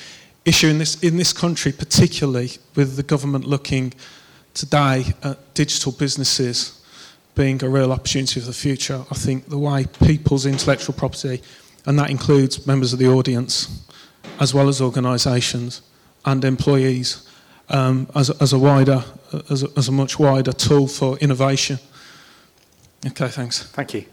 issue 0.44 0.68
in 0.68 0.78
this 0.78 1.02
in 1.02 1.16
this 1.16 1.32
country, 1.32 1.72
particularly 1.72 2.52
with 2.76 2.96
the 2.96 3.02
government 3.02 3.46
looking 3.46 3.94
today 4.54 5.04
at 5.22 5.54
digital 5.54 5.92
businesses 5.92 6.80
being 7.34 7.62
a 7.62 7.68
real 7.68 7.92
opportunity 7.92 8.40
for 8.40 8.46
the 8.46 8.52
future. 8.52 9.04
I 9.10 9.14
think 9.14 9.48
the 9.48 9.58
way 9.58 9.86
people's 10.04 10.46
intellectual 10.46 10.94
property, 10.94 11.42
and 11.84 11.98
that 11.98 12.10
includes 12.10 12.66
members 12.66 12.92
of 12.92 12.98
the 12.98 13.08
audience, 13.08 13.84
as 14.40 14.54
well 14.54 14.68
as 14.68 14.80
organisations 14.80 15.82
and 16.24 16.44
employees, 16.44 17.28
um, 17.68 18.08
as, 18.14 18.30
as 18.40 18.52
a 18.52 18.58
wider, 18.58 19.04
as 19.50 19.62
a, 19.62 19.68
as 19.76 19.88
a 19.88 19.92
much 19.92 20.18
wider 20.18 20.52
tool 20.52 20.86
for 20.86 21.18
innovation. 21.18 21.78
Okay, 23.04 23.28
thanks. 23.28 23.62
Thank 23.62 23.94
you. 23.94 24.04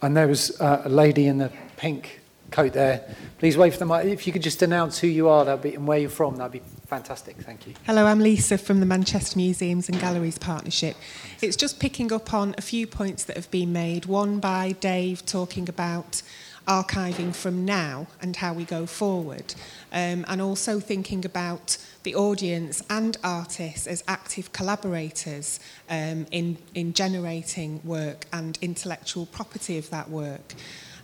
And 0.00 0.16
there 0.16 0.26
was 0.26 0.60
uh, 0.60 0.82
a 0.84 0.88
lady 0.88 1.26
in 1.26 1.38
the 1.38 1.52
pink 1.76 2.20
coat 2.50 2.72
there. 2.72 3.02
Please 3.38 3.56
wave 3.56 3.72
for 3.72 3.78
the 3.78 3.86
mic. 3.86 4.04
If 4.04 4.26
you 4.26 4.32
could 4.32 4.42
just 4.42 4.62
announce 4.62 4.98
who 4.98 5.06
you 5.06 5.28
are 5.28 5.44
that'd 5.44 5.62
be, 5.62 5.74
and 5.74 5.86
where 5.86 5.98
you're 5.98 6.10
from, 6.10 6.36
that'd 6.36 6.52
be 6.52 6.62
fantastic. 6.86 7.36
Thank 7.38 7.66
you. 7.66 7.74
Hello, 7.86 8.06
I'm 8.06 8.20
Lisa 8.20 8.58
from 8.58 8.80
the 8.80 8.86
Manchester 8.86 9.38
Museums 9.38 9.88
and 9.88 9.98
Galleries 10.00 10.38
Partnership. 10.38 10.96
It's 11.40 11.56
just 11.56 11.80
picking 11.80 12.12
up 12.12 12.34
on 12.34 12.54
a 12.58 12.62
few 12.62 12.86
points 12.86 13.24
that 13.24 13.36
have 13.36 13.50
been 13.50 13.72
made. 13.72 14.06
One 14.06 14.38
by 14.38 14.72
Dave 14.72 15.24
talking 15.24 15.68
about 15.68 16.22
archiving 16.68 17.34
from 17.34 17.64
now 17.64 18.06
and 18.20 18.36
how 18.36 18.52
we 18.52 18.64
go 18.64 18.86
forward, 18.86 19.54
um, 19.92 20.24
and 20.28 20.40
also 20.40 20.78
thinking 20.78 21.24
about 21.24 21.78
the 22.02 22.14
audience 22.14 22.82
and 22.90 23.16
artists 23.22 23.86
as 23.86 24.02
active 24.08 24.52
collaborators 24.52 25.60
um, 25.88 26.26
in, 26.30 26.58
in 26.74 26.92
generating 26.92 27.80
work 27.84 28.26
and 28.32 28.58
intellectual 28.60 29.26
property 29.26 29.78
of 29.78 29.88
that 29.90 30.08
work. 30.10 30.54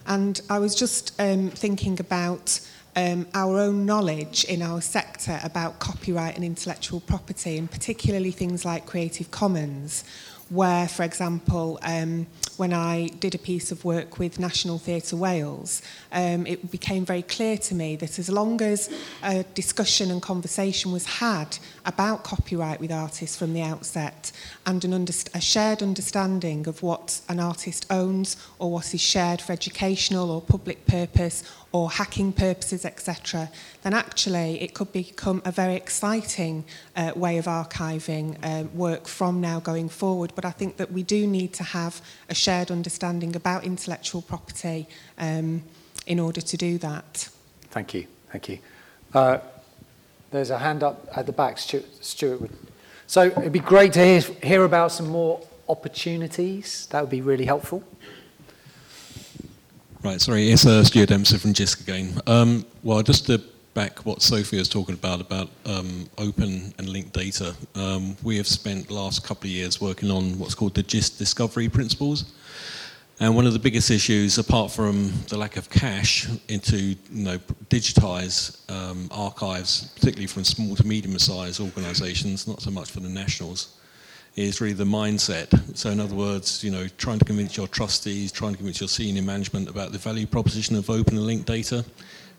And 0.06 0.40
I 0.48 0.58
was 0.58 0.74
just 0.74 1.12
um, 1.20 1.50
thinking 1.50 2.00
about 2.00 2.60
um, 2.96 3.26
our 3.34 3.58
own 3.58 3.86
knowledge 3.86 4.44
in 4.44 4.62
our 4.62 4.80
sector 4.80 5.38
about 5.44 5.78
copyright 5.78 6.34
and 6.34 6.44
intellectual 6.44 7.00
property, 7.00 7.56
and 7.58 7.70
particularly 7.70 8.32
things 8.32 8.64
like 8.64 8.86
Creative 8.86 9.30
Commons, 9.30 10.04
where, 10.50 10.88
for 10.88 11.02
example, 11.02 11.78
um, 11.82 12.26
when 12.56 12.72
I 12.72 13.08
did 13.20 13.34
a 13.34 13.38
piece 13.38 13.70
of 13.70 13.84
work 13.84 14.18
with 14.18 14.38
National 14.38 14.78
Theatre 14.78 15.16
Wales, 15.16 15.82
um, 16.12 16.46
it 16.46 16.70
became 16.70 17.04
very 17.04 17.22
clear 17.22 17.56
to 17.58 17.74
me 17.74 17.96
that 17.96 18.18
as 18.18 18.28
long 18.28 18.60
as 18.62 18.90
a 19.22 19.44
discussion 19.54 20.10
and 20.10 20.20
conversation 20.22 20.92
was 20.92 21.04
had 21.04 21.58
about 21.88 22.22
copyright 22.22 22.80
with 22.80 22.92
artists 22.92 23.34
from 23.34 23.54
the 23.54 23.62
outset 23.62 24.30
and 24.66 24.84
an 24.84 24.92
underst- 24.92 25.34
a 25.34 25.40
shared 25.40 25.82
understanding 25.82 26.68
of 26.68 26.82
what 26.82 27.20
an 27.30 27.40
artist 27.40 27.86
owns 27.88 28.36
or 28.58 28.70
what 28.70 28.92
is 28.92 29.00
shared 29.00 29.40
for 29.40 29.52
educational 29.52 30.30
or 30.30 30.42
public 30.42 30.86
purpose 30.86 31.42
or 31.72 31.90
hacking 31.90 32.32
purposes, 32.32 32.84
etc., 32.84 33.50
then 33.82 33.94
actually 33.94 34.60
it 34.60 34.74
could 34.74 34.92
become 34.92 35.40
a 35.44 35.52
very 35.52 35.74
exciting 35.74 36.64
uh, 36.94 37.12
way 37.16 37.38
of 37.38 37.46
archiving 37.46 38.36
uh, 38.42 38.64
work 38.74 39.08
from 39.08 39.40
now 39.40 39.58
going 39.58 39.88
forward. 39.88 40.32
But 40.34 40.44
I 40.44 40.50
think 40.50 40.76
that 40.76 40.92
we 40.92 41.02
do 41.02 41.26
need 41.26 41.54
to 41.54 41.62
have 41.62 42.02
a 42.28 42.34
shared 42.34 42.70
understanding 42.70 43.34
about 43.34 43.64
intellectual 43.64 44.22
property 44.22 44.86
um, 45.18 45.62
in 46.06 46.20
order 46.20 46.42
to 46.42 46.56
do 46.56 46.76
that. 46.78 47.28
Thank 47.70 47.94
you. 47.94 48.06
Thank 48.30 48.48
you. 48.50 48.58
Uh, 49.14 49.38
there's 50.30 50.50
a 50.50 50.58
hand 50.58 50.82
up 50.82 51.08
at 51.14 51.26
the 51.26 51.32
back. 51.32 51.58
Stuart, 51.58 52.40
would. 52.40 52.50
So 53.06 53.24
it'd 53.26 53.52
be 53.52 53.58
great 53.58 53.92
to 53.94 54.04
hear, 54.04 54.20
hear 54.42 54.64
about 54.64 54.92
some 54.92 55.08
more 55.08 55.40
opportunities. 55.68 56.86
That 56.90 57.00
would 57.00 57.10
be 57.10 57.22
really 57.22 57.44
helpful. 57.44 57.82
Right, 60.02 60.20
sorry, 60.20 60.50
it's 60.50 60.64
uh, 60.64 60.84
Stuart 60.84 61.08
Dempster 61.08 61.38
from 61.38 61.52
JISC 61.52 61.80
again. 61.80 62.20
Um, 62.26 62.64
well, 62.84 63.02
just 63.02 63.26
to 63.26 63.42
back 63.74 64.04
what 64.06 64.22
Sophie 64.22 64.58
was 64.58 64.68
talking 64.68 64.94
about, 64.94 65.20
about 65.20 65.50
um, 65.66 66.08
open 66.18 66.72
and 66.78 66.88
linked 66.88 67.12
data, 67.12 67.54
um, 67.74 68.16
we 68.22 68.36
have 68.36 68.46
spent 68.46 68.88
the 68.88 68.94
last 68.94 69.24
couple 69.24 69.44
of 69.44 69.50
years 69.50 69.80
working 69.80 70.10
on 70.10 70.38
what's 70.38 70.54
called 70.54 70.74
the 70.74 70.82
JISC 70.82 71.18
discovery 71.18 71.68
principles. 71.68 72.32
And 73.20 73.34
one 73.34 73.48
of 73.48 73.52
the 73.52 73.58
biggest 73.58 73.90
issues, 73.90 74.38
apart 74.38 74.70
from 74.70 75.12
the 75.28 75.36
lack 75.36 75.56
of 75.56 75.68
cash 75.68 76.28
into 76.48 76.76
you 76.76 76.96
know, 77.10 77.38
digitize 77.68 78.58
um, 78.70 79.08
archives, 79.10 79.88
particularly 79.96 80.28
from 80.28 80.44
small 80.44 80.76
to 80.76 80.86
medium-sized 80.86 81.60
organisations, 81.60 82.46
not 82.46 82.62
so 82.62 82.70
much 82.70 82.92
for 82.92 83.00
the 83.00 83.08
nationals, 83.08 83.76
is 84.36 84.60
really 84.60 84.72
the 84.72 84.84
mindset. 84.84 85.76
So 85.76 85.90
in 85.90 85.98
other 85.98 86.14
words, 86.14 86.62
you 86.62 86.70
know, 86.70 86.86
trying 86.96 87.18
to 87.18 87.24
convince 87.24 87.56
your 87.56 87.66
trustees, 87.66 88.30
trying 88.30 88.52
to 88.52 88.56
convince 88.58 88.80
your 88.80 88.88
senior 88.88 89.22
management 89.22 89.68
about 89.68 89.90
the 89.90 89.98
value 89.98 90.26
proposition 90.26 90.76
of 90.76 90.88
open 90.88 91.16
and 91.16 91.26
linked 91.26 91.46
data. 91.46 91.84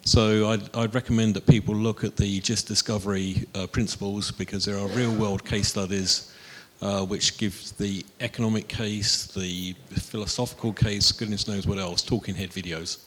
So 0.06 0.50
I'd, 0.50 0.74
I'd 0.74 0.96
recommend 0.96 1.34
that 1.34 1.46
people 1.46 1.76
look 1.76 2.06
at 2.06 2.16
the 2.16 2.40
JISC 2.40 2.66
discovery 2.66 3.46
uh, 3.54 3.68
principles 3.68 4.32
because 4.32 4.64
there 4.64 4.78
are 4.78 4.88
real 4.88 5.12
world 5.12 5.44
case 5.44 5.68
studies 5.68 6.34
uh, 6.82 7.06
which 7.06 7.38
gives 7.38 7.72
the 7.74 8.06
economic 8.22 8.68
case, 8.68 9.28
the 9.28 9.74
philosophical 9.90 10.74
case, 10.74 11.12
goodness 11.12 11.48
knows 11.48 11.68
what 11.68 11.78
else, 11.78 12.02
talking 12.02 12.36
head 12.36 12.52
videos. 12.52 13.00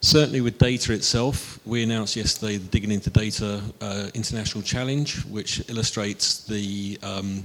Certainly 0.00 0.40
with 0.40 0.58
data 0.58 0.92
itself, 0.92 1.60
we 1.64 1.84
announced 1.84 2.16
yesterday 2.16 2.56
the 2.56 2.66
Digging 2.66 2.90
into 2.90 3.08
Data 3.08 3.62
uh, 3.80 4.08
International 4.14 4.60
Challenge, 4.60 5.24
which 5.26 5.68
illustrates 5.70 6.44
the 6.44 6.98
um, 7.04 7.44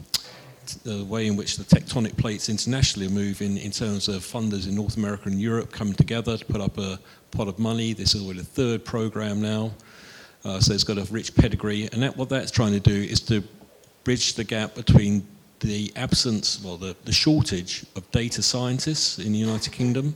the 0.83 1.05
way 1.05 1.27
in 1.27 1.35
which 1.35 1.55
the 1.57 1.63
tectonic 1.63 2.17
plates 2.17 2.49
internationally 2.49 3.07
are 3.07 3.11
moving 3.11 3.57
in 3.57 3.71
terms 3.71 4.07
of 4.07 4.21
funders 4.21 4.67
in 4.67 4.75
North 4.75 4.97
America 4.97 5.29
and 5.29 5.39
Europe 5.39 5.71
coming 5.71 5.93
together 5.93 6.37
to 6.37 6.45
put 6.45 6.59
up 6.59 6.77
a 6.77 6.99
pot 7.31 7.47
of 7.47 7.57
money. 7.59 7.93
This 7.93 8.15
is 8.15 8.23
already 8.23 8.39
the 8.39 8.45
third 8.45 8.83
program 8.83 9.41
now, 9.41 9.71
uh, 10.43 10.59
so 10.59 10.73
it's 10.73 10.83
got 10.83 10.97
a 10.97 11.05
rich 11.11 11.35
pedigree. 11.35 11.87
And 11.93 12.01
that, 12.03 12.17
what 12.17 12.27
that's 12.27 12.51
trying 12.51 12.73
to 12.73 12.79
do 12.79 12.91
is 12.91 13.21
to 13.21 13.43
bridge 14.07 14.35
the 14.35 14.43
gap 14.43 14.73
between 14.73 15.21
the 15.59 15.91
absence, 15.97 16.63
well, 16.63 16.77
the, 16.77 16.95
the 17.03 17.11
shortage 17.11 17.85
of 17.97 18.09
data 18.11 18.41
scientists 18.41 19.19
in 19.19 19.33
the 19.33 19.37
United 19.37 19.73
Kingdom, 19.73 20.15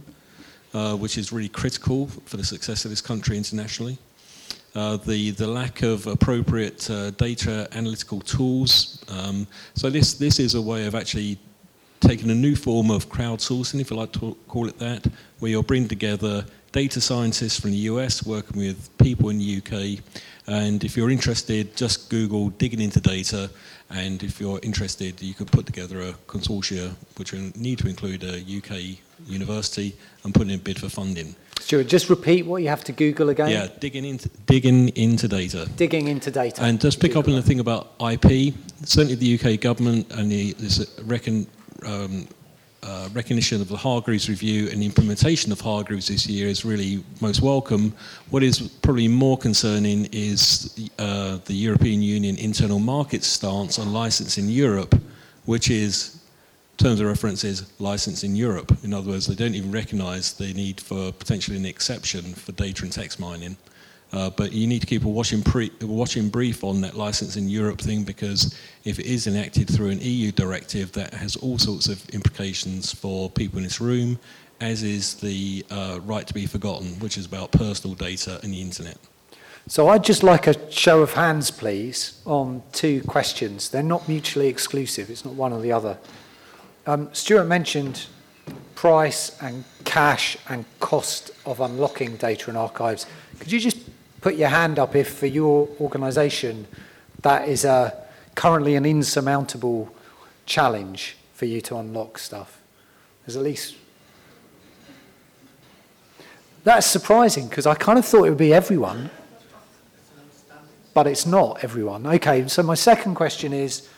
uh, 0.73 0.95
which 0.95 1.17
is 1.17 1.33
really 1.33 1.49
critical 1.49 2.07
for 2.23 2.37
the 2.37 2.43
success 2.45 2.85
of 2.85 2.91
this 2.91 3.01
country 3.01 3.35
internationally 3.35 3.97
uh, 4.75 4.95
the, 4.95 5.31
the 5.31 5.47
lack 5.47 5.81
of 5.81 6.07
appropriate 6.07 6.89
uh, 6.89 7.11
data 7.11 7.67
analytical 7.73 8.21
tools. 8.21 9.03
Um, 9.09 9.45
so 9.73 9.89
this, 9.89 10.13
this 10.13 10.39
is 10.39 10.55
a 10.55 10.61
way 10.61 10.85
of 10.85 10.95
actually 10.95 11.37
taking 11.99 12.29
a 12.31 12.35
new 12.35 12.55
form 12.55 12.89
of 12.89 13.09
crowdsourcing, 13.09 13.81
if 13.81 13.91
you 13.91 13.97
like 13.97 14.13
to 14.13 14.37
call 14.47 14.69
it 14.69 14.79
that, 14.79 15.05
where 15.39 15.51
you're 15.51 15.63
bringing 15.63 15.89
together 15.89 16.45
data 16.71 17.01
scientists 17.01 17.59
from 17.59 17.71
the 17.71 17.77
US 17.77 18.25
working 18.25 18.59
with 18.59 18.95
people 18.97 19.29
in 19.29 19.37
the 19.39 19.57
UK. 19.57 20.03
And 20.47 20.83
if 20.83 20.97
you're 20.97 21.09
interested, 21.09 21.75
just 21.75 22.09
Google 22.09 22.49
digging 22.49 22.81
into 22.81 22.99
data. 22.99 23.49
And 23.89 24.23
if 24.23 24.39
you're 24.39 24.59
interested, 24.63 25.21
you 25.21 25.33
could 25.33 25.51
put 25.51 25.65
together 25.65 26.01
a 26.01 26.13
consortia 26.27 26.93
which 27.17 27.33
will 27.33 27.51
need 27.55 27.79
to 27.79 27.87
include 27.87 28.23
a 28.23 28.39
UK 28.39 28.97
university 29.27 29.95
and 30.23 30.33
put 30.33 30.43
in 30.43 30.55
a 30.55 30.57
bid 30.57 30.79
for 30.79 30.89
funding. 30.89 31.35
Stuart, 31.59 31.87
just 31.87 32.09
repeat 32.09 32.45
what 32.45 32.63
you 32.63 32.69
have 32.69 32.83
to 32.85 32.91
Google 32.91 33.29
again. 33.29 33.49
Yeah, 33.49 33.67
digging 33.79 34.03
into 34.03 34.29
digging 34.47 34.89
into 34.89 35.27
data. 35.27 35.69
Digging 35.75 36.07
into 36.07 36.31
data. 36.31 36.63
And 36.63 36.81
just 36.81 36.99
pick 36.99 37.11
Google 37.11 37.21
up 37.21 37.27
on 37.29 37.35
the 37.35 37.41
thing 37.43 37.59
about 37.59 37.91
IP. 37.99 38.55
Certainly, 38.83 39.15
the 39.15 39.39
UK 39.39 39.59
government 39.59 40.11
and 40.11 40.31
the 40.31 40.53
this 40.53 40.99
reckon, 41.03 41.45
um, 41.85 42.27
uh, 42.83 43.09
recognition 43.13 43.61
of 43.61 43.67
the 43.67 43.77
Hargreaves 43.77 44.29
review 44.29 44.69
and 44.69 44.81
the 44.81 44.85
implementation 44.85 45.51
of 45.51 45.61
Hargreaves 45.61 46.07
this 46.07 46.27
year 46.27 46.47
is 46.47 46.65
really 46.65 47.03
most 47.19 47.41
welcome. 47.41 47.93
What 48.29 48.43
is 48.43 48.59
probably 48.59 49.07
more 49.07 49.37
concerning 49.37 50.07
is 50.11 50.89
uh, 50.97 51.37
the 51.45 51.53
European 51.53 52.01
Union 52.01 52.37
internal 52.37 52.79
market 52.79 53.23
stance 53.23 53.77
on 53.77 53.93
licensing 53.93 54.49
Europe, 54.49 54.99
which 55.45 55.69
is 55.69 56.21
terms 56.81 56.99
of 56.99 57.07
reference 57.07 57.43
is 57.43 57.71
license 57.79 58.23
in 58.23 58.35
Europe. 58.35 58.75
In 58.83 58.93
other 58.93 59.11
words, 59.11 59.27
they 59.27 59.35
don't 59.35 59.53
even 59.53 59.71
recognize 59.71 60.33
the 60.33 60.53
need 60.53 60.81
for 60.81 61.11
potentially 61.11 61.57
an 61.57 61.65
exception 61.65 62.33
for 62.33 62.51
data 62.53 62.83
and 62.83 62.91
text 62.91 63.19
mining. 63.19 63.55
Uh, 64.13 64.29
but 64.29 64.51
you 64.51 64.67
need 64.67 64.81
to 64.81 64.87
keep 64.87 65.05
a 65.05 65.07
watching, 65.07 65.41
pre- 65.41 65.71
watching 65.81 66.29
brief 66.29 66.63
on 66.63 66.81
that 66.81 66.95
license 66.97 67.37
in 67.37 67.47
Europe 67.47 67.79
thing 67.79 68.03
because 68.03 68.57
if 68.83 68.99
it 68.99 69.05
is 69.05 69.25
enacted 69.25 69.69
through 69.69 69.89
an 69.89 69.99
EU 70.01 70.31
directive, 70.31 70.91
that 70.91 71.13
has 71.13 71.37
all 71.37 71.57
sorts 71.57 71.87
of 71.87 72.07
implications 72.09 72.93
for 72.93 73.29
people 73.29 73.57
in 73.57 73.63
this 73.63 73.79
room, 73.79 74.19
as 74.59 74.83
is 74.83 75.15
the 75.15 75.65
uh, 75.71 75.99
right 76.03 76.27
to 76.27 76.33
be 76.33 76.45
forgotten, 76.45 76.87
which 76.99 77.17
is 77.17 77.25
about 77.25 77.51
personal 77.51 77.95
data 77.95 78.39
and 78.43 78.53
the 78.53 78.59
internet. 78.59 78.97
So 79.67 79.87
I'd 79.87 80.03
just 80.03 80.23
like 80.23 80.47
a 80.47 80.71
show 80.71 81.01
of 81.01 81.13
hands, 81.13 81.51
please, 81.51 82.21
on 82.25 82.63
two 82.73 83.01
questions. 83.03 83.69
They're 83.69 83.83
not 83.83 84.09
mutually 84.09 84.47
exclusive, 84.47 85.09
it's 85.09 85.23
not 85.23 85.35
one 85.35 85.53
or 85.53 85.61
the 85.61 85.71
other. 85.71 85.97
Um, 86.85 87.09
Stuart 87.13 87.45
mentioned 87.45 88.07
price 88.75 89.37
and 89.41 89.63
cash 89.85 90.35
and 90.49 90.65
cost 90.79 91.31
of 91.45 91.59
unlocking 91.59 92.15
data 92.15 92.49
and 92.49 92.57
archives. 92.57 93.05
Could 93.39 93.51
you 93.51 93.59
just 93.59 93.77
put 94.21 94.35
your 94.35 94.49
hand 94.49 94.79
up 94.79 94.95
if 94.95 95.17
for 95.17 95.25
your 95.25 95.67
organisation 95.79 96.67
that 97.23 97.47
is 97.47 97.65
a, 97.65 97.93
currently 98.35 98.75
an 98.75 98.85
insurmountable 98.85 99.93
challenge 100.45 101.17
for 101.33 101.45
you 101.45 101.59
to 101.61 101.77
unlock 101.77 102.17
stuff? 102.17 102.61
There's 103.25 103.35
at 103.35 103.43
least. 103.43 103.75
That's 106.63 106.85
surprising 106.85 107.47
because 107.47 107.65
I 107.65 107.73
kind 107.73 107.97
of 107.97 108.05
thought 108.05 108.25
it 108.25 108.29
would 108.29 108.37
be 108.37 108.53
everyone, 108.53 109.09
but 110.93 111.07
it's 111.07 111.25
not 111.25 111.63
everyone. 111.63 112.05
Okay, 112.05 112.47
so 112.47 112.61
my 112.61 112.75
second 112.75 113.15
question 113.15 113.53
is 113.53 113.89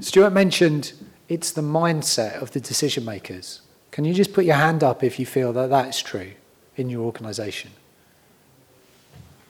Stuart 0.00 0.30
mentioned 0.30 0.92
it's 1.28 1.52
the 1.52 1.62
mindset 1.62 2.40
of 2.40 2.52
the 2.52 2.60
decision 2.60 3.04
makers. 3.04 3.60
Can 3.90 4.04
you 4.04 4.14
just 4.14 4.32
put 4.32 4.44
your 4.44 4.56
hand 4.56 4.82
up 4.82 5.02
if 5.04 5.18
you 5.18 5.26
feel 5.26 5.52
that 5.52 5.68
that's 5.68 6.00
true 6.00 6.32
in 6.76 6.88
your 6.88 7.02
organisation? 7.02 7.70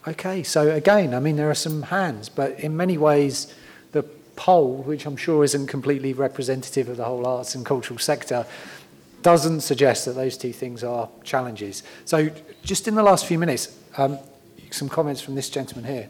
Okay, 0.09 0.43
so 0.43 0.71
again, 0.71 1.13
I 1.13 1.21
mean, 1.21 1.37
there 1.37 1.51
are 1.51 1.55
some 1.55 1.83
hands, 1.83 2.31
but 2.31 2.59
in 2.59 2.75
many 2.77 2.97
ways, 2.97 3.55
the 3.93 4.03
poll, 4.35 4.77
which 4.79 5.05
I'm 5.05 5.17
sure 5.17 5.45
isn't 5.45 5.67
completely 5.67 6.15
representative 6.15 6.89
of 6.89 6.97
the 6.97 7.05
whole 7.05 7.27
arts 7.27 7.55
and 7.55 7.67
cultural 7.67 7.99
sector, 7.99 8.47
doesn't 9.21 9.61
suggest 9.61 10.07
that 10.07 10.13
those 10.13 10.39
two 10.39 10.55
things 10.55 10.83
are 10.83 11.09
challenges. 11.23 11.83
So, 12.07 12.31
just 12.63 12.89
in 12.89 12.95
the 12.95 13.03
last 13.03 13.27
few 13.27 13.39
minutes, 13.39 13.77
um, 13.99 14.19
some 14.71 14.89
comments 14.89 15.21
from 15.21 15.35
this 15.35 15.51
gentleman 15.51 15.85
here. 15.85 16.09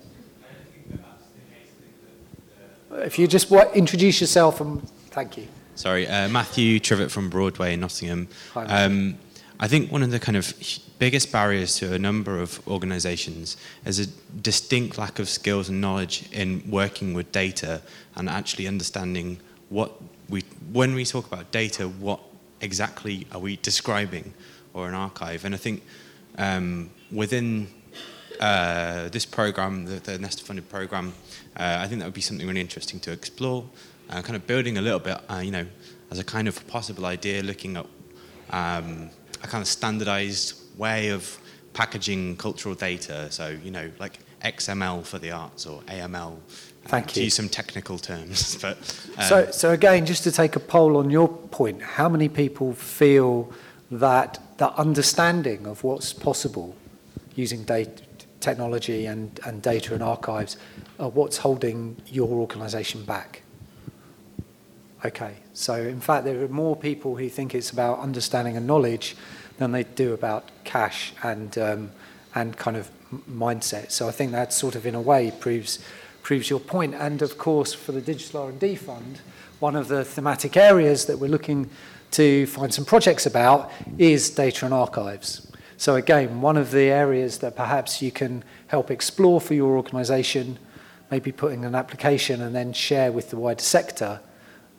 If 2.92 3.18
you 3.18 3.26
just 3.26 3.50
what, 3.50 3.74
introduce 3.74 4.20
yourself 4.20 4.60
and 4.60 4.88
thank 5.10 5.36
you. 5.36 5.48
Sorry, 5.74 6.06
uh, 6.06 6.28
Matthew 6.28 6.78
Trivett 6.78 7.10
from 7.10 7.30
Broadway 7.30 7.74
in 7.74 7.80
Nottingham. 7.80 8.28
Hi, 8.52 8.84
um, 8.84 9.16
I 9.62 9.68
think 9.68 9.92
one 9.92 10.02
of 10.02 10.10
the 10.10 10.18
kind 10.18 10.38
of 10.38 10.54
biggest 10.98 11.30
barriers 11.30 11.76
to 11.76 11.92
a 11.92 11.98
number 11.98 12.40
of 12.40 12.66
organisations 12.66 13.58
is 13.84 13.98
a 13.98 14.06
distinct 14.40 14.96
lack 14.96 15.18
of 15.18 15.28
skills 15.28 15.68
and 15.68 15.82
knowledge 15.82 16.24
in 16.32 16.62
working 16.70 17.12
with 17.12 17.30
data 17.30 17.82
and 18.16 18.26
actually 18.30 18.66
understanding 18.66 19.38
what 19.68 19.92
we, 20.30 20.44
when 20.72 20.94
we 20.94 21.04
talk 21.04 21.26
about 21.26 21.52
data, 21.52 21.86
what 21.86 22.20
exactly 22.62 23.26
are 23.32 23.38
we 23.38 23.56
describing 23.56 24.32
or 24.72 24.88
an 24.88 24.94
archive? 24.94 25.44
And 25.44 25.54
I 25.54 25.58
think 25.58 25.82
um, 26.38 26.88
within 27.12 27.68
uh, 28.40 29.10
this 29.10 29.26
program, 29.26 29.84
the, 29.84 29.96
the 29.96 30.18
Nesta 30.18 30.42
funded 30.42 30.70
program, 30.70 31.12
uh, 31.54 31.80
I 31.80 31.86
think 31.86 31.98
that 31.98 32.06
would 32.06 32.14
be 32.14 32.22
something 32.22 32.46
really 32.46 32.62
interesting 32.62 32.98
to 33.00 33.12
explore 33.12 33.66
uh, 34.08 34.22
kind 34.22 34.36
of 34.36 34.46
building 34.46 34.78
a 34.78 34.82
little 34.82 35.00
bit, 35.00 35.20
uh, 35.28 35.42
you 35.44 35.50
know, 35.50 35.66
as 36.10 36.18
a 36.18 36.24
kind 36.24 36.48
of 36.48 36.66
possible 36.66 37.04
idea, 37.04 37.42
looking 37.42 37.76
at 37.76 37.86
um, 38.50 39.10
a 39.42 39.46
kind 39.46 39.62
of 39.62 39.68
standardized 39.68 40.54
way 40.76 41.08
of 41.08 41.38
packaging 41.72 42.36
cultural 42.36 42.74
data. 42.74 43.30
So, 43.30 43.56
you 43.62 43.70
know, 43.70 43.90
like 43.98 44.18
XML 44.42 45.04
for 45.04 45.18
the 45.18 45.30
arts 45.30 45.66
or 45.66 45.82
AML. 45.82 46.38
Thank 46.86 47.06
uh, 47.06 47.08
you. 47.08 47.14
To 47.14 47.24
use 47.24 47.34
some 47.34 47.48
technical 47.48 47.98
terms, 47.98 48.56
but 48.62 48.76
um, 49.18 49.24
so 49.24 49.50
so 49.50 49.72
again, 49.72 50.06
just 50.06 50.24
to 50.24 50.32
take 50.32 50.56
a 50.56 50.60
poll 50.60 50.96
on 50.96 51.10
your 51.10 51.28
point, 51.28 51.82
how 51.82 52.08
many 52.08 52.28
people 52.28 52.72
feel 52.72 53.52
that 53.90 54.38
the 54.56 54.72
understanding 54.74 55.66
of 55.66 55.84
what's 55.84 56.12
possible 56.12 56.74
using 57.34 57.64
data, 57.64 58.02
technology 58.40 59.06
and, 59.06 59.40
and 59.44 59.62
data 59.62 59.94
and 59.94 60.02
archives 60.02 60.56
are 60.98 61.10
what's 61.10 61.38
holding 61.38 61.96
your 62.06 62.28
organisation 62.28 63.04
back? 63.04 63.42
Okay, 65.02 65.36
so 65.54 65.76
in 65.76 66.00
fact, 66.00 66.26
there 66.26 66.44
are 66.44 66.48
more 66.48 66.76
people 66.76 67.16
who 67.16 67.30
think 67.30 67.54
it's 67.54 67.70
about 67.70 68.00
understanding 68.00 68.58
and 68.58 68.66
knowledge 68.66 69.16
than 69.56 69.72
they 69.72 69.84
do 69.84 70.12
about 70.12 70.50
cash 70.64 71.14
and 71.22 71.56
um, 71.56 71.90
and 72.34 72.56
kind 72.56 72.76
of 72.76 72.90
mindset. 73.28 73.90
So 73.90 74.08
I 74.08 74.10
think 74.10 74.32
that 74.32 74.52
sort 74.52 74.74
of, 74.74 74.86
in 74.86 74.94
a 74.94 75.00
way, 75.00 75.32
proves 75.40 75.78
proves 76.22 76.50
your 76.50 76.60
point. 76.60 76.94
And 76.94 77.22
of 77.22 77.38
course, 77.38 77.72
for 77.72 77.92
the 77.92 78.02
Digital 78.02 78.42
R&D 78.42 78.74
Fund, 78.76 79.20
one 79.58 79.74
of 79.74 79.88
the 79.88 80.04
thematic 80.04 80.56
areas 80.56 81.06
that 81.06 81.18
we're 81.18 81.30
looking 81.30 81.70
to 82.12 82.44
find 82.46 82.72
some 82.72 82.84
projects 82.84 83.24
about 83.24 83.72
is 83.96 84.28
data 84.28 84.66
and 84.66 84.74
archives. 84.74 85.50
So 85.78 85.94
again, 85.94 86.42
one 86.42 86.58
of 86.58 86.72
the 86.72 86.90
areas 86.90 87.38
that 87.38 87.56
perhaps 87.56 88.02
you 88.02 88.12
can 88.12 88.44
help 88.66 88.90
explore 88.90 89.40
for 89.40 89.54
your 89.54 89.76
organisation, 89.76 90.58
maybe 91.10 91.32
putting 91.32 91.64
an 91.64 91.74
application 91.74 92.42
and 92.42 92.54
then 92.54 92.74
share 92.74 93.12
with 93.12 93.30
the 93.30 93.36
wider 93.36 93.62
sector 93.62 94.20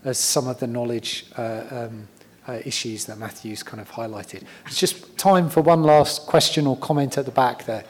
as 0.03 0.17
some 0.17 0.47
of 0.47 0.59
the 0.59 0.67
knowledge 0.67 1.25
uh, 1.37 1.63
um, 1.71 2.07
uh, 2.47 2.59
issues 2.65 3.05
that 3.05 3.17
Matthew's 3.17 3.63
kind 3.63 3.79
of 3.79 3.89
highlighted. 3.91 4.43
It's 4.65 4.79
just 4.79 5.17
time 5.17 5.49
for 5.49 5.61
one 5.61 5.83
last 5.83 6.25
question 6.25 6.67
or 6.67 6.77
comment 6.77 7.17
at 7.17 7.25
the 7.25 7.31
back 7.31 7.65
there. 7.65 7.83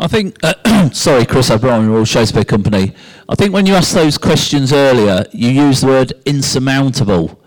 I 0.00 0.06
think, 0.06 0.36
uh, 0.44 0.90
sorry, 0.92 1.26
Chris 1.26 1.50
O'Brien, 1.50 1.90
Royal 1.90 2.04
Shakespeare 2.04 2.44
Company. 2.44 2.94
I 3.28 3.34
think 3.34 3.52
when 3.52 3.66
you 3.66 3.74
asked 3.74 3.94
those 3.94 4.16
questions 4.16 4.72
earlier, 4.72 5.24
you 5.32 5.48
used 5.48 5.82
the 5.82 5.88
word 5.88 6.12
insurmountable. 6.24 7.42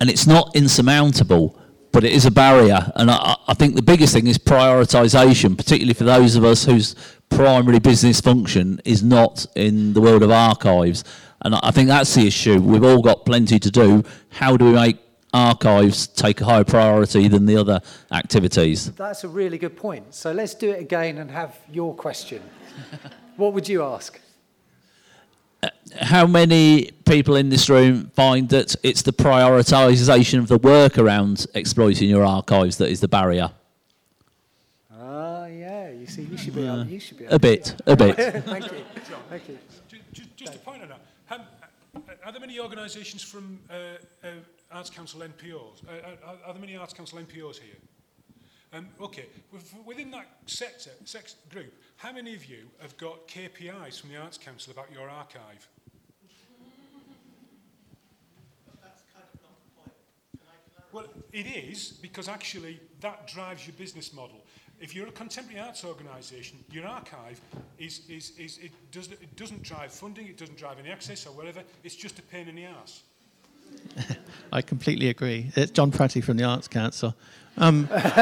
And 0.00 0.10
it's 0.10 0.26
not 0.26 0.56
insurmountable, 0.56 1.60
but 1.92 2.02
it 2.02 2.12
is 2.12 2.26
a 2.26 2.30
barrier. 2.30 2.90
And 2.96 3.10
I, 3.10 3.36
I 3.46 3.54
think 3.54 3.76
the 3.76 3.82
biggest 3.82 4.14
thing 4.14 4.26
is 4.26 4.38
prioritisation, 4.38 5.56
particularly 5.56 5.94
for 5.94 6.04
those 6.04 6.34
of 6.34 6.44
us 6.44 6.64
whose 6.64 6.96
primary 7.30 7.78
business 7.78 8.20
function 8.20 8.80
is 8.84 9.02
not 9.02 9.46
in 9.54 9.94
the 9.94 10.00
world 10.00 10.22
of 10.22 10.30
archives. 10.30 11.04
And 11.42 11.54
I 11.54 11.70
think 11.70 11.88
that's 11.88 12.14
the 12.14 12.26
issue. 12.26 12.60
We've 12.60 12.84
all 12.84 13.00
got 13.00 13.24
plenty 13.24 13.58
to 13.58 13.70
do. 13.70 14.04
How 14.30 14.56
do 14.56 14.66
we 14.66 14.72
make 14.72 14.98
archives 15.32 16.06
take 16.06 16.40
a 16.40 16.44
higher 16.44 16.64
priority 16.64 17.28
than 17.28 17.46
the 17.46 17.56
other 17.56 17.80
activities? 18.12 18.92
That's 18.92 19.24
a 19.24 19.28
really 19.28 19.56
good 19.56 19.76
point. 19.76 20.14
So 20.14 20.32
let's 20.32 20.54
do 20.54 20.70
it 20.70 20.80
again 20.80 21.18
and 21.18 21.30
have 21.30 21.58
your 21.72 21.94
question. 21.94 22.42
what 23.36 23.54
would 23.54 23.68
you 23.68 23.82
ask? 23.82 24.20
how 26.00 26.26
many 26.26 26.90
people 27.04 27.36
in 27.36 27.48
this 27.48 27.68
room 27.68 28.10
find 28.14 28.48
that 28.50 28.76
it's 28.82 29.02
the 29.02 29.12
prioritisation 29.12 30.38
of 30.38 30.48
the 30.48 30.58
work 30.58 30.98
around 30.98 31.46
exploiting 31.54 32.08
your 32.08 32.24
archives 32.24 32.76
that 32.78 32.88
is 32.88 33.00
the 33.00 33.08
barrier? 33.08 33.50
Ah, 34.92 35.42
uh, 35.42 35.46
yeah. 35.46 35.79
You 36.00 36.06
see, 36.06 36.22
you 36.22 36.38
should 36.38 36.54
be. 36.54 36.66
Uh, 36.66 36.84
you 36.84 36.98
should 36.98 37.18
be. 37.18 37.26
A 37.26 37.38
bit, 37.38 37.74
a 37.86 37.94
bit. 38.02 38.16
Thank 38.16 38.72
you. 38.72 38.84
Thank 39.28 39.48
you. 39.48 39.58
Just, 40.12 40.34
just 40.34 40.54
a 40.54 40.58
point 40.58 40.82
on 40.82 40.88
that. 40.88 41.00
Um, 41.30 41.42
are 42.24 42.32
there 42.32 42.40
many 42.40 42.58
organisations 42.58 43.22
from 43.22 43.60
uh, 43.68 43.74
uh, 44.24 44.30
Arts 44.72 44.88
Council 44.88 45.20
NPOs? 45.20 45.84
Uh, 45.86 46.08
are, 46.24 46.36
are 46.46 46.52
there 46.54 46.60
many 46.60 46.74
Arts 46.76 46.94
Council 46.94 47.18
NPOs 47.18 47.58
here? 47.58 47.76
Um, 48.72 48.88
okay, 49.00 49.26
within 49.84 50.10
that 50.12 50.26
sector, 50.46 50.90
sex 51.04 51.34
group, 51.50 51.74
how 51.96 52.12
many 52.12 52.34
of 52.34 52.46
you 52.46 52.68
have 52.80 52.96
got 52.96 53.28
KPIs 53.28 54.00
from 54.00 54.10
the 54.10 54.16
Arts 54.16 54.38
Council 54.38 54.72
about 54.72 54.90
your 54.92 55.10
archive? 55.10 55.68
Well, 60.92 61.06
it 61.32 61.46
is 61.46 61.90
because 61.90 62.28
actually 62.28 62.80
that 63.00 63.28
drives 63.28 63.66
your 63.66 63.74
business 63.76 64.12
model. 64.12 64.39
If 64.80 64.94
you're 64.94 65.08
a 65.08 65.12
contemporary 65.12 65.60
arts 65.60 65.84
organisation, 65.84 66.58
your 66.70 66.86
archive 66.86 67.38
is, 67.78 68.00
is, 68.08 68.32
is 68.38 68.58
it, 68.58 68.72
does, 68.90 69.08
it 69.08 69.36
doesn't 69.36 69.62
drive 69.62 69.92
funding, 69.92 70.26
it 70.26 70.38
doesn't 70.38 70.56
drive 70.56 70.78
any 70.78 70.88
access 70.88 71.26
or 71.26 71.32
whatever, 71.32 71.62
it's 71.84 71.94
just 71.94 72.18
a 72.18 72.22
pain 72.22 72.48
in 72.48 72.54
the 72.54 72.64
arse. 72.64 73.02
I 74.52 74.62
completely 74.62 75.10
agree. 75.10 75.52
It's 75.54 75.70
John 75.70 75.92
Pratty 75.92 76.24
from 76.24 76.38
the 76.38 76.44
Arts 76.44 76.66
Council. 76.66 77.14
Um, 77.58 77.84
but 77.90 78.16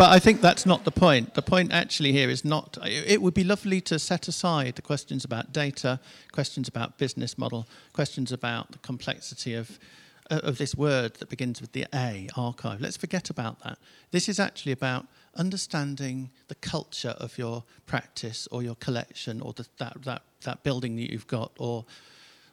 I 0.00 0.18
think 0.18 0.40
that's 0.40 0.64
not 0.64 0.84
the 0.84 0.90
point. 0.90 1.34
The 1.34 1.42
point 1.42 1.70
actually 1.70 2.12
here 2.12 2.30
is 2.30 2.42
not. 2.42 2.78
It 2.82 3.20
would 3.20 3.34
be 3.34 3.44
lovely 3.44 3.82
to 3.82 3.98
set 3.98 4.28
aside 4.28 4.76
the 4.76 4.82
questions 4.82 5.26
about 5.26 5.52
data, 5.52 6.00
questions 6.32 6.68
about 6.68 6.96
business 6.96 7.36
model, 7.36 7.68
questions 7.92 8.32
about 8.32 8.72
the 8.72 8.78
complexity 8.78 9.52
of 9.54 9.70
uh, 9.70 10.01
of 10.30 10.58
this 10.58 10.74
word 10.74 11.14
that 11.14 11.28
begins 11.28 11.60
with 11.60 11.72
the 11.72 11.86
A, 11.94 12.28
archive. 12.36 12.80
Let's 12.80 12.96
forget 12.96 13.30
about 13.30 13.62
that. 13.64 13.78
This 14.10 14.28
is 14.28 14.38
actually 14.38 14.72
about 14.72 15.06
understanding 15.34 16.30
the 16.48 16.54
culture 16.54 17.14
of 17.18 17.36
your 17.38 17.64
practice 17.86 18.46
or 18.50 18.62
your 18.62 18.76
collection 18.76 19.40
or 19.40 19.52
the, 19.52 19.66
that, 19.78 20.02
that, 20.02 20.22
that 20.42 20.62
building 20.62 20.96
that 20.96 21.10
you've 21.10 21.26
got 21.26 21.52
or 21.58 21.84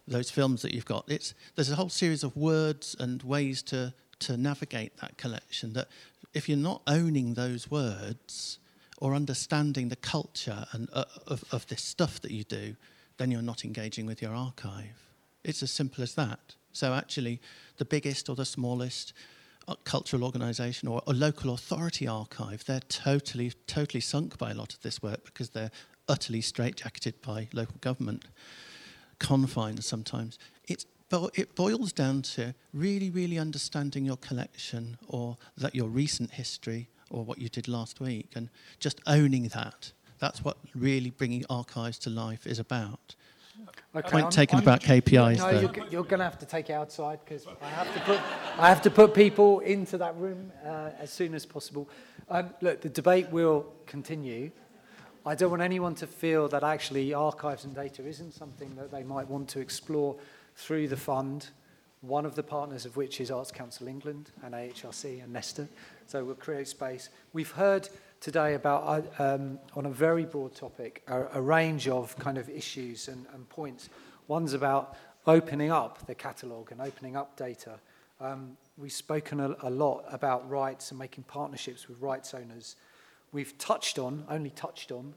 those 0.08 0.32
films 0.32 0.62
that 0.64 0.74
you've 0.74 0.86
got. 0.86 1.06
It's, 1.08 1.34
there's 1.56 1.72
a 1.72 1.76
whole 1.76 1.90
series 1.90 2.24
of 2.24 2.36
words 2.36 2.96
and 3.00 3.22
ways 3.24 3.62
to, 3.64 3.94
to 4.20 4.38
navigate 4.38 4.98
that 4.98 5.18
collection 5.18 5.74
that 5.74 5.88
if 6.34 6.50
you're 6.50 6.58
not 6.58 6.82
owning 6.88 7.34
those 7.34 7.70
words 7.70 8.60
or 8.98 9.14
understanding 9.14 9.90
the 9.90 9.96
culture 9.96 10.66
and, 10.74 10.90
uh, 10.94 11.06
of, 11.28 11.44
of 11.52 11.68
this 11.68 11.84
stuff 11.84 12.20
that 12.22 12.32
you 12.32 12.44
do, 12.44 12.76
then 13.18 13.32
you're 13.32 13.42
not 13.42 13.64
engaging 13.64 14.06
with 14.06 14.22
your 14.22 14.34
archive. 14.34 15.08
It's 15.44 15.64
as 15.64 15.72
simple 15.72 16.04
as 16.04 16.16
that. 16.16 16.56
So 16.72 16.94
actually, 16.94 17.42
the 17.78 17.86
biggest 17.86 18.30
or 18.30 18.36
the 18.36 18.46
smallest 18.46 19.14
uh, 19.68 19.76
cultural 19.84 20.24
organisation 20.24 20.88
or 20.88 21.02
a 21.08 21.14
local 21.14 21.54
authority 21.54 22.08
archive, 22.08 22.64
they're 22.66 22.80
totally, 22.82 23.54
totally 23.68 24.02
sunk 24.02 24.38
by 24.38 24.52
a 24.52 24.54
lot 24.54 24.74
of 24.74 24.82
this 24.82 25.02
work 25.02 25.26
because 25.26 25.50
they're 25.50 25.72
utterly 26.08 26.42
straitjacketed 26.42 27.14
by 27.22 27.48
local 27.54 27.76
government 27.82 28.26
confines 29.20 29.86
sometimes. 29.86 30.40
It's, 30.68 30.86
it 31.36 31.56
boils 31.56 31.92
down 31.92 32.22
to 32.22 32.56
really, 32.74 33.10
really 33.10 33.38
understanding 33.38 34.06
your 34.06 34.18
collection 34.18 34.98
or 35.08 35.38
that 35.58 35.76
your 35.76 35.88
recent 35.88 36.32
history 36.32 36.90
or 37.10 37.24
what 37.24 37.40
you 37.40 37.50
did 37.50 37.68
last 37.68 38.00
week 38.00 38.32
and 38.36 38.50
just 38.80 39.02
owning 39.06 39.50
that. 39.50 39.92
That's 40.20 40.44
what 40.44 40.58
really 40.76 41.12
bringing 41.12 41.46
archives 41.50 41.98
to 42.00 42.10
life 42.10 42.46
is 42.46 42.60
about. 42.60 43.16
Okay, 43.96 44.10
Point 44.10 44.32
taken 44.32 44.60
about 44.60 44.82
KPIs. 44.82 45.38
No, 45.38 45.50
you're, 45.50 45.88
you're 45.90 46.04
going 46.04 46.20
to 46.20 46.24
have 46.24 46.38
to 46.40 46.46
take 46.46 46.70
it 46.70 46.74
outside 46.74 47.20
because 47.26 47.48
I 47.62 47.70
have 47.70 47.94
to 47.94 48.00
put 48.02 48.20
I 48.58 48.70
have 48.70 48.82
to 48.84 48.92
put 48.92 49.14
people 49.14 49.60
into 49.62 49.98
that 49.98 50.16
room 50.18 50.52
uh, 50.66 50.92
as 51.00 51.12
soon 51.12 51.34
as 51.34 51.46
possible. 51.46 51.90
Um, 52.30 52.52
look, 52.62 52.82
the 52.82 52.90
debate 52.90 53.30
will 53.32 53.66
continue. 53.88 54.52
I 55.26 55.36
don't 55.36 55.50
want 55.50 55.62
anyone 55.62 55.96
to 55.96 56.08
feel 56.08 56.48
that 56.50 56.64
actually 56.64 57.14
archives 57.14 57.66
and 57.66 57.76
data 57.76 58.06
isn't 58.06 58.34
something 58.34 58.76
that 58.76 58.92
they 58.92 59.04
might 59.04 59.28
want 59.28 59.50
to 59.50 59.60
explore 59.60 60.16
through 60.56 60.88
the 60.88 60.98
fund, 60.98 61.48
one 62.02 62.26
of 62.26 62.36
the 62.36 62.44
partners 62.44 62.86
of 62.86 62.96
which 62.96 63.20
is 63.20 63.32
Arts 63.32 63.52
Council 63.52 63.88
England 63.88 64.32
and 64.44 64.54
AHRC 64.54 65.24
and 65.24 65.34
Nesta. 65.34 65.68
So 66.06 66.24
we'll 66.24 66.36
create 66.36 66.68
space. 66.68 67.10
We've 67.34 67.52
heard 67.52 67.90
today 68.20 68.54
about, 68.54 69.10
uh, 69.20 69.24
um, 69.36 69.60
on 69.76 69.86
a 69.86 69.90
very 69.90 70.26
broad 70.26 70.56
topic, 70.56 71.04
a, 71.08 71.26
a 71.34 71.42
range 71.42 71.88
of 71.88 72.18
kind 72.18 72.38
of 72.38 72.50
issues 72.50 73.08
and, 73.08 73.26
and 73.34 73.48
points. 73.50 73.90
One's 74.28 74.54
about 74.54 74.96
opening 75.26 75.72
up 75.72 76.06
the 76.06 76.16
catalogue 76.16 76.72
and 76.72 76.82
opening 76.82 77.16
up 77.16 77.36
data. 77.36 77.80
Um, 78.20 78.58
we've 78.78 78.92
spoken 78.92 79.40
a, 79.40 79.56
a 79.62 79.70
lot 79.70 80.04
about 80.12 80.50
rights 80.50 80.92
and 80.92 81.00
making 81.00 81.24
partnerships 81.26 81.88
with 81.88 82.02
rights 82.02 82.34
owners 82.34 82.76
We've 83.32 83.56
touched 83.60 84.00
on, 84.00 84.26
only 84.28 84.50
touched 84.50 84.92
on, 84.92 85.14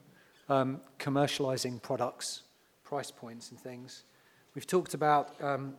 um, 0.47 0.81
commercializing 0.99 1.81
products, 1.81 2.43
price 2.83 3.09
points 3.09 3.49
and 3.49 3.59
things. 3.59 4.03
We've 4.53 4.67
talked 4.67 4.93
about 4.93 5.41
um, 5.41 5.75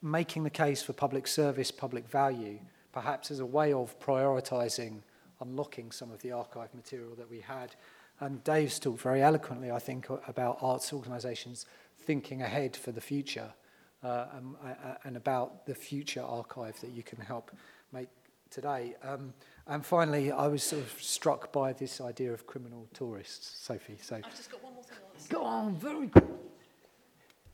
making 0.00 0.44
the 0.44 0.50
case 0.50 0.82
for 0.82 0.92
public 0.92 1.26
service, 1.26 1.72
public 1.72 2.08
value, 2.08 2.60
perhaps 2.92 3.32
as 3.32 3.40
a 3.40 3.46
way 3.46 3.72
of 3.72 3.98
prioritizing 3.98 5.00
unlocking 5.44 5.92
some 5.92 6.10
of 6.10 6.20
the 6.22 6.32
archive 6.32 6.74
material 6.74 7.14
that 7.16 7.30
we 7.30 7.40
had. 7.40 7.74
And 8.20 8.42
Dave's 8.44 8.78
talked 8.78 9.00
very 9.00 9.22
eloquently, 9.22 9.70
I 9.70 9.78
think, 9.78 10.08
about 10.28 10.58
arts 10.60 10.92
organisations 10.92 11.66
thinking 11.98 12.42
ahead 12.42 12.76
for 12.76 12.92
the 12.92 13.00
future 13.00 13.52
uh, 14.02 14.26
and, 14.36 14.54
uh, 14.64 14.94
and 15.04 15.16
about 15.16 15.66
the 15.66 15.74
future 15.74 16.22
archive 16.22 16.80
that 16.80 16.90
you 16.90 17.02
can 17.02 17.20
help 17.20 17.50
make 17.92 18.08
today. 18.50 18.94
Um, 19.02 19.34
and 19.66 19.84
finally, 19.84 20.30
I 20.30 20.46
was 20.46 20.62
sort 20.62 20.82
of 20.82 20.92
struck 21.00 21.52
by 21.52 21.72
this 21.72 22.00
idea 22.00 22.32
of 22.32 22.46
criminal 22.46 22.86
tourists, 22.92 23.58
Sophie. 23.66 23.98
So 24.00 24.16
I've 24.16 24.36
just 24.36 24.50
got 24.50 24.62
one 24.62 24.74
more 24.74 24.84
thing. 24.84 24.98
Go 25.28 25.42
on, 25.42 25.76
very 25.76 26.06
good. 26.06 26.28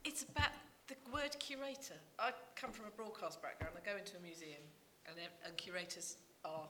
It's 0.04 0.24
about 0.24 0.50
the 0.88 0.96
word 1.12 1.36
curator. 1.38 1.94
I 2.18 2.32
come 2.56 2.72
from 2.72 2.86
a 2.86 2.90
broadcast 2.90 3.40
background. 3.42 3.74
I 3.76 3.88
go 3.88 3.96
into 3.96 4.16
a 4.16 4.20
museum, 4.20 4.62
and, 5.06 5.16
and 5.46 5.56
curators 5.56 6.16
are, 6.44 6.66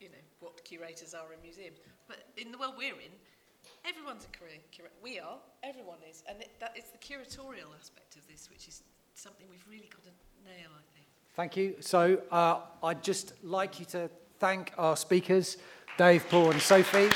you 0.00 0.08
know, 0.08 0.24
what 0.40 0.64
curators 0.64 1.14
are 1.14 1.32
in 1.32 1.40
museums. 1.42 1.78
But 2.06 2.24
in 2.36 2.52
the 2.52 2.58
world 2.58 2.74
we're 2.76 2.94
in, 2.94 3.12
everyone's 3.86 4.24
a 4.24 4.36
curator. 4.36 4.62
We 5.02 5.18
are. 5.18 5.38
Everyone 5.62 5.98
is, 6.08 6.22
and 6.28 6.40
it, 6.40 6.50
that 6.60 6.72
it's 6.76 6.90
the 6.90 6.98
curatorial 6.98 7.70
aspect 7.78 8.16
of 8.16 8.26
this, 8.28 8.48
which 8.50 8.68
is 8.68 8.82
something 9.14 9.46
we've 9.50 9.66
really 9.68 9.90
got 9.90 10.04
to 10.04 10.10
nail. 10.44 10.70
I 10.74 10.84
think. 10.94 11.06
Thank 11.34 11.56
you. 11.56 11.76
So 11.80 12.20
uh, 12.30 12.60
I'd 12.82 13.02
just 13.02 13.32
like 13.42 13.78
you 13.80 13.86
to 13.86 14.10
thank 14.38 14.72
our 14.78 14.96
speakers, 14.96 15.56
Dave, 15.96 16.24
Paul, 16.30 16.50
and 16.50 16.60
Sophie. 16.60 17.10